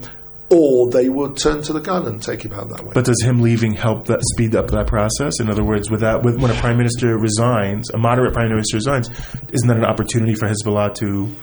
or 0.50 0.90
they 0.92 1.10
would 1.10 1.38
turn 1.38 1.62
to 1.64 1.74
the 1.74 1.80
gun 1.80 2.06
and 2.06 2.22
take 2.22 2.44
him 2.44 2.54
out 2.54 2.70
that 2.70 2.84
way. 2.84 2.92
But 2.94 3.06
does 3.06 3.22
him 3.24 3.42
leaving 3.42 3.74
help 3.74 4.06
that 4.06 4.20
speed 4.34 4.56
up 4.56 4.68
that 4.68 4.88
process? 4.88 5.40
In 5.40 5.50
other 5.50 5.64
words, 5.64 5.90
with 5.90 6.02
that, 6.02 6.24
with, 6.24 6.40
when 6.40 6.52
a 6.52 6.56
prime 6.56 6.78
minister 6.78 7.18
resigns, 7.18 7.90
a 7.90 7.98
moderate 7.98 8.34
prime 8.34 8.50
minister 8.50 8.78
resigns, 8.78 9.10
isn't 9.52 9.68
that 9.68 9.78
an 9.78 9.86
opportunity 9.86 10.36
for 10.36 10.48
Hezbollah 10.48 10.94
to? 10.96 11.34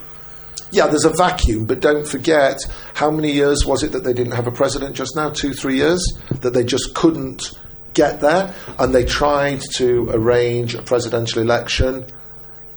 Yeah, 0.71 0.87
there's 0.87 1.05
a 1.05 1.11
vacuum, 1.11 1.67
but 1.67 1.81
don't 1.81 2.07
forget 2.07 2.59
how 2.95 3.11
many 3.11 3.33
years 3.33 3.67
was 3.67 3.83
it 3.83 3.93
that 3.93 4.05
they 4.05 4.15
didn't 4.15 4.33
have 4.33 4.47
a 4.47 4.53
president 4.53 4.97
just 4.97 5.15
now? 5.17 5.31
Two, 5.31 5.53
three 5.53 5.77
years? 5.77 6.03
That 6.41 6.55
they 6.55 6.65
just 6.65 6.95
couldn't 6.95 7.53
get 7.95 8.21
there, 8.21 8.55
and 8.79 8.95
they 8.95 9.05
tried 9.05 9.61
to 9.75 10.09
arrange 10.11 10.75
a 10.75 10.83
presidential 10.83 11.43
election 11.43 12.07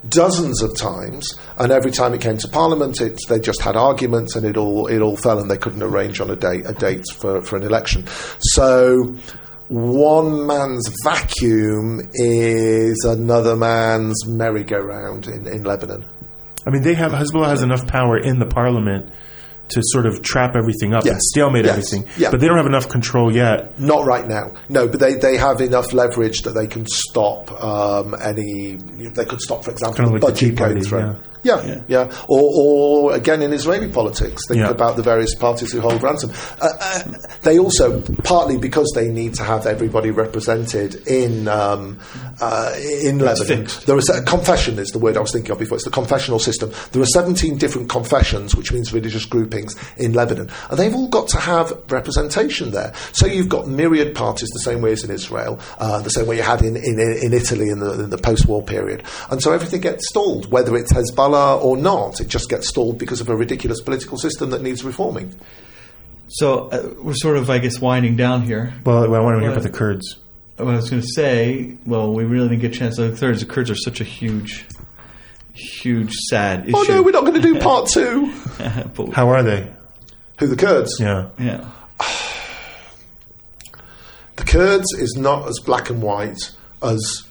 dozens 0.09 0.61
of 0.61 0.75
times, 0.77 1.27
and 1.57 1.71
every 1.71 1.91
time 1.91 2.13
it 2.13 2.21
came 2.21 2.37
to 2.37 2.47
Parliament, 2.47 3.01
it, 3.01 3.19
they 3.29 3.39
just 3.39 3.61
had 3.61 3.75
arguments, 3.75 4.35
and 4.35 4.45
it 4.45 4.57
all 4.57 4.87
it 4.87 5.01
all 5.01 5.17
fell, 5.17 5.39
and 5.39 5.49
they 5.49 5.57
couldn't 5.57 5.83
arrange 5.83 6.19
on 6.19 6.29
a 6.29 6.35
date 6.35 6.63
a 6.65 6.73
date 6.73 7.05
for, 7.15 7.41
for 7.41 7.57
an 7.57 7.63
election. 7.63 8.05
So. 8.39 9.15
One 9.67 10.45
man's 10.45 10.87
vacuum 11.03 11.99
is 12.13 13.03
another 13.03 13.55
man's 13.55 14.23
merry-go-round 14.27 15.25
in, 15.25 15.47
in 15.47 15.63
Lebanon. 15.63 16.05
I 16.67 16.69
mean, 16.69 16.83
they 16.83 16.93
have 16.93 17.13
Hezbollah 17.13 17.47
has 17.47 17.63
enough 17.63 17.87
power 17.87 18.15
in 18.15 18.37
the 18.37 18.45
parliament 18.45 19.11
to 19.69 19.81
sort 19.85 20.05
of 20.05 20.21
trap 20.21 20.55
everything 20.55 20.93
up 20.93 21.05
and 21.05 21.19
stalemate 21.19 21.65
Yes. 21.65 21.71
everything, 21.93 22.07
Yeah. 22.17 22.29
but 22.31 22.39
they 22.39 22.47
don't 22.47 22.57
have 22.57 22.67
enough 22.67 22.87
control 22.87 23.33
yet. 23.33 23.79
Not 23.79 24.05
right 24.05 24.27
now, 24.27 24.51
no. 24.69 24.87
But 24.87 24.99
they, 24.99 25.13
they 25.15 25.37
have 25.37 25.59
enough 25.61 25.91
leverage 25.93 26.43
that 26.43 26.51
they 26.51 26.67
can 26.67 26.85
stop 26.87 27.51
um, 27.63 28.15
any. 28.21 28.77
They 28.77 29.25
could 29.25 29.41
stop, 29.41 29.63
for 29.65 29.71
example, 29.71 29.95
Kinda 30.05 30.09
the 30.09 30.13
like 30.13 30.21
the 30.21 30.27
budget 30.27 30.49
Tea 30.51 30.55
going 30.55 30.81
through. 30.83 30.99
yeah. 30.99 31.13
Yeah, 31.45 31.81
yeah, 31.87 32.11
Or, 32.27 32.41
or 32.61 33.13
again 33.15 33.41
in 33.43 33.53
Israeli 33.53 33.87
politics, 33.89 34.41
think 34.47 34.59
Yeah. 34.61 34.71
about 34.71 34.95
the 34.95 35.03
various 35.03 35.35
parties 35.35 35.71
who 35.71 35.79
hold 35.79 36.01
ransom. 36.01 36.31
Uh, 36.59 36.69
uh, 36.81 37.03
they 37.43 37.59
also, 37.59 38.01
partly 38.23 38.57
because 38.57 38.91
they 38.95 39.09
need 39.09 39.35
to 39.35 39.43
have 39.43 39.67
everybody 39.67 40.09
represented 40.09 40.95
in 41.07 41.47
um, 41.47 41.99
uh, 42.41 42.73
in 43.03 43.19
Lebanon. 43.19 43.59
fixed. 43.67 43.85
There 43.85 43.97
is 43.97 44.09
a 44.09 44.23
confession 44.23 44.79
is 44.79 44.89
the 44.89 44.97
word 44.99 45.15
I 45.17 45.21
was 45.21 45.31
thinking 45.31 45.51
of 45.51 45.59
before. 45.59 45.75
It's 45.75 45.85
the 45.85 45.91
confessional 45.91 46.39
system. 46.39 46.71
There 46.91 47.01
are 47.01 47.05
17 47.05 47.57
different 47.57 47.89
confessions, 47.89 48.55
which 48.55 48.73
means 48.73 48.91
religious 48.91 49.25
groupings 49.25 49.75
in 49.97 50.13
Lebanon, 50.13 50.49
and 50.71 50.79
they've 50.79 50.95
all 50.95 51.09
got 51.09 51.27
to 51.29 51.37
have 51.37 51.71
representation 51.91 52.71
there. 52.71 52.91
So 53.13 53.27
you've 53.27 53.49
got 53.49 53.67
myriad 53.67 54.15
parties, 54.15 54.49
the 54.49 54.65
same 54.71 54.81
way 54.81 54.93
as 54.93 55.03
in 55.03 55.11
Israel, 55.11 55.59
uh, 55.77 56.01
the 56.01 56.09
same 56.09 56.25
way 56.25 56.37
you 56.37 56.41
had 56.53 56.61
in 56.63 56.75
in, 56.75 56.95
in 57.21 57.33
Italy 57.33 57.69
in 57.69 57.79
the, 57.79 57.91
in 58.05 58.09
the 58.09 58.17
post-war 58.17 58.63
period, 58.63 59.03
and 59.29 59.37
so 59.43 59.53
everything 59.53 59.81
gets 59.81 60.09
stalled, 60.09 60.49
whether 60.51 60.75
it's 60.75 60.91
Hezbollah 60.91 61.34
or 61.35 61.77
not. 61.77 62.19
It 62.21 62.27
just 62.27 62.49
gets 62.49 62.67
stalled 62.67 62.97
because 62.97 63.21
of 63.21 63.29
a 63.29 63.35
ridiculous 63.35 63.81
political 63.81 64.17
system 64.17 64.49
that 64.51 64.61
needs 64.61 64.83
reforming. 64.83 65.35
So 66.27 66.69
uh, 66.69 66.93
we're 66.97 67.13
sort 67.13 67.37
of, 67.37 67.49
I 67.49 67.59
guess, 67.59 67.79
winding 67.79 68.15
down 68.15 68.43
here. 68.43 68.73
Well, 68.83 69.03
I 69.03 69.19
want 69.19 69.37
to 69.37 69.41
hear 69.41 69.51
about 69.51 69.63
the 69.63 69.69
Kurds. 69.69 70.17
What 70.57 70.69
I 70.69 70.75
was 70.75 70.89
going 70.89 71.01
to 71.01 71.07
say, 71.07 71.77
well, 71.85 72.13
we 72.13 72.23
really 72.23 72.49
didn't 72.49 72.61
get 72.61 72.75
a 72.75 72.79
chance. 72.79 72.97
The 72.97 73.15
Kurds, 73.17 73.41
the 73.41 73.45
Kurds 73.45 73.69
are 73.69 73.75
such 73.75 74.01
a 74.01 74.03
huge, 74.03 74.65
huge, 75.53 76.13
sad 76.29 76.65
issue. 76.65 76.73
Oh 76.75 76.83
no, 76.83 77.01
we're 77.03 77.11
not 77.11 77.25
going 77.25 77.39
to 77.39 77.41
do 77.41 77.59
part 77.59 77.87
two. 77.93 78.25
How 79.13 79.29
are 79.29 79.43
they? 79.43 79.71
Who 80.39 80.47
the 80.47 80.55
Kurds? 80.55 80.99
Yeah. 80.99 81.29
yeah. 81.37 81.69
The 84.37 84.43
Kurds 84.43 84.91
is 84.97 85.15
not 85.17 85.47
as 85.47 85.59
black 85.59 85.89
and 85.89 86.01
white 86.01 86.51
as 86.83 87.23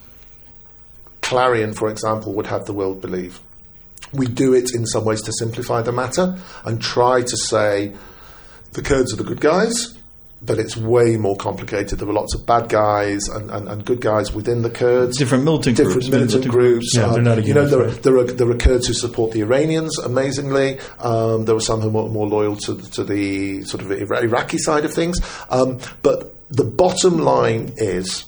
Clarion, 1.21 1.75
for 1.75 1.91
example, 1.91 2.33
would 2.33 2.47
have 2.47 2.65
the 2.65 2.73
world 2.73 3.03
believe. 3.03 3.41
We 4.13 4.27
do 4.27 4.55
it 4.55 4.71
in 4.75 4.87
some 4.87 5.05
ways 5.05 5.23
to 5.23 5.33
simplify 5.33 5.83
the 5.83 5.93
matter 5.93 6.39
and 6.65 6.81
try 6.81 7.23
to 7.23 7.37
say 7.37 7.95
the 8.73 8.83
Kurds 8.83 9.13
are 9.13 9.17
the 9.17 9.25
good 9.25 9.41
guys, 9.41 9.97
but 10.43 10.59
it's 10.59 10.77
way 10.77 11.17
more 11.17 11.37
complicated. 11.37 11.99
There 11.99 12.09
are 12.09 12.13
lots 12.13 12.35
of 12.35 12.45
bad 12.45 12.69
guys 12.69 13.29
and, 13.29 13.51
and, 13.51 13.69
and 13.69 13.85
good 13.85 14.01
guys 14.01 14.33
within 14.33 14.63
the 14.63 14.71
Kurds. 14.71 15.17
Different 15.17 15.45
militant 15.45 15.77
different 15.77 16.01
groups. 16.01 16.11
militant 16.11 16.49
groups. 16.49 16.93
Yeah, 16.95 17.07
they're 17.09 17.23
not 17.23 17.45
you 17.45 17.55
know, 17.55 17.67
there 17.67 17.85
are, 17.85 17.91
there 17.91 18.17
are 18.19 18.25
there 18.25 18.51
are 18.51 18.57
Kurds 18.57 18.87
who 18.87 18.95
support 18.95 19.33
the 19.33 19.41
Iranians. 19.41 19.99
Amazingly, 19.99 20.79
um, 20.99 21.45
there 21.45 21.57
are 21.57 21.61
some 21.61 21.81
who 21.81 21.89
are 21.89 21.93
more, 21.93 22.09
more 22.11 22.29
loyal 22.29 22.57
to 22.57 22.77
to 22.77 23.05
the 23.05 23.63
sort 23.65 23.83
of 23.83 23.91
Iraqi 23.91 24.59
side 24.59 24.85
of 24.85 24.93
things. 24.93 25.19
Um, 25.51 25.79
but 26.03 26.35
the 26.51 26.65
bottom 26.65 27.19
line 27.19 27.73
is 27.77 28.27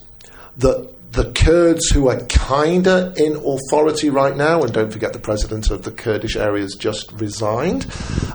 that 0.59 0.91
the 1.17 1.33
Kurds 1.33 1.89
who 1.89 2.09
are 2.09 2.21
kinda 2.27 3.15
in 3.17 3.37
authority 3.37 4.11
right 4.11 4.37
now, 4.37 4.63
and 4.63 4.71
don't 4.71 4.93
forget 4.93 5.15
the 5.15 5.19
president 5.19 5.71
of 5.71 5.83
the 5.83 5.91
Kurdish 5.91 6.37
areas 6.37 6.77
just 6.79 7.11
resigned, 7.13 7.87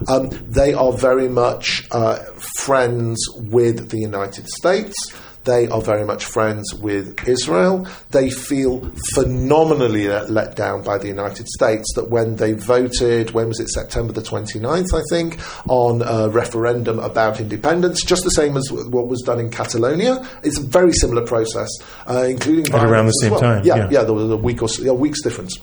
um, 0.08 0.32
they 0.48 0.74
are 0.74 0.92
very 0.92 1.30
much 1.30 1.88
uh, 1.92 2.18
friends 2.58 3.24
with 3.36 3.90
the 3.90 4.00
United 4.00 4.48
States. 4.48 4.96
They 5.44 5.68
are 5.68 5.82
very 5.82 6.06
much 6.06 6.26
friends 6.26 6.74
with 6.76 7.28
Israel. 7.28 7.88
They 8.12 8.30
feel 8.30 8.92
phenomenally 9.16 10.08
let, 10.08 10.56
down 10.56 10.84
by 10.84 11.00
the 11.00 11.08
United 11.08 11.48
States 11.48 11.92
that 11.96 12.10
when 12.10 12.36
they 12.36 12.54
voted, 12.54 13.32
when 13.32 13.48
was 13.48 13.60
it, 13.60 13.70
September 13.70 14.14
the 14.14 14.22
29th, 14.22 14.94
I 14.94 15.02
think, 15.10 15.40
on 15.68 16.04
a 16.04 16.30
referendum 16.30 17.00
about 17.00 17.40
independence, 17.40 18.04
just 18.04 18.24
the 18.24 18.30
same 18.30 18.56
as 18.56 18.72
what 18.72 19.08
was 19.08 19.22
done 19.22 19.40
in 19.40 19.50
Catalonia. 19.50 20.24
It's 20.44 20.60
a 20.60 20.64
very 20.64 20.94
similar 20.94 21.26
process, 21.26 21.70
uh, 22.08 22.26
including 22.30 22.74
At 22.74 22.84
around 22.86 23.08
the 23.08 23.12
same 23.14 23.32
well. 23.32 23.42
time, 23.42 23.64
Yeah, 23.64 23.78
yeah. 23.78 23.90
yeah, 23.90 24.04
there 24.04 24.14
was 24.14 24.30
a 24.30 24.38
week 24.38 24.62
or 24.62 24.70
so, 24.70 24.88
a 24.88 24.94
week's 24.94 25.24
difference. 25.24 25.58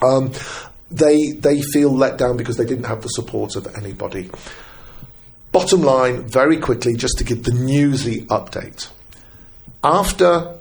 Um, 0.00 0.32
they 0.92 1.32
they 1.32 1.62
feel 1.62 1.90
let 1.92 2.18
down 2.18 2.36
because 2.36 2.56
they 2.56 2.66
didn't 2.66 2.84
have 2.84 3.02
the 3.02 3.08
support 3.08 3.56
of 3.56 3.66
anybody. 3.76 4.30
Bottom 5.52 5.82
line, 5.82 6.22
very 6.26 6.56
quickly, 6.56 6.94
just 6.96 7.18
to 7.18 7.24
give 7.24 7.44
the 7.44 7.52
newsy 7.52 8.24
update. 8.26 8.88
After 9.84 10.54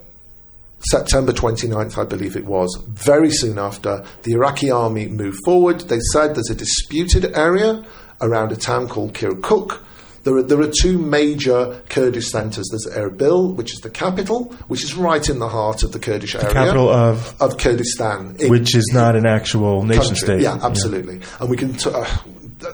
September 0.89 1.31
29th, 1.31 1.97
I 1.97 2.03
believe 2.05 2.35
it 2.35 2.45
was, 2.45 2.75
very 2.87 3.29
soon 3.29 3.57
after, 3.57 4.03
the 4.23 4.33
Iraqi 4.33 4.69
army 4.69 5.07
moved 5.07 5.39
forward. 5.45 5.81
They 5.81 5.99
said 6.11 6.35
there's 6.35 6.49
a 6.49 6.55
disputed 6.55 7.37
area 7.37 7.85
around 8.19 8.51
a 8.51 8.55
town 8.55 8.87
called 8.87 9.13
Kirkuk. 9.13 9.79
There 10.23 10.35
are, 10.37 10.43
there 10.43 10.59
are 10.61 10.71
two 10.81 10.97
major 10.99 11.81
Kurdish 11.89 12.29
centres. 12.29 12.67
There's 12.69 12.95
Erbil, 12.95 13.55
which 13.55 13.73
is 13.73 13.79
the 13.79 13.89
capital, 13.89 14.53
which 14.67 14.83
is 14.83 14.93
right 14.93 15.27
in 15.27 15.39
the 15.39 15.47
heart 15.49 15.81
of 15.83 15.93
the 15.93 15.99
Kurdish 15.99 16.35
area. 16.35 16.51
Capital 16.51 16.89
of 16.89 17.33
of 17.41 17.57
Kurdistan. 17.57 18.35
in- 18.39 18.51
which 18.51 18.75
is 18.75 18.85
not 18.93 19.15
an 19.15 19.25
actual 19.25 19.83
nation 19.83 20.01
country. 20.03 20.17
state. 20.17 20.41
Yeah, 20.41 20.59
absolutely. 20.61 21.21
And 21.39 21.49
we 21.49 21.57
can. 21.57 21.73
T- 21.73 21.89
uh, 21.91 22.05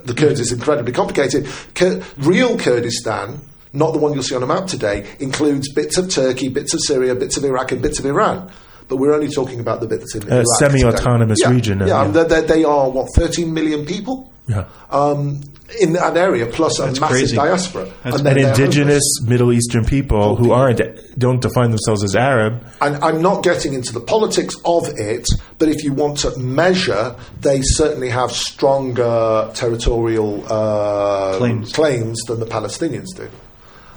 the 0.06 0.14
Kurds 0.14 0.40
is 0.40 0.52
incredibly 0.52 0.94
complicated. 0.94 1.48
Kur- 1.76 2.02
real 2.18 2.58
Kurdistan, 2.58 3.40
not 3.74 3.94
the 3.94 4.00
one 4.00 4.14
you'll 4.14 4.24
see 4.24 4.36
on 4.36 4.44
a 4.44 4.48
map 4.48 4.68
today, 4.68 5.08
includes 5.20 5.72
bits 5.74 5.98
of 5.98 6.10
Turkey, 6.10 6.50
bits 6.50 6.74
of 6.74 6.82
Syria, 6.82 7.16
bits 7.16 7.38
of 7.38 7.44
Iraq, 7.44 7.72
and 7.72 7.82
bits 7.82 8.00
of 8.00 8.06
Iran. 8.06 8.52
But 8.88 8.98
we're 8.98 9.14
only 9.14 9.28
talking 9.28 9.60
about 9.60 9.82
the 9.82 9.88
bit 9.88 10.00
that's 10.00 10.16
in 10.16 10.24
A 10.32 10.36
Iraq 10.38 10.46
semi-autonomous 10.60 11.40
today. 11.40 11.50
Yeah, 11.50 11.56
region 11.56 11.80
Yeah, 11.80 11.88
yeah. 11.88 12.08
They, 12.08 12.24
they, 12.24 12.42
they 12.42 12.64
are 12.64 12.90
what 12.90 13.10
13 13.16 13.54
million 13.54 13.86
people 13.86 14.32
Yeah. 14.48 14.66
um, 14.90 15.42
in 15.82 15.92
that 15.94 16.16
area, 16.16 16.46
plus 16.46 16.80
a 16.80 16.86
massive 16.88 17.08
crazy. 17.10 17.36
diaspora. 17.36 17.92
That's 18.04 18.22
then 18.22 18.28
And 18.28 18.38
they're 18.38 18.50
indigenous 18.52 19.04
Middle 19.26 19.52
Eastern 19.52 19.84
people 19.84 20.38
who 20.38 20.52
aren't 20.52 20.80
don't 21.20 21.42
define 21.42 21.72
themselves 21.72 22.04
as 22.06 22.16
Arab. 22.16 22.64
and 22.80 22.96
I'm 23.04 23.22
not 23.22 23.44
getting 23.44 23.74
into 23.74 23.92
the 23.92 24.00
politics 24.00 24.56
of 24.64 24.88
it, 24.98 25.28
but 25.60 25.68
if 25.68 25.84
you 25.84 25.92
want 25.92 26.20
to 26.20 26.38
measure, 26.40 27.16
they 27.42 27.60
certainly 27.62 28.10
have 28.10 28.32
stronger 28.32 29.52
territorial 29.54 30.46
uh, 30.50 31.38
Claims. 31.38 31.74
claims 31.74 32.18
than 32.28 32.40
the 32.40 32.46
Palestinians 32.46 33.08
do, 33.16 33.28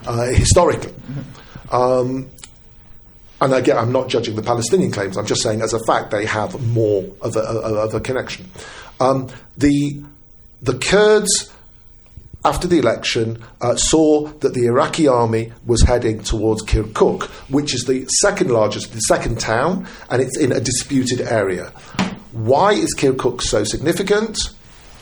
uh, 0.07 0.27
historically. 0.33 0.93
Um, 1.71 2.29
and 3.41 3.55
again, 3.55 3.79
I'm 3.79 3.93
not 3.93 4.09
judging 4.09 4.35
the 4.35 4.43
Palestinian 4.43 4.91
claims. 4.91 5.17
I'm 5.17 5.25
just 5.27 5.43
saying, 5.43 5.63
as 5.63 5.73
a 5.73 5.79
fact, 5.87 6.11
they 6.11 6.27
have 6.27 6.61
more 6.73 7.05
of 7.23 7.37
a, 7.37 7.41
of 7.41 7.95
a 7.95 8.01
connection. 8.01 8.51
Um, 8.99 9.29
the 9.57 10.03
the 10.63 10.75
Kurds 10.79 11.51
after 12.45 12.67
the 12.67 12.79
election, 12.79 13.43
uh, 13.61 13.77
saw 13.77 14.27
that 14.41 14.55
the 14.55 14.67
Iraqi 14.67 15.07
army 15.07 15.53
was 15.67 15.83
heading 15.83 16.23
towards 16.23 16.63
Kirkuk, 16.63 17.25
which 17.51 17.75
is 17.75 17.85
the 17.85 18.07
second 18.23 18.51
largest, 18.51 18.93
the 18.93 19.01
second 19.01 19.39
town, 19.41 19.87
and 20.09 20.23
it's 20.23 20.39
in 20.39 20.53
a 20.53 20.61
disputed 20.61 21.21
area. 21.21 21.67
Why 22.33 22.73
is 22.73 22.95
Kirkuk 22.95 23.43
so 23.43 23.65
significant? 23.65 24.39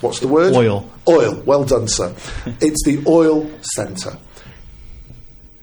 What's 0.01 0.21
the 0.21 0.29
word? 0.29 0.55
Oil. 0.55 0.91
Oil. 1.09 1.41
Well 1.45 1.65
done, 1.65 1.87
sir. 1.89 2.15
it's 2.61 2.85
the 2.85 3.05
oil 3.07 3.49
centre. 3.77 4.17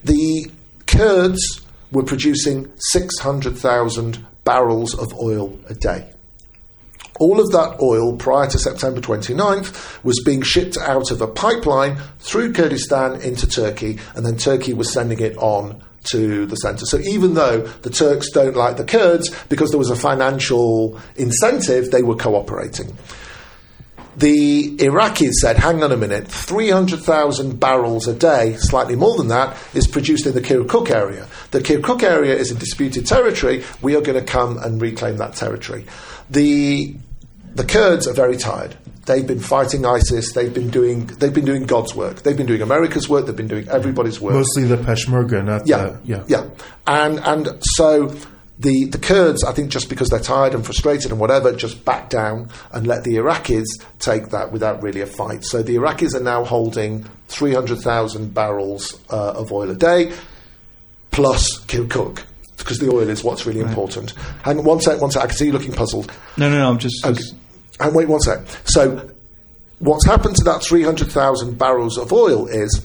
The 0.04 0.52
Kurds 0.88 1.62
were 1.92 2.04
producing 2.04 2.72
600,000 2.78 4.26
barrels 4.44 4.98
of 4.98 5.14
oil 5.20 5.60
a 5.68 5.74
day. 5.74 6.10
All 7.20 7.40
of 7.40 7.52
that 7.52 7.78
oil 7.82 8.18
prior 8.18 8.48
to 8.48 8.60
September 8.60 9.00
29th 9.00 10.04
was 10.04 10.22
being 10.26 10.42
shipped 10.42 10.78
out 10.78 11.12
of 11.12 11.22
a 11.22 11.28
pipeline 11.28 11.98
through 12.20 12.52
Kurdistan 12.54 13.22
into 13.22 13.48
Turkey, 13.48 14.00
and 14.16 14.26
then 14.26 14.38
Turkey 14.38 14.74
was 14.74 14.92
sending 14.92 15.20
it 15.20 15.38
on 15.38 15.82
to 16.06 16.46
the 16.46 16.56
centre. 16.58 16.86
So 16.86 17.00
even 17.00 17.34
though 17.34 17.62
the 17.62 17.90
Turks 17.90 18.30
don't 18.32 18.56
like 18.56 18.78
the 18.78 18.84
Kurds, 18.84 19.34
because 19.46 19.72
there 19.72 19.80
was 19.80 19.90
a 19.90 19.96
financial 19.96 21.00
incentive, 21.16 21.92
they 21.92 22.04
were 22.04 22.16
cooperating. 22.16 22.96
The 24.18 24.78
Iraqis 24.78 25.34
said, 25.42 25.58
hang 25.58 25.84
on 25.84 25.92
a 25.92 25.98
minute, 25.98 26.28
300,000 26.28 27.60
barrels 27.60 28.08
a 28.08 28.14
day, 28.14 28.56
slightly 28.58 28.96
more 28.96 29.18
than 29.18 29.28
that, 29.28 29.58
is 29.74 29.88
produced 29.88 30.26
in 30.26 30.34
the 30.34 30.42
Kirkuk 30.42 30.90
area. 30.90 31.28
The 31.52 31.60
Kirkuk 31.60 32.02
area 32.04 32.36
is 32.36 32.52
a 32.52 32.56
disputed 32.56 33.06
territory. 33.06 33.64
We 33.82 33.96
are 33.96 34.02
going 34.02 34.20
to 34.20 34.26
come 34.26 34.58
and 34.58 34.82
reclaim 34.82 35.18
that 35.18 35.34
territory. 35.34 35.86
The, 36.30 36.96
the 37.56 37.66
Kurds 37.66 38.08
are 38.08 38.14
very 38.14 38.38
tired. 38.38 38.76
They've 39.06 39.28
been 39.28 39.40
fighting 39.40 39.86
ISIS. 39.86 40.34
They've 40.34 40.52
been 40.54 40.72
doing 40.72 41.06
they've 41.06 41.32
been 41.34 41.46
doing 41.46 41.68
God's 41.68 41.94
work. 41.94 42.24
They've 42.24 42.36
been 42.36 42.48
doing 42.48 42.64
America's 42.64 43.08
work. 43.08 43.28
They've 43.28 43.36
been 43.36 43.48
doing 43.48 43.68
everybody's 43.70 44.20
work. 44.20 44.34
Mostly 44.34 44.64
the 44.64 44.78
Peshmerga, 44.78 45.46
not 45.46 45.68
Yeah, 45.68 45.78
the 45.78 46.00
yeah. 46.06 46.24
yeah, 46.28 46.50
and 46.88 47.20
and 47.20 47.50
so 47.62 48.16
the 48.58 48.86
the 48.86 48.98
Kurds, 48.98 49.44
I 49.44 49.52
think, 49.52 49.70
just 49.70 49.90
because 49.90 50.10
they're 50.10 50.20
tired 50.20 50.54
and 50.54 50.66
frustrated 50.66 51.12
and 51.12 51.20
whatever, 51.20 51.52
just 51.54 51.84
back 51.84 52.10
down 52.10 52.50
and 52.72 52.88
let 52.88 53.04
the 53.04 53.16
Iraqis 53.16 53.66
take 54.00 54.30
that 54.30 54.52
without 54.52 54.82
really 54.82 55.02
a 55.02 55.06
fight. 55.06 55.44
So 55.44 55.62
the 55.62 55.76
Iraqis 55.76 56.16
are 56.16 56.24
now 56.24 56.44
holding 56.46 57.06
three 57.28 57.54
hundred 57.54 57.80
thousand 57.80 58.34
barrels 58.34 59.00
uh, 59.10 59.34
of 59.34 59.52
oil 59.52 59.70
a 59.70 59.76
day, 59.76 60.14
plus 61.12 61.60
Kirkuk. 61.66 62.24
Because 62.58 62.80
the 62.80 62.90
oil 62.90 63.10
is 63.10 63.24
what's 63.24 63.46
really 63.46 63.60
important. 63.60 64.12
Hang 64.44 64.58
on 64.58 64.66
one 64.66 64.82
sec, 64.82 65.00
one 65.00 65.12
sec. 65.12 65.22
I 65.22 65.28
can 65.28 65.36
see 65.36 65.48
you 65.48 65.52
looking 65.52 65.74
puzzled. 65.74 66.12
No, 66.38 66.50
no, 66.50 66.58
no. 66.58 66.70
I'm 66.70 66.80
just. 66.80 67.06
Okay. 67.06 67.22
And 67.80 67.94
wait 67.94 68.08
one 68.08 68.22
sec. 68.22 68.40
So, 68.64 69.12
what's 69.80 70.06
happened 70.06 70.36
to 70.38 70.44
that 70.46 70.64
300,000 70.64 71.60
barrels 71.60 71.98
of 71.98 72.12
oil 72.14 72.48
is 72.48 72.84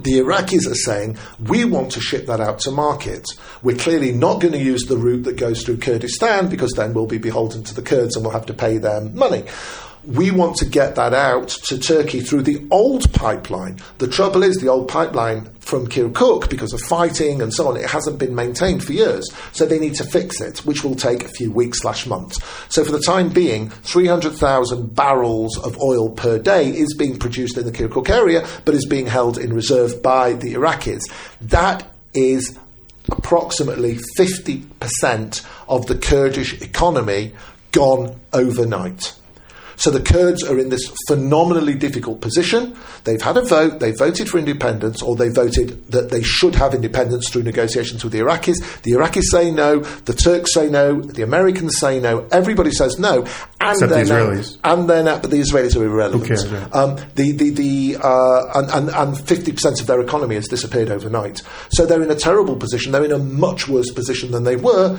the 0.00 0.14
Iraqis 0.14 0.70
are 0.70 0.74
saying, 0.74 1.18
we 1.46 1.64
want 1.64 1.92
to 1.92 2.00
ship 2.00 2.26
that 2.26 2.40
out 2.40 2.60
to 2.60 2.70
market. 2.70 3.24
We're 3.62 3.76
clearly 3.76 4.12
not 4.12 4.40
going 4.40 4.52
to 4.52 4.58
use 4.58 4.82
the 4.82 4.96
route 4.96 5.24
that 5.24 5.36
goes 5.36 5.64
through 5.64 5.78
Kurdistan 5.78 6.48
because 6.48 6.72
then 6.72 6.94
we'll 6.94 7.06
be 7.06 7.18
beholden 7.18 7.62
to 7.64 7.74
the 7.74 7.82
Kurds 7.82 8.16
and 8.16 8.24
we'll 8.24 8.32
have 8.32 8.46
to 8.46 8.54
pay 8.54 8.78
them 8.78 9.14
money. 9.14 9.44
We 10.04 10.32
want 10.32 10.56
to 10.56 10.64
get 10.64 10.96
that 10.96 11.14
out 11.14 11.48
to 11.48 11.78
Turkey 11.78 12.20
through 12.20 12.42
the 12.42 12.66
old 12.72 13.12
pipeline. 13.12 13.78
The 13.98 14.08
trouble 14.08 14.42
is, 14.42 14.56
the 14.56 14.66
old 14.66 14.88
pipeline 14.88 15.44
from 15.60 15.86
Kirkuk, 15.86 16.50
because 16.50 16.72
of 16.72 16.80
fighting 16.80 17.40
and 17.40 17.54
so 17.54 17.68
on, 17.68 17.76
it 17.76 17.88
hasn't 17.88 18.18
been 18.18 18.34
maintained 18.34 18.82
for 18.82 18.92
years. 18.92 19.32
So 19.52 19.64
they 19.64 19.78
need 19.78 19.94
to 19.94 20.04
fix 20.04 20.40
it, 20.40 20.66
which 20.66 20.82
will 20.82 20.96
take 20.96 21.22
a 21.22 21.28
few 21.28 21.52
weeks 21.52 21.82
slash 21.82 22.06
months. 22.06 22.40
So 22.68 22.84
for 22.84 22.90
the 22.90 23.00
time 23.00 23.28
being, 23.28 23.70
300,000 23.70 24.92
barrels 24.92 25.56
of 25.58 25.80
oil 25.80 26.10
per 26.10 26.36
day 26.36 26.70
is 26.70 26.94
being 26.98 27.16
produced 27.16 27.56
in 27.56 27.64
the 27.64 27.72
Kirkuk 27.72 28.10
area, 28.10 28.44
but 28.64 28.74
is 28.74 28.86
being 28.86 29.06
held 29.06 29.38
in 29.38 29.52
reserve 29.52 30.02
by 30.02 30.32
the 30.32 30.54
Iraqis. 30.54 31.02
That 31.40 31.86
is 32.12 32.58
approximately 33.08 33.98
50% 34.18 35.46
of 35.68 35.86
the 35.86 35.96
Kurdish 35.96 36.60
economy 36.60 37.34
gone 37.70 38.18
overnight. 38.32 39.14
So 39.82 39.90
the 39.90 40.00
Kurds 40.00 40.44
are 40.44 40.60
in 40.60 40.68
this 40.68 40.88
phenomenally 41.08 41.74
difficult 41.74 42.20
position. 42.20 42.76
They've 43.02 43.20
had 43.20 43.36
a 43.36 43.42
vote, 43.42 43.80
they 43.80 43.90
voted 43.90 44.28
for 44.28 44.38
independence, 44.38 45.02
or 45.02 45.16
they 45.16 45.28
voted 45.28 45.84
that 45.90 46.10
they 46.10 46.22
should 46.22 46.54
have 46.54 46.72
independence 46.72 47.28
through 47.28 47.42
negotiations 47.42 48.04
with 48.04 48.12
the 48.12 48.20
Iraqis. 48.20 48.82
The 48.82 48.92
Iraqis 48.92 49.24
say 49.32 49.50
no, 49.50 49.80
the 49.80 50.12
Turks 50.12 50.54
say 50.54 50.70
no, 50.70 51.00
the 51.00 51.22
Americans 51.22 51.78
say 51.78 51.98
no, 51.98 52.28
everybody 52.30 52.70
says 52.70 53.00
no. 53.00 53.22
And 53.60 53.72
Except 53.72 53.88
the 53.88 53.94
they're 53.96 54.04
now- 54.04 54.30
Israelis. 54.30 54.58
and 54.62 54.88
then, 54.88 55.08
uh, 55.08 55.18
but 55.18 55.32
the 55.32 55.38
Israelis 55.40 55.76
are 55.76 55.84
irrelevant. 55.84 56.28
Cares, 56.28 56.48
yeah. 56.48 56.68
Um, 56.72 56.94
the 57.16 57.32
the, 57.32 57.50
the 57.50 57.96
uh, 58.00 58.52
and, 58.54 58.70
and, 58.70 58.88
and 58.88 59.16
50% 59.16 59.80
of 59.80 59.86
their 59.88 60.00
economy 60.00 60.36
has 60.36 60.46
disappeared 60.46 60.90
overnight. 60.90 61.42
So 61.70 61.86
they're 61.86 62.02
in 62.04 62.10
a 62.12 62.14
terrible 62.14 62.54
position. 62.54 62.92
They're 62.92 63.04
in 63.04 63.10
a 63.10 63.18
much 63.18 63.66
worse 63.66 63.90
position 63.90 64.30
than 64.30 64.44
they 64.44 64.54
were 64.54 64.96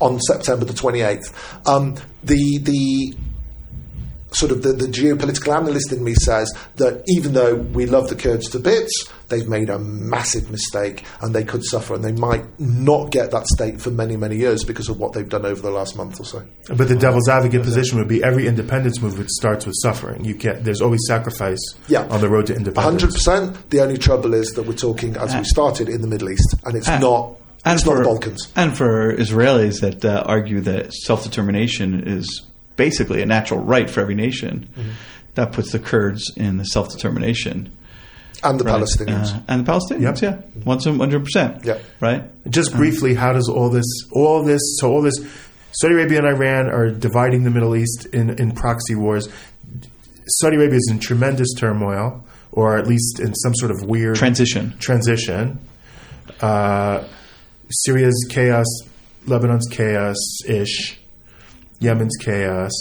on 0.00 0.20
September 0.20 0.64
the 0.64 0.72
28th. 0.72 1.68
Um, 1.68 1.96
the 2.24 2.56
the 2.62 3.14
sort 4.32 4.52
of 4.52 4.62
the, 4.62 4.72
the 4.72 4.86
geopolitical 4.86 5.54
analyst 5.56 5.92
in 5.92 6.02
me 6.02 6.14
says 6.14 6.52
that 6.76 7.02
even 7.08 7.32
though 7.34 7.54
we 7.54 7.86
love 7.86 8.08
the 8.08 8.14
Kurds 8.16 8.48
to 8.50 8.58
bits, 8.58 8.92
they've 9.28 9.48
made 9.48 9.70
a 9.70 9.78
massive 9.78 10.50
mistake 10.50 11.04
and 11.20 11.34
they 11.34 11.44
could 11.44 11.64
suffer 11.64 11.94
and 11.94 12.04
they 12.04 12.12
might 12.12 12.44
not 12.60 13.10
get 13.10 13.30
that 13.30 13.46
state 13.46 13.80
for 13.80 13.90
many, 13.90 14.16
many 14.16 14.36
years 14.36 14.64
because 14.64 14.88
of 14.88 14.98
what 14.98 15.12
they've 15.12 15.28
done 15.28 15.44
over 15.46 15.60
the 15.62 15.70
last 15.70 15.96
month 15.96 16.20
or 16.20 16.24
so. 16.24 16.42
But 16.68 16.88
the 16.88 16.96
devil's 16.96 17.28
advocate 17.28 17.62
position 17.62 17.98
would 17.98 18.08
be 18.08 18.22
every 18.22 18.46
independence 18.46 19.00
movement 19.00 19.30
starts 19.30 19.66
with 19.66 19.74
suffering. 19.82 20.24
You 20.24 20.34
can't. 20.34 20.62
There's 20.64 20.80
always 20.80 21.00
sacrifice 21.06 21.60
Yeah. 21.88 22.06
on 22.08 22.20
the 22.20 22.28
road 22.28 22.46
to 22.46 22.54
independence. 22.54 23.02
100%. 23.26 23.70
The 23.70 23.80
only 23.80 23.98
trouble 23.98 24.34
is 24.34 24.52
that 24.52 24.66
we're 24.66 24.74
talking, 24.74 25.16
as 25.16 25.34
we 25.34 25.44
started, 25.44 25.88
in 25.88 26.00
the 26.02 26.08
Middle 26.08 26.30
East 26.30 26.54
and 26.64 26.76
it's 26.76 26.88
Uh, 26.88 26.98
not. 26.98 27.36
and 27.64 27.74
It's 27.74 27.84
for, 27.84 27.94
not 27.94 27.98
the 28.00 28.04
Balkans. 28.04 28.48
And 28.56 28.76
for 28.76 29.14
Israelis 29.16 29.80
that 29.80 30.04
uh, 30.04 30.22
argue 30.26 30.60
that 30.62 30.92
self 30.92 31.22
determination 31.24 32.02
is 32.06 32.42
basically 32.86 33.20
a 33.22 33.26
natural 33.26 33.60
right 33.74 33.88
for 33.92 34.00
every 34.00 34.14
nation, 34.26 34.54
Mm-hmm. 34.76 34.90
that 35.34 35.52
puts 35.52 35.70
the 35.72 35.78
Kurds 35.78 36.22
in 36.36 36.52
the 36.58 36.64
self 36.64 36.86
determination. 36.94 37.56
And 38.44 38.58
the 38.58 38.64
Palestinians. 38.64 39.28
Uh, 39.34 39.40
and 39.48 39.64
the 39.64 39.72
Palestinians, 39.72 40.20
Yep. 40.20 40.22
yeah. 40.22 40.62
One 40.64 40.80
hundred 40.80 41.22
percent. 41.24 41.64
Yeah. 41.64 41.78
Right? 42.00 42.22
Just 42.50 42.70
briefly, 42.74 43.14
how 43.14 43.32
does 43.32 43.48
all 43.48 43.70
this, 43.70 43.86
all 44.12 44.42
this, 44.44 44.60
so 44.78 44.90
all 44.92 45.02
this, 45.02 45.14
Saudi 45.78 45.94
Arabia 45.94 46.18
and 46.18 46.26
Iran 46.26 46.66
are 46.78 46.90
dividing 46.90 47.44
the 47.44 47.50
Middle 47.50 47.74
East 47.76 48.06
in, 48.12 48.30
in 48.42 48.52
proxy 48.52 48.94
wars. 48.96 49.28
Saudi 50.40 50.56
Arabia 50.56 50.76
is 50.76 50.88
in 50.90 50.98
tremendous 50.98 51.48
turmoil, 51.56 52.24
or 52.50 52.76
at 52.78 52.86
least 52.86 53.20
in 53.20 53.32
some 53.34 53.54
sort 53.54 53.70
of 53.70 53.78
weird 53.88 54.16
Transition. 54.16 54.76
transition. 54.78 55.58
Uh, 56.40 57.04
Syria's 57.70 58.26
chaos, 58.28 58.66
Lebanon's 59.26 59.66
chaos 59.70 60.16
ish, 60.46 60.98
Yemen's 61.82 62.16
chaos. 62.20 62.72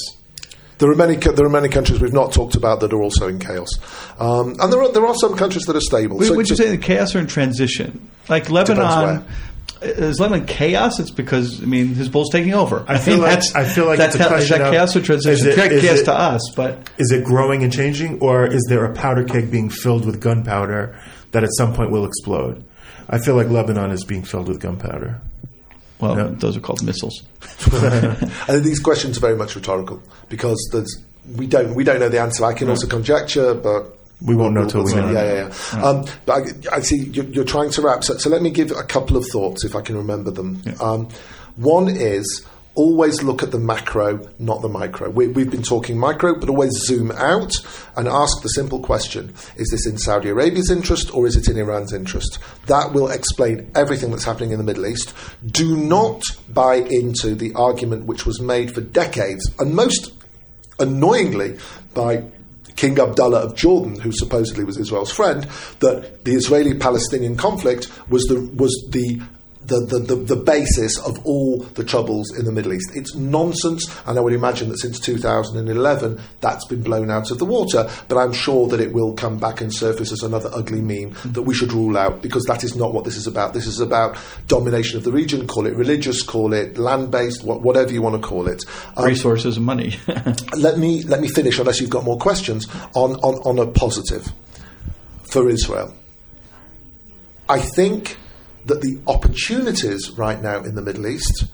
There 0.78 0.90
are 0.90 0.96
many. 0.96 1.16
There 1.16 1.46
are 1.46 1.50
many 1.50 1.70
countries 1.70 2.00
we've 2.02 2.14
not 2.14 2.32
talked 2.34 2.56
about 2.56 2.80
that 2.80 2.92
are 2.92 3.02
also 3.02 3.28
in 3.28 3.38
chaos, 3.40 3.70
um, 4.20 4.56
and 4.60 4.74
there 4.74 4.82
are 4.82 4.92
there 4.92 5.06
are 5.06 5.14
some 5.16 5.36
countries 5.38 5.66
that 5.66 5.76
are 5.76 5.82
stable. 5.82 6.18
Wait, 6.18 6.28
So 6.28 6.36
would 6.36 6.50
you 6.50 6.56
say 6.56 6.70
the 6.70 6.78
chaos 6.78 7.14
or 7.16 7.20
in 7.20 7.28
transition? 7.28 8.10
Like 8.30 8.50
Lebanon. 8.50 9.24
Is 9.84 10.20
Lebanon 10.20 10.46
chaos? 10.46 11.00
It's 11.00 11.10
because 11.12 11.62
I 11.62 11.66
mean 11.66 11.96
Hezbollah's 11.96 12.30
taking 12.32 12.54
over. 12.54 12.84
I 12.88 12.98
feel 13.00 13.18
like- 13.20 13.30
that's- 13.42 13.56
I 13.56 13.64
feel 13.64 13.86
like 13.86 13.98
that's 13.98 14.16
it's 14.16 14.26
a 14.26 14.30
how- 14.30 14.36
is 14.36 14.48
question 14.48 14.58
that 14.60 14.68
of- 14.68 14.74
chaos 14.74 14.96
or 14.96 15.02
transition? 15.02 15.50
is 15.50 15.58
it- 15.58 15.72
It's 15.72 15.82
chaos 15.82 16.00
it- 16.00 16.06
to 16.06 16.14
us, 16.14 16.52
but 16.56 16.90
Is 17.00 17.12
it 17.12 17.24
growing 17.24 17.64
and 17.64 17.72
changing, 17.74 18.20
or 18.20 18.46
is 18.46 18.64
there 18.70 18.84
a 18.86 18.94
powder 18.94 19.24
keg 19.24 19.50
being 19.52 19.70
filled 19.70 20.06
with 20.06 20.20
gunpowder 20.20 20.96
that 21.32 21.44
at 21.44 21.50
some 21.58 21.74
point 21.74 21.90
will 21.92 22.06
explode? 22.06 22.64
I 23.10 23.18
feel 23.20 23.36
like 23.36 23.50
Lebanon 23.50 23.92
is 23.92 24.04
being 24.04 24.24
filled 24.24 24.48
with 24.48 24.60
gunpowder. 24.60 25.20
Well, 26.02 26.18
Yeah. 26.18 26.30
those 26.34 26.58
are 26.58 26.62
called 26.62 26.84
missiles. 26.84 27.22
Think 27.42 28.64
these 28.64 28.80
questions 28.80 29.18
are 29.18 29.22
very 29.22 29.36
much 29.38 29.56
rhetorical 29.56 30.02
because 30.30 30.60
there's 30.72 30.98
we 31.36 31.48
don't 31.48 31.76
we 31.76 31.84
don't 31.84 32.00
know 32.00 32.10
the 32.10 32.20
answer. 32.20 32.44
I 32.46 32.54
can 32.54 32.70
also 32.70 32.88
conjecture, 32.88 33.54
but 33.54 33.98
We 34.22 34.36
won't 34.36 34.54
know 34.54 34.68
till 34.68 34.84
we 34.84 34.94
know. 34.94 35.12
Yeah, 35.12 35.24
yeah, 35.34 35.54
yeah. 35.74 35.84
Um, 35.84 36.06
but 36.26 36.34
I, 36.72 36.78
I 36.78 36.80
see 36.82 37.06
you're, 37.06 37.26
you're 37.26 37.46
trying 37.46 37.70
to 37.72 37.82
wrap. 37.82 38.04
So, 38.04 38.18
so 38.18 38.30
let 38.30 38.42
me 38.42 38.50
give 38.52 38.72
a 38.72 38.84
couple 38.84 39.18
of 39.18 39.26
thoughts 39.28 39.64
if 39.64 39.76
I 39.76 39.82
can 39.82 39.96
remember 39.98 40.32
them. 40.32 40.62
Um, 40.80 41.08
one 41.56 41.88
is 41.90 42.46
always 42.76 43.22
look 43.22 43.44
at 43.44 43.52
the 43.52 43.60
macro, 43.60 44.28
not 44.40 44.62
the 44.62 44.70
micro. 44.70 45.10
We, 45.10 45.28
we've 45.28 45.52
been 45.52 45.64
talking 45.64 45.98
micro, 45.98 46.40
but 46.40 46.50
always 46.50 46.72
zoom 46.72 47.12
out 47.12 47.54
and 47.96 48.08
ask 48.08 48.42
the 48.42 48.50
simple 48.50 48.80
question: 48.80 49.34
Is 49.56 49.70
this 49.70 49.86
in 49.86 49.98
Saudi 49.98 50.30
Arabia's 50.30 50.72
interest 50.72 51.14
or 51.14 51.28
is 51.28 51.36
it 51.36 51.50
in 51.50 51.58
Iran's 51.58 51.94
interest? 51.94 52.40
That 52.68 52.94
will 52.94 53.10
explain 53.10 53.72
everything 53.76 54.12
that's 54.12 54.24
happening 54.24 54.52
in 54.52 54.58
the 54.58 54.64
Middle 54.64 54.86
East. 54.86 55.14
Do 55.46 55.76
not 55.76 56.24
buy 56.50 56.76
into 56.76 57.36
the 57.36 57.54
argument 57.56 58.06
which 58.06 58.26
was 58.26 58.40
made 58.40 58.74
for 58.74 58.82
decades 58.82 59.50
and 59.60 59.76
most 59.76 60.14
annoyingly 60.80 61.58
by 61.94 62.24
King 62.76 63.00
Abdullah 63.00 63.42
of 63.42 63.56
Jordan, 63.56 64.00
who 64.00 64.12
supposedly 64.12 64.64
was 64.64 64.78
Israel's 64.78 65.12
friend, 65.12 65.44
that 65.82 66.24
the 66.24 66.34
Israeli-Palestinian 66.34 67.36
conflict 67.38 67.92
was 68.10 68.24
the 68.24 68.42
was 68.56 68.72
the 68.90 69.22
the, 69.66 69.80
the, 69.86 70.00
the, 70.00 70.16
the 70.16 70.36
basis 70.36 70.98
of 71.00 71.26
all 71.26 71.60
the 71.60 71.84
troubles 71.84 72.38
in 72.38 72.46
the 72.46 72.52
Middle 72.52 72.74
East. 72.74 72.92
It's 72.96 73.16
nonsense, 73.16 73.86
and 74.06 74.18
I 74.18 74.22
would 74.22 74.34
imagine 74.34 74.70
that 74.70 74.80
since 74.80 75.00
2011 75.00 76.20
that's 76.42 76.66
been 76.66 76.82
blown 76.82 77.10
out 77.12 77.32
of 77.32 77.40
the 77.40 77.46
water, 77.46 77.90
but 78.08 78.18
I'm 78.18 78.34
sure 78.34 78.68
that 78.68 78.80
it 78.80 78.94
will 78.94 79.14
come 79.14 79.38
back 79.38 79.62
and 79.62 79.74
surface 79.74 80.12
as 80.12 80.24
another 80.24 80.50
ugly 80.54 80.82
meme 80.82 81.16
that 81.26 81.44
we 81.44 81.54
should 81.54 81.72
rule 81.74 81.98
out 81.98 82.22
because 82.22 82.44
that 82.46 82.64
is 82.64 82.76
not 82.76 82.94
what 82.94 83.06
this 83.06 83.16
is 83.16 83.28
about. 83.28 83.54
This 83.54 83.68
is 83.68 83.80
about 83.80 84.18
domination 84.48 84.98
of 84.98 85.04
the 85.04 85.12
region, 85.12 85.48
call 85.48 85.66
it 85.66 85.76
religious, 85.76 86.24
call 86.24 86.54
it 86.54 86.78
land 86.78 87.12
based, 87.12 87.44
whatever 87.44 87.92
you 87.92 88.02
want 88.02 88.22
to 88.22 88.28
call 88.28 88.48
it. 88.48 88.64
Um, 88.98 89.06
Resources 89.06 89.58
and 89.58 89.66
money. 89.66 89.96
let 90.58 90.78
me 90.78 91.04
let 91.04 91.22
me 91.22 91.28
finish 91.28 91.60
unless 91.60 91.80
you've 91.80 91.90
got 91.90 92.04
more 92.04 92.18
questions 92.18 92.68
on, 92.96 93.16
on, 93.16 93.36
on 93.46 93.60
a 93.60 93.72
positive 93.72 94.32
for 95.24 95.50
Israel. 95.50 95.94
I 97.48 97.60
think 97.60 98.18
that 98.66 98.82
the 98.82 99.00
opportunities 99.08 100.12
right 100.12 100.42
now 100.42 100.64
in 100.64 100.76
the 100.76 100.82
Middle 100.82 101.08
East 101.08 101.46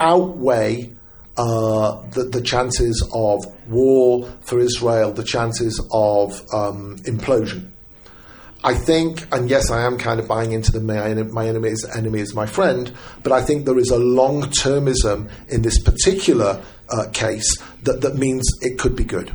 outweigh 0.00 0.92
uh, 1.36 2.02
the, 2.10 2.24
the 2.24 2.42
chances 2.42 3.08
of 3.14 3.46
war 3.68 4.28
for 4.42 4.60
Israel, 4.60 5.12
the 5.12 5.24
chances 5.24 5.80
of 5.92 6.42
um, 6.52 6.96
implosion. 6.98 7.70
I 8.64 8.74
think, 8.74 9.26
and 9.32 9.50
yes, 9.50 9.70
I 9.70 9.82
am 9.82 9.98
kind 9.98 10.20
of 10.20 10.28
buying 10.28 10.52
into 10.52 10.70
the 10.70 10.80
my, 10.80 11.14
my 11.14 11.48
enemy's 11.48 11.84
enemy 11.96 12.20
is 12.20 12.34
my 12.34 12.46
friend, 12.46 12.92
but 13.22 13.32
I 13.32 13.42
think 13.42 13.64
there 13.64 13.78
is 13.78 13.90
a 13.90 13.98
long 13.98 14.42
termism 14.42 15.30
in 15.48 15.62
this 15.62 15.82
particular 15.82 16.62
uh, 16.88 17.06
case 17.12 17.58
that, 17.82 18.02
that 18.02 18.16
means 18.16 18.48
it 18.60 18.78
could 18.78 18.94
be 18.94 19.04
good. 19.04 19.32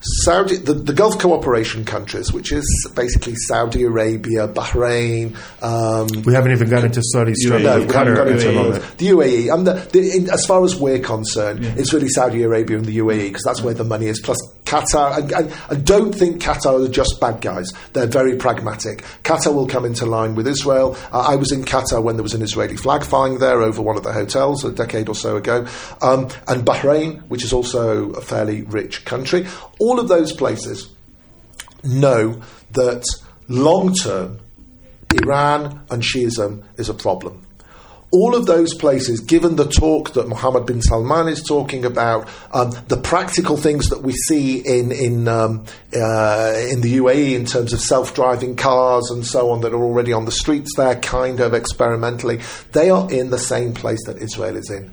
Saudi, 0.00 0.56
the, 0.56 0.72
the, 0.72 0.94
Gulf 0.94 1.18
cooperation 1.18 1.84
countries, 1.84 2.32
which 2.32 2.52
is 2.52 2.64
basically 2.94 3.34
Saudi 3.34 3.82
Arabia, 3.82 4.48
Bahrain. 4.48 5.36
Um, 5.62 6.22
we 6.22 6.32
haven't 6.32 6.52
even 6.52 6.70
got 6.70 6.84
into 6.84 7.02
Saudi 7.02 7.34
Strait. 7.34 7.62
No, 7.62 7.80
we 7.80 7.92
haven't 7.92 8.14
got 8.14 8.28
into 8.28 8.46
UAE. 8.46 8.96
the 8.96 9.08
UAE. 9.08 9.54
And 9.54 9.66
the, 9.66 9.74
the, 9.92 10.16
in, 10.16 10.30
as 10.30 10.46
far 10.46 10.64
as 10.64 10.74
we're 10.74 11.00
concerned, 11.00 11.62
yeah. 11.62 11.74
it's 11.76 11.92
really 11.92 12.08
Saudi 12.08 12.42
Arabia 12.42 12.78
and 12.78 12.86
the 12.86 12.96
UAE 12.96 13.28
because 13.28 13.42
that's 13.44 13.60
where 13.60 13.74
the 13.74 13.84
money 13.84 14.06
is. 14.06 14.20
Plus 14.20 14.38
Qatar. 14.70 15.18
And, 15.18 15.32
and, 15.32 15.52
and, 15.68 15.84
don't 15.84 16.12
think 16.12 16.40
Qatar 16.40 16.86
are 16.86 16.88
just 16.90 17.20
bad 17.20 17.40
guys. 17.40 17.72
They're 17.92 18.06
very 18.06 18.36
pragmatic. 18.36 19.04
Qatar 19.24 19.54
will 19.54 19.66
come 19.66 19.84
into 19.84 20.06
line 20.06 20.34
with 20.34 20.46
Israel. 20.46 20.96
Uh, 21.12 21.26
I 21.28 21.36
was 21.36 21.52
in 21.52 21.64
Qatar 21.64 22.02
when 22.02 22.16
there 22.16 22.22
was 22.22 22.34
an 22.34 22.42
Israeli 22.42 22.76
flag 22.76 23.02
flying 23.02 23.38
there 23.38 23.60
over 23.60 23.82
one 23.82 23.96
of 23.96 24.04
the 24.04 24.12
hotels 24.12 24.64
a 24.64 24.70
decade 24.70 25.08
or 25.08 25.14
so 25.14 25.36
ago. 25.36 25.66
Um, 26.00 26.28
and 26.46 26.64
Bahrain, 26.64 27.22
which 27.28 27.44
is 27.44 27.52
also 27.52 28.12
a 28.12 28.20
fairly 28.20 28.62
rich 28.62 29.04
country. 29.04 29.46
All 29.80 29.89
of 29.98 30.08
those 30.08 30.32
places 30.32 30.90
know 31.82 32.40
that 32.72 33.04
long 33.48 33.94
term, 33.94 34.38
Iran 35.14 35.80
and 35.90 36.02
Shiism 36.02 36.62
is 36.76 36.88
a 36.88 36.94
problem. 36.94 37.46
All 38.12 38.34
of 38.34 38.46
those 38.46 38.74
places, 38.74 39.20
given 39.20 39.54
the 39.54 39.68
talk 39.68 40.14
that 40.14 40.26
Mohammed 40.26 40.66
bin 40.66 40.82
Salman 40.82 41.28
is 41.28 41.44
talking 41.44 41.84
about, 41.84 42.28
um, 42.52 42.72
the 42.88 42.96
practical 42.96 43.56
things 43.56 43.88
that 43.90 44.02
we 44.02 44.12
see 44.12 44.58
in 44.58 44.90
in 44.90 45.28
um, 45.28 45.64
uh, 45.94 46.54
in 46.70 46.80
the 46.80 46.96
UAE 46.96 47.34
in 47.34 47.46
terms 47.46 47.72
of 47.72 47.80
self-driving 47.80 48.56
cars 48.56 49.10
and 49.12 49.24
so 49.24 49.50
on 49.50 49.60
that 49.60 49.72
are 49.72 49.82
already 49.82 50.12
on 50.12 50.24
the 50.24 50.32
streets 50.32 50.74
there, 50.76 50.96
kind 50.96 51.38
of 51.38 51.54
experimentally, 51.54 52.40
they 52.72 52.90
are 52.90 53.08
in 53.12 53.30
the 53.30 53.38
same 53.38 53.74
place 53.74 54.04
that 54.06 54.18
Israel 54.18 54.56
is 54.56 54.68
in. 54.70 54.92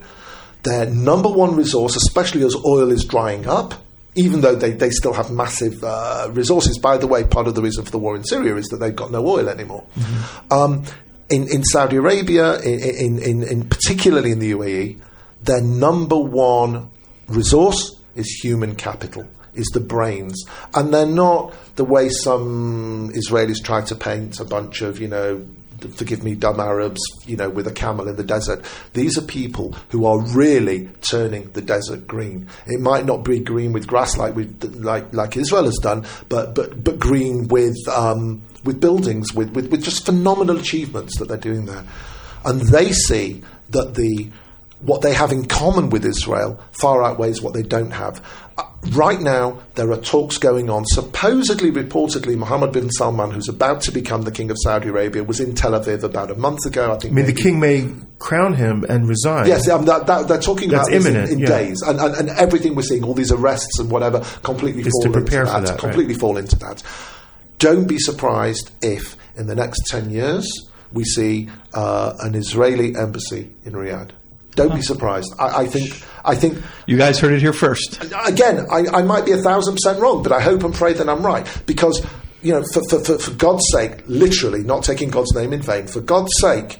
Their 0.61 0.85
number 0.85 1.29
one 1.29 1.55
resource, 1.55 1.95
especially 1.95 2.43
as 2.43 2.55
oil 2.55 2.91
is 2.91 3.03
drying 3.03 3.47
up, 3.47 3.73
even 4.17 4.41
though 4.41 4.55
they, 4.55 4.71
they 4.71 4.89
still 4.89 5.13
have 5.13 5.31
massive 5.31 5.81
uh, 5.83 6.27
resources. 6.31 6.77
By 6.79 6.97
the 6.97 7.07
way, 7.07 7.23
part 7.23 7.47
of 7.47 7.55
the 7.55 7.61
reason 7.61 7.85
for 7.85 7.91
the 7.91 7.99
war 7.99 8.15
in 8.15 8.23
Syria 8.23 8.55
is 8.55 8.67
that 8.69 8.77
they've 8.77 8.95
got 8.95 9.11
no 9.11 9.25
oil 9.25 9.47
anymore. 9.47 9.85
Mm-hmm. 9.95 10.53
Um, 10.53 10.83
in, 11.29 11.47
in 11.49 11.63
Saudi 11.63 11.97
Arabia, 11.97 12.59
in, 12.61 13.19
in, 13.19 13.43
in, 13.43 13.69
particularly 13.69 14.31
in 14.31 14.39
the 14.39 14.51
UAE, 14.51 14.99
their 15.43 15.61
number 15.61 16.17
one 16.17 16.89
resource 17.27 17.99
is 18.15 18.27
human 18.41 18.75
capital, 18.75 19.27
is 19.53 19.67
the 19.73 19.79
brains. 19.79 20.45
And 20.73 20.93
they're 20.93 21.05
not 21.05 21.53
the 21.75 21.85
way 21.85 22.09
some 22.09 23.11
Israelis 23.13 23.63
try 23.63 23.81
to 23.81 23.95
paint 23.95 24.39
a 24.39 24.45
bunch 24.45 24.81
of, 24.81 24.99
you 24.99 25.09
know, 25.09 25.45
forgive 25.95 26.23
me, 26.23 26.35
dumb 26.35 26.59
Arabs, 26.59 27.01
you 27.25 27.37
know, 27.37 27.49
with 27.49 27.67
a 27.67 27.71
camel 27.71 28.07
in 28.07 28.15
the 28.15 28.23
desert. 28.23 28.63
These 28.93 29.17
are 29.17 29.21
people 29.21 29.73
who 29.89 30.05
are 30.05 30.19
really 30.19 30.89
turning 31.01 31.49
the 31.51 31.61
desert 31.61 32.07
green. 32.07 32.47
It 32.65 32.79
might 32.79 33.05
not 33.05 33.23
be 33.23 33.39
green 33.39 33.73
with 33.73 33.87
grass 33.87 34.17
like 34.17 34.35
we 34.35 34.45
like 34.61 35.13
like 35.13 35.37
Israel 35.37 35.65
has 35.65 35.77
done, 35.81 36.05
but 36.29 36.55
but 36.55 36.83
but 36.83 36.99
green 36.99 37.47
with 37.47 37.77
um, 37.89 38.41
with 38.63 38.81
buildings, 38.81 39.33
with, 39.33 39.51
with 39.51 39.71
with 39.71 39.83
just 39.83 40.05
phenomenal 40.05 40.57
achievements 40.57 41.17
that 41.19 41.27
they're 41.27 41.37
doing 41.37 41.65
there, 41.65 41.85
and 42.45 42.61
they 42.61 42.91
see 42.91 43.43
that 43.69 43.95
the 43.95 44.29
what 44.79 45.01
they 45.01 45.13
have 45.13 45.31
in 45.31 45.45
common 45.45 45.89
with 45.89 46.05
Israel 46.05 46.59
far 46.71 47.03
outweighs 47.03 47.41
what 47.41 47.53
they 47.53 47.63
don't 47.63 47.91
have. 47.91 48.23
Right 48.91 49.19
now, 49.19 49.61
there 49.75 49.91
are 49.91 49.97
talks 49.97 50.37
going 50.37 50.69
on. 50.69 50.85
Supposedly, 50.85 51.71
reportedly, 51.71 52.37
Mohammed 52.37 52.71
bin 52.71 52.89
Salman, 52.91 53.31
who's 53.31 53.49
about 53.49 53.81
to 53.81 53.91
become 53.91 54.21
the 54.21 54.31
king 54.31 54.51
of 54.51 54.57
Saudi 54.61 54.89
Arabia, 54.89 55.23
was 55.23 55.39
in 55.39 55.55
Tel 55.55 55.71
Aviv 55.71 56.03
about 56.03 56.31
a 56.31 56.35
month 56.35 56.65
ago. 56.65 56.93
I 56.93 56.97
think. 56.97 57.11
I 57.11 57.15
mean, 57.15 57.25
the 57.25 57.33
king 57.33 57.59
may 57.59 57.89
crown 58.19 58.53
him 58.53 58.85
and 58.87 59.07
resign. 59.07 59.47
Yes, 59.47 59.67
um, 59.67 59.85
that, 59.85 60.07
that, 60.07 60.27
they're 60.27 60.39
talking 60.39 60.69
That's 60.69 60.87
about 60.87 60.95
imminent, 60.95 61.29
in, 61.29 61.33
in 61.33 61.39
yeah. 61.39 61.47
days, 61.47 61.81
and, 61.81 61.99
and, 61.99 62.15
and, 62.15 62.29
everything 62.29 62.75
we're 62.75 62.83
seeing, 62.83 63.03
all 63.03 63.13
these 63.13 63.31
arrests 63.31 63.79
and 63.79 63.89
whatever, 63.91 64.19
completely 64.43 64.83
fall 64.83 65.01
to 65.03 65.11
prepare 65.11 65.41
into 65.41 65.53
for 65.53 65.61
that. 65.61 65.67
that, 65.67 65.79
completely 65.79 66.13
fall 66.13 66.37
into 66.37 66.57
that. 66.59 66.83
Don't 67.57 67.87
be 67.87 67.97
surprised 67.97 68.71
if, 68.81 69.17
in 69.35 69.47
the 69.47 69.55
next 69.55 69.87
ten 69.87 70.11
years, 70.11 70.47
we 70.93 71.03
see 71.03 71.49
uh, 71.73 72.13
an 72.21 72.35
Israeli 72.35 72.95
embassy 72.95 73.51
in 73.65 73.73
Riyadh. 73.73 74.11
Don't 74.57 74.75
be 74.75 74.81
surprised. 74.81 75.33
I, 75.39 75.61
I 75.61 75.65
think. 75.67 76.03
I 76.25 76.35
think 76.35 76.61
You 76.87 76.97
guys 76.97 77.19
heard 77.19 77.31
it 77.31 77.39
here 77.41 77.53
first. 77.53 78.03
again, 78.25 78.65
I, 78.69 78.83
I 78.91 79.01
might 79.01 79.25
be 79.25 79.31
a 79.31 79.37
thousand 79.37 79.75
percent 79.75 80.01
wrong, 80.01 80.23
but 80.23 80.33
I 80.33 80.41
hope 80.41 80.61
and 80.63 80.73
pray 80.73 80.91
that 80.91 81.07
I'm 81.07 81.25
right 81.25 81.47
because 81.65 82.05
you 82.41 82.51
know, 82.51 82.63
for, 82.73 82.81
for, 82.89 82.99
for, 83.03 83.17
for 83.17 83.31
God's 83.31 83.63
sake, 83.71 84.03
literally, 84.07 84.63
not 84.63 84.83
taking 84.83 85.09
God's 85.09 85.33
name 85.33 85.53
in 85.53 85.61
vain, 85.61 85.87
for 85.87 86.01
God's 86.01 86.31
sake, 86.39 86.79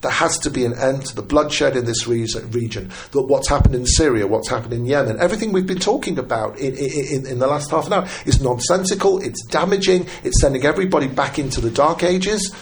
there 0.00 0.10
has 0.10 0.38
to 0.40 0.50
be 0.50 0.64
an 0.64 0.74
end 0.74 1.06
to 1.06 1.14
the 1.16 1.22
bloodshed 1.22 1.76
in 1.76 1.84
this 1.84 2.06
region. 2.06 2.90
That 3.12 3.22
what's 3.22 3.48
happened 3.48 3.74
in 3.74 3.86
Syria, 3.86 4.26
what's 4.26 4.48
happened 4.48 4.72
in 4.72 4.86
Yemen, 4.86 5.20
everything 5.20 5.52
we've 5.52 5.66
been 5.66 5.78
talking 5.78 6.18
about 6.18 6.58
in, 6.58 6.74
in, 6.76 7.26
in 7.26 7.38
the 7.38 7.46
last 7.46 7.70
half 7.70 7.86
an 7.86 7.92
hour 7.92 8.08
is 8.24 8.40
nonsensical. 8.40 9.20
It's 9.22 9.44
damaging. 9.46 10.06
It's 10.24 10.40
sending 10.40 10.64
everybody 10.64 11.06
back 11.06 11.38
into 11.38 11.60
the 11.60 11.70
dark 11.70 12.02
ages, 12.02 12.52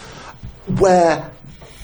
where 0.79 1.31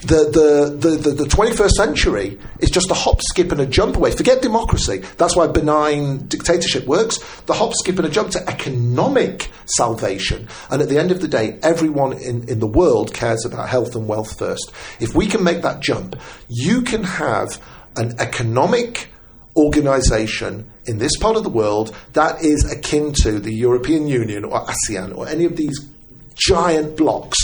the, 0.02 0.76
the, 0.80 0.89
the, 0.97 1.12
the, 1.12 1.24
21st 1.26 1.70
century 1.72 2.39
is 2.60 2.72
just 2.72 2.89
a 2.89 2.95
hop, 2.95 3.22
skip, 3.22 3.52
and 3.52 3.62
a 3.62 3.68
jump 3.68 3.95
away. 3.95 4.12
Forget 4.12 4.41
democracy. 4.41 5.04
That's 5.18 5.36
why 5.36 5.45
benign 5.47 6.26
dictatorship 6.28 6.88
works. 6.88 7.18
The 7.43 7.54
hop, 7.54 7.74
skip, 7.76 7.97
and 7.97 8.08
a 8.08 8.10
jump 8.10 8.32
to 8.32 8.49
economic 8.49 9.52
salvation. 9.66 10.47
And 10.72 10.82
at 10.82 10.89
the 10.89 10.97
end 10.97 11.12
of 11.12 11.22
the 11.22 11.28
day, 11.28 11.60
everyone 11.62 12.14
in, 12.14 12.49
in 12.49 12.60
the 12.60 12.68
world 12.68 13.14
cares 13.14 13.45
about 13.45 13.70
health 13.70 13.95
and 13.95 14.08
wealth 14.08 14.39
first. 14.39 14.72
If 14.99 15.14
we 15.14 15.28
can 15.28 15.43
make 15.43 15.62
that 15.62 15.82
jump, 15.82 16.16
you 16.49 16.82
can 16.82 17.04
have 17.04 17.62
an 17.95 18.16
economic 18.20 19.10
organization 19.56 20.72
in 20.86 20.97
this 20.97 21.16
part 21.18 21.36
of 21.36 21.43
the 21.43 21.49
world 21.49 21.95
that 22.14 22.43
is 22.43 22.72
akin 22.72 23.14
to 23.22 23.39
the 23.39 23.54
European 23.54 24.08
Union 24.08 24.45
or 24.45 24.66
ASEAN 24.66 25.16
or 25.16 25.28
any 25.28 25.45
of 25.45 25.58
these 25.58 25.78
giant 26.36 26.97
blocks 26.97 27.38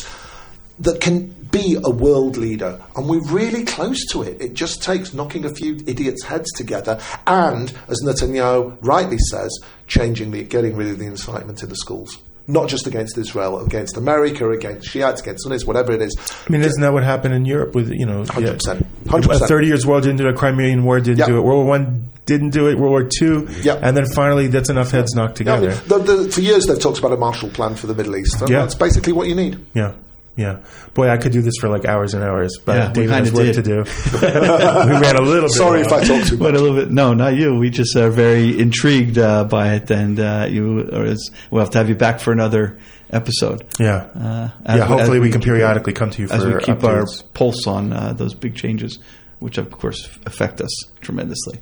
that 0.80 1.02
can 1.02 1.36
be 1.52 1.78
a 1.84 1.90
world 1.90 2.38
leader. 2.38 2.82
And 2.96 3.08
we're 3.08 3.24
really 3.28 3.64
close 3.66 4.06
to 4.12 4.24
it. 4.24 4.42
It 4.42 4.54
just 4.54 4.82
takes 4.84 5.14
knocking 5.14 5.46
a 5.46 5.50
few 5.50 5.76
idiots' 5.88 6.24
heads 6.24 6.52
together 6.54 7.00
and, 7.26 7.72
as 7.88 8.02
Netanyahu 8.04 8.78
rightly 8.82 9.18
says, 9.32 9.58
changing 9.88 10.32
the, 10.32 10.44
getting 10.44 10.76
rid 10.76 10.90
of 10.90 11.00
the 11.00 11.06
incitement 11.06 11.64
in 11.64 11.70
the 11.70 11.76
schools. 11.76 12.18
Not 12.50 12.70
just 12.70 12.88
against 12.88 13.18
Israel, 13.18 13.60
against 13.60 13.98
America, 13.98 14.50
against 14.50 14.88
Shiites, 14.88 15.20
against 15.22 15.44
Sunnis, 15.44 15.66
whatever 15.66 15.92
it 15.92 16.02
is. 16.02 16.16
I 16.48 16.50
mean, 16.50 16.62
isn't 16.62 16.82
that 16.82 16.94
what 16.94 17.04
happened 17.04 17.34
in 17.34 17.44
Europe 17.44 17.76
with 17.76 17.92
you 17.92 18.06
know, 18.06 18.24
100%. 18.24 18.80
yeah, 19.06 19.12
100%. 19.12 19.48
Thirty 19.50 19.68
years 19.68 19.86
war 19.86 20.00
didn't 20.00 20.16
do 20.16 20.30
it. 20.30 20.38
Crimean 20.38 20.86
War 20.86 21.02
didn't 21.02 21.20
Yeah. 21.20 21.26
do 21.26 21.38
it. 21.40 21.42
World 21.42 21.66
War 21.66 21.78
One 21.78 22.08
didn't 22.26 22.52
do 22.52 22.70
it. 22.70 22.78
World 22.80 22.92
War 22.92 23.10
II, 23.22 23.48
Yep. 23.64 23.80
and 23.84 23.98
then 23.98 24.06
finally, 24.16 24.48
that's 24.48 24.70
enough 24.70 24.92
heads 24.92 25.14
knocked 25.14 25.42
I 25.42 25.44
mean, 25.60 25.70
together. 25.72 25.88
the, 25.90 26.16
the, 26.24 26.32
for 26.32 26.40
years 26.40 26.66
they've 26.68 26.80
talked 26.80 27.00
about 27.00 27.12
a 27.12 27.18
Marshall 27.18 27.50
Plan 27.50 27.76
for 27.76 27.88
the 27.88 27.94
Middle 27.96 28.16
East. 28.16 28.40
And 28.40 28.50
Yeah. 28.50 28.60
That's 28.62 28.76
basically 28.76 29.12
what 29.12 29.28
you 29.28 29.36
need. 29.36 29.60
Yeah. 29.74 29.92
Yeah, 30.38 30.60
boy, 30.94 31.10
I 31.10 31.18
could 31.18 31.32
do 31.32 31.42
this 31.42 31.56
for 31.60 31.68
like 31.68 31.84
hours 31.86 32.14
and 32.14 32.24
hours, 32.24 32.58
but 32.64 32.76
Yeah, 32.78 32.88
we 32.90 32.94
David 32.94 33.10
has 33.10 33.32
kinda 33.32 33.38
work 33.38 33.56
did. 33.56 33.56
to 33.56 33.62
do. 33.64 33.78
we 34.22 35.02
ran 35.02 35.16
a 35.16 35.22
little 35.22 35.50
bit. 35.50 35.52
Sorry 35.52 35.82
if. 35.82 35.92
I 35.92 36.04
talked 36.06 36.28
too 36.28 36.38
much. 36.38 36.40
But 36.40 36.56
a 36.56 36.60
little 36.60 36.78
bit. 36.78 36.92
No, 36.92 37.14
not 37.16 37.36
you. 37.36 37.56
We 37.56 37.72
just 37.72 37.96
are 37.96 38.12
very 38.12 38.58
intrigued 38.60 39.18
uh, 39.18 39.46
by 39.46 39.74
it, 39.74 39.90
and 39.90 40.20
uh, 40.20 40.46
you. 40.48 40.82
Or 40.94 41.16
we'll 41.50 41.62
have 41.64 41.72
to 41.72 41.80
have 41.80 41.90
you 41.90 41.96
back 41.96 42.20
for 42.20 42.32
another 42.32 42.78
episode. 43.10 43.66
Yeah, 43.80 44.08
Uh, 44.16 44.50
as 44.66 44.78
yeah. 44.78 44.86
Hopefully, 44.86 45.18
as 45.18 45.22
we, 45.24 45.32
can 45.32 45.42
periodically 45.42 45.94
come 45.94 46.12
to 46.12 46.22
you 46.22 46.28
for 46.28 46.36
as 46.36 46.46
we 46.46 46.60
keep 46.60 46.84
our 46.84 47.06
pulse 47.34 47.66
on 47.66 47.92
uh, 47.92 48.14
those 48.14 48.36
big 48.36 48.56
changes, 48.56 49.00
which 49.40 49.58
of 49.58 49.72
course 49.72 50.08
affect 50.28 50.62
us 50.62 50.72
tremendously. 51.02 51.60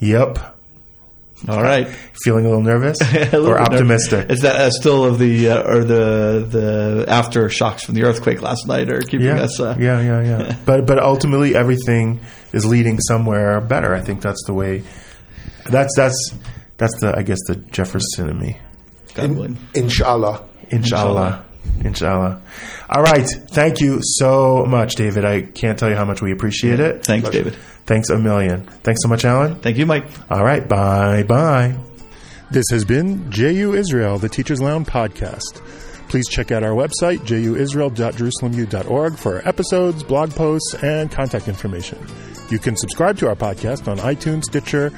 Yep. 0.00 0.55
All 1.48 1.62
right, 1.62 1.86
Feeling 2.24 2.46
a 2.46 2.48
little 2.48 2.62
nervous 2.64 2.98
A 3.02 3.04
little 3.38 3.48
or 3.48 3.58
bit 3.58 3.70
nervous. 3.72 4.10
optimistic? 4.10 4.30
Is 4.30 4.40
that 4.40 4.56
uh, 4.56 4.70
still 4.70 5.04
of 5.04 5.18
the 5.18 5.50
uh, 5.50 5.62
or 5.70 5.84
the 5.84 6.46
the 6.48 7.04
aftershocks 7.08 7.82
from 7.82 7.94
the 7.94 8.04
earthquake 8.04 8.40
last 8.40 8.66
night 8.66 8.88
are 8.90 9.00
keeping 9.00 9.26
Yeah, 9.26 9.42
us? 9.42 9.60
Uh, 9.60 9.76
yeah, 9.78 10.00
yeah, 10.00 10.22
yeah. 10.22 10.56
but 10.64 10.86
but 10.86 10.98
ultimately, 10.98 11.54
everything 11.54 12.20
is 12.52 12.64
leading 12.64 12.98
somewhere 13.00 13.60
better. 13.60 13.94
I 13.94 14.00
think 14.00 14.22
that's 14.22 14.42
the 14.46 14.54
way. 14.54 14.82
That's 15.70 15.94
that's 15.94 16.34
that's 16.78 16.98
the 17.00 17.14
I 17.16 17.22
guess 17.22 17.38
the 17.48 17.56
Jefferson 17.56 18.30
in 18.30 18.38
me. 18.38 18.58
God 19.14 19.30
willing. 19.32 19.58
Inshallah. 19.74 20.42
Inshallah. 20.70 21.44
Inshallah. 21.84 22.40
All 22.88 23.02
right. 23.02 23.28
Thank 23.50 23.80
you 23.80 23.98
so 24.02 24.64
much, 24.64 24.94
David. 24.94 25.24
I 25.24 25.42
can't 25.42 25.78
tell 25.78 25.90
you 25.90 25.96
how 25.96 26.04
much 26.06 26.22
we 26.22 26.32
appreciate 26.32 26.80
it. 26.80 27.04
Thanks, 27.04 27.28
David. 27.28 27.56
Thanks 27.86 28.10
a 28.10 28.18
million. 28.18 28.62
Thanks 28.82 29.00
so 29.02 29.08
much, 29.08 29.24
Alan. 29.24 29.54
Thank 29.56 29.76
you, 29.78 29.86
Mike. 29.86 30.06
All 30.30 30.44
right. 30.44 30.66
Bye 30.68 31.22
bye. 31.22 31.76
This 32.50 32.66
has 32.70 32.84
been 32.84 33.30
JU 33.30 33.74
Israel, 33.74 34.18
the 34.18 34.28
Teachers 34.28 34.60
Lounge 34.60 34.86
podcast. 34.86 35.62
Please 36.08 36.28
check 36.28 36.52
out 36.52 36.62
our 36.62 36.70
website, 36.70 37.18
juisrael.jerusalemu.org, 37.20 39.16
for 39.18 39.36
our 39.36 39.48
episodes, 39.48 40.04
blog 40.04 40.30
posts, 40.30 40.74
and 40.74 41.10
contact 41.10 41.48
information. 41.48 41.98
You 42.48 42.60
can 42.60 42.76
subscribe 42.76 43.18
to 43.18 43.28
our 43.28 43.34
podcast 43.34 43.88
on 43.88 43.98
iTunes, 43.98 44.44
Stitcher, 44.44 44.92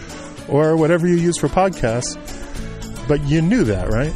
or 0.49 0.77
whatever 0.77 1.07
you 1.07 1.15
use 1.15 1.39
for 1.39 1.49
podcasts. 1.49 2.19
But 3.09 3.23
you 3.23 3.41
knew 3.41 3.65
that, 3.65 3.89
right? 3.89 4.13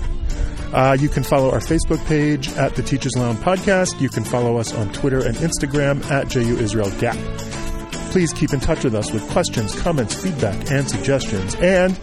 Uh, 0.74 0.96
you 0.98 1.08
can 1.08 1.22
follow 1.22 1.50
our 1.50 1.60
Facebook 1.60 2.04
page 2.06 2.48
at 2.52 2.76
the 2.76 2.82
Teachers 2.82 3.16
Lounge 3.16 3.38
Podcast. 3.38 3.98
You 4.00 4.10
can 4.10 4.24
follow 4.24 4.58
us 4.58 4.74
on 4.74 4.92
Twitter 4.92 5.26
and 5.26 5.36
Instagram 5.36 6.04
at 6.10 6.28
JU 6.28 6.58
Israel 6.58 6.90
Gap. 6.98 7.16
Please 8.12 8.34
keep 8.34 8.52
in 8.52 8.60
touch 8.60 8.84
with 8.84 8.94
us 8.94 9.10
with 9.10 9.26
questions, 9.30 9.74
comments, 9.80 10.14
feedback, 10.22 10.70
and 10.70 10.86
suggestions. 10.86 11.54
And 11.54 11.98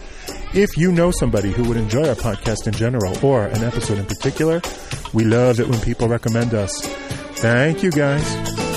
if 0.52 0.76
you 0.76 0.90
know 0.90 1.12
somebody 1.12 1.52
who 1.52 1.62
would 1.68 1.76
enjoy 1.76 2.08
our 2.08 2.16
podcast 2.16 2.66
in 2.66 2.72
general 2.72 3.16
or 3.24 3.46
an 3.46 3.62
episode 3.62 3.96
in 3.98 4.06
particular, 4.06 4.60
we 5.14 5.22
love 5.22 5.60
it 5.60 5.68
when 5.68 5.78
people 5.82 6.08
recommend 6.08 6.52
us. 6.52 6.84
Thank 7.36 7.84
you, 7.84 7.92
guys. 7.92 8.69